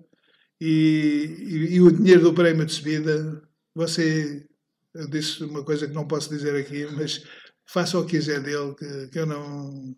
e, 0.61 1.37
e, 1.39 1.75
e 1.77 1.81
o 1.81 1.91
dinheiro 1.91 2.21
do 2.21 2.35
prémio 2.35 2.67
de 2.67 2.73
subida 2.73 3.43
você, 3.75 4.47
eu 4.95 5.09
disse 5.09 5.45
uma 5.45 5.65
coisa 5.65 5.87
que 5.87 5.95
não 5.95 6.07
posso 6.07 6.29
dizer 6.29 6.55
aqui, 6.57 6.87
mas 6.87 7.25
faça 7.67 7.99
o 7.99 8.05
que 8.05 8.13
quiser 8.17 8.41
dele, 8.43 8.75
que, 8.75 9.09
que 9.09 9.19
eu 9.19 9.27
não, 9.27 9.95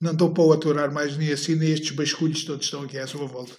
não 0.00 0.12
estou 0.12 0.32
para 0.32 0.44
o 0.44 0.52
aturar 0.52 0.92
mais 0.92 1.16
nem 1.16 1.32
assim, 1.32 1.54
nem 1.54 1.72
estes 1.72 1.92
basculhos 1.92 2.44
todos 2.44 2.66
estão 2.66 2.82
aqui 2.82 2.98
à 2.98 3.06
sua 3.06 3.26
volta. 3.26 3.54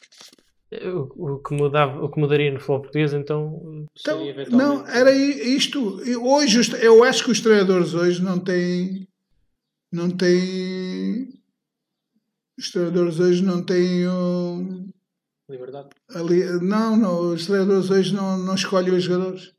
O, 0.84 1.36
o, 1.36 1.40
que, 1.40 1.54
mudava, 1.54 2.04
o 2.04 2.10
que 2.10 2.20
mudaria 2.20 2.52
no 2.52 2.60
futebol 2.60 2.82
português, 2.82 3.14
então. 3.14 3.88
então 3.98 4.20
não, 4.50 4.86
era 4.88 5.12
isto. 5.12 6.02
Hoje, 6.22 6.60
eu 6.82 7.04
acho 7.04 7.24
que 7.24 7.32
os 7.32 7.40
treinadores 7.40 7.94
hoje 7.94 8.22
não 8.22 8.40
têm. 8.40 9.08
Não 9.92 10.10
têm. 10.10 11.30
Os 12.58 12.72
treinadores 12.72 13.20
hoje 13.20 13.44
não 13.44 13.64
têm. 13.64 14.08
Um, 14.08 14.90
Liberdade. 15.50 15.90
Ali, 16.10 16.44
não, 16.62 16.98
não, 16.98 17.34
os 17.34 17.46
treinadores 17.46 17.90
hoje 17.92 18.14
não, 18.14 18.38
não 18.38 18.56
escolhem 18.56 18.96
os 18.96 19.04
jogadores. 19.04 19.54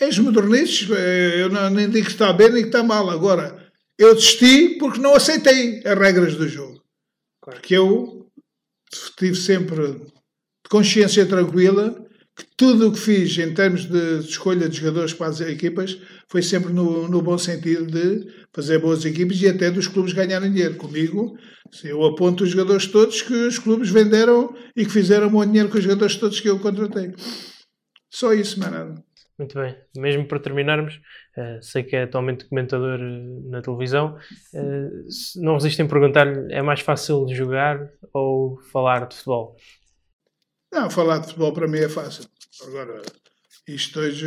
É 0.00 0.08
os 0.08 0.18
modernistas, 0.18 0.90
eh, 0.90 1.42
eu 1.42 1.48
não, 1.48 1.70
nem 1.70 1.88
digo 1.88 2.06
que 2.06 2.12
está 2.12 2.32
bem 2.32 2.50
nem 2.50 2.62
que 2.62 2.68
está 2.68 2.82
mal. 2.82 3.08
Agora, 3.10 3.70
eu 3.98 4.14
desisti 4.14 4.76
porque 4.78 4.98
não 4.98 5.14
aceitei 5.14 5.82
as 5.84 5.98
regras 5.98 6.34
do 6.34 6.48
jogo. 6.48 6.82
Claro. 7.40 7.60
Porque 7.60 7.74
eu 7.74 8.26
tive 9.16 9.36
sempre 9.36 9.92
de 9.92 10.68
consciência 10.68 11.24
tranquila 11.26 12.04
que 12.36 12.44
tudo 12.56 12.88
o 12.88 12.92
que 12.92 12.98
fiz 12.98 13.38
em 13.38 13.54
termos 13.54 13.84
de 13.84 14.18
escolha 14.18 14.68
de 14.68 14.78
jogadores 14.78 15.12
para 15.12 15.28
as 15.28 15.40
equipas 15.40 15.96
foi 16.28 16.42
sempre 16.42 16.72
no, 16.72 17.06
no 17.06 17.22
bom 17.22 17.38
sentido 17.38 17.86
de 17.86 18.26
fazer 18.52 18.80
boas 18.80 19.04
equipas 19.04 19.40
e 19.40 19.48
até 19.48 19.70
dos 19.70 19.86
clubes 19.86 20.12
ganharem 20.12 20.50
dinheiro. 20.50 20.74
Comigo, 20.74 21.38
eu 21.84 22.04
aponto 22.04 22.42
os 22.42 22.50
jogadores 22.50 22.88
todos 22.88 23.22
que 23.22 23.32
os 23.32 23.58
clubes 23.60 23.90
venderam 23.90 24.52
e 24.76 24.84
que 24.84 24.90
fizeram 24.90 25.30
bom 25.30 25.46
dinheiro 25.46 25.68
com 25.68 25.78
os 25.78 25.84
jogadores 25.84 26.16
todos 26.16 26.40
que 26.40 26.48
eu 26.48 26.58
contratei. 26.58 27.12
Só 28.10 28.32
isso, 28.32 28.58
mais 28.58 28.72
nada. 28.72 29.04
Muito 29.38 29.58
bem. 29.58 29.76
Mesmo 29.96 30.26
para 30.26 30.38
terminarmos, 30.38 31.00
uh, 31.36 31.60
sei 31.60 31.82
que 31.82 31.96
é 31.96 32.04
atualmente 32.04 32.44
comentador 32.44 33.00
uh, 33.00 33.50
na 33.50 33.60
televisão. 33.60 34.16
Uh, 34.52 35.06
não 35.36 35.54
resistem 35.54 35.86
a 35.86 35.88
perguntar-lhe: 35.88 36.52
é 36.52 36.62
mais 36.62 36.80
fácil 36.80 37.26
jogar 37.28 37.90
ou 38.12 38.60
falar 38.70 39.08
de 39.08 39.16
futebol? 39.16 39.56
Não, 40.72 40.88
falar 40.88 41.18
de 41.18 41.26
futebol 41.26 41.52
para 41.52 41.66
mim 41.66 41.78
é 41.78 41.88
fácil. 41.88 42.24
Agora, 42.64 43.02
isto 43.66 43.98
hoje, 43.98 44.26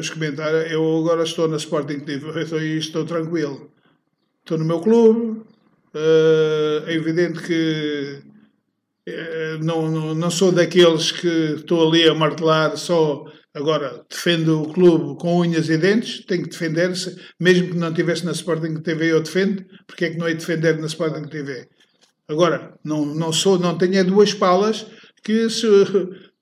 os 0.00 0.10
comentários. 0.10 0.70
Eu 0.72 0.98
agora 0.98 1.22
estou 1.22 1.46
na 1.46 1.56
Sporting 1.56 2.00
TV 2.00 2.26
e 2.60 2.78
estou 2.78 3.04
tranquilo. 3.04 3.72
Estou 4.40 4.58
no 4.58 4.64
meu 4.64 4.80
clube. 4.80 5.44
é 6.86 6.92
evidente 6.92 7.40
que 7.40 8.20
não, 9.62 9.88
não, 9.88 10.14
não 10.14 10.30
sou 10.30 10.50
daqueles 10.50 11.12
que 11.12 11.54
estou 11.56 11.88
ali 11.88 12.08
a 12.08 12.14
martelar 12.14 12.76
só 12.76 13.24
Agora, 13.54 14.04
defendo 14.10 14.62
o 14.62 14.72
clube 14.72 15.16
com 15.20 15.38
unhas 15.38 15.68
e 15.68 15.78
dentes, 15.78 16.24
tenho 16.26 16.42
que 16.42 16.50
defender-se, 16.50 17.16
mesmo 17.38 17.68
que 17.68 17.76
não 17.76 17.90
estivesse 17.90 18.24
na 18.24 18.32
Sporting 18.32 18.80
TV, 18.80 19.12
eu 19.12 19.22
defendo, 19.22 19.64
porque 19.86 20.06
é 20.06 20.10
que 20.10 20.18
não 20.18 20.26
é 20.26 20.34
defender 20.34 20.76
na 20.76 20.86
Sporting 20.86 21.28
TV? 21.28 21.68
Agora, 22.28 22.76
não, 22.82 23.06
não 23.06 23.32
sou, 23.32 23.56
não 23.56 23.78
tenho 23.78 23.96
é 23.96 24.02
duas 24.02 24.34
palas 24.34 24.86
que 25.22 25.48
se, 25.48 25.66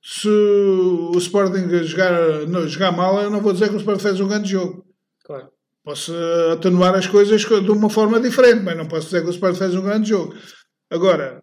se 0.03 0.29
o 0.29 1.19
Sporting 1.19 1.85
jogar, 1.85 2.47
não, 2.49 2.67
jogar 2.67 2.93
mal, 2.93 3.21
eu 3.21 3.31
não 3.31 3.43
vou 3.43 3.53
dizer 3.53 3.69
que 3.69 3.75
o 3.75 3.79
Sporting 3.79 4.03
fez 4.03 4.21
um 4.21 4.29
grande 4.29 4.51
jogo. 4.51 4.87
Claro. 5.23 5.49
Posso 5.85 6.15
atenuar 6.53 6.95
as 6.95 7.07
coisas 7.07 7.43
de 7.43 7.71
uma 7.71 7.91
forma 7.91 8.21
diferente, 8.21 8.63
mas 8.63 8.77
não 8.77 8.87
posso 8.87 9.07
dizer 9.07 9.21
que 9.21 9.29
o 9.29 9.33
Sporting 9.33 9.59
fez 9.59 9.75
um 9.75 9.83
grande 9.83 10.09
jogo. 10.09 10.35
Agora, 10.89 11.43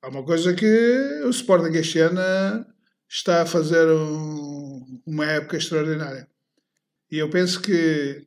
há 0.00 0.08
uma 0.08 0.24
coisa 0.24 0.54
que 0.54 1.22
o 1.24 1.30
Sporting 1.30 1.76
este 1.76 1.98
ano 1.98 2.64
está 3.08 3.42
a 3.42 3.46
fazer 3.46 3.86
um, 3.90 4.79
uma 5.10 5.26
época 5.26 5.56
extraordinária. 5.56 6.28
E 7.10 7.18
eu 7.18 7.28
penso 7.28 7.60
que 7.60 8.24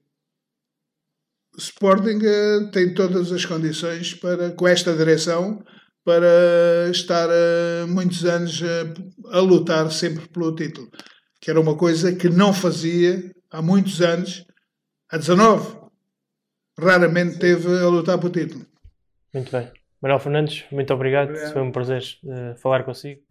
o 1.56 1.58
Sporting 1.58 2.20
eh, 2.24 2.70
tem 2.72 2.94
todas 2.94 3.32
as 3.32 3.46
condições 3.46 4.14
para, 4.14 4.52
com 4.52 4.68
esta 4.68 4.94
direção, 4.94 5.64
para 6.04 6.90
estar 6.92 7.30
uh, 7.30 7.88
muitos 7.88 8.26
anos 8.26 8.60
uh, 8.62 9.30
a 9.32 9.40
lutar 9.40 9.90
sempre 9.90 10.28
pelo 10.28 10.54
título. 10.54 10.92
Que 11.40 11.50
era 11.50 11.62
uma 11.62 11.78
coisa 11.78 12.14
que 12.14 12.28
não 12.28 12.54
fazia 12.54 13.32
há 13.50 13.62
muitos 13.62 14.02
anos, 14.02 14.46
há 15.10 15.18
19. 15.18 15.78
Raramente 16.78 17.40
teve 17.40 17.70
a 17.80 17.88
lutar 17.88 18.18
pelo 18.18 18.34
título. 18.34 18.66
Muito 19.34 19.50
bem. 19.50 19.72
Manuel 20.02 20.20
Fernandes, 20.20 20.66
muito 20.70 20.94
obrigado. 20.94 21.30
obrigado. 21.30 21.54
Foi 21.54 21.62
um 21.62 21.72
prazer 21.72 22.04
uh, 22.26 22.58
falar 22.58 22.84
consigo. 22.84 23.22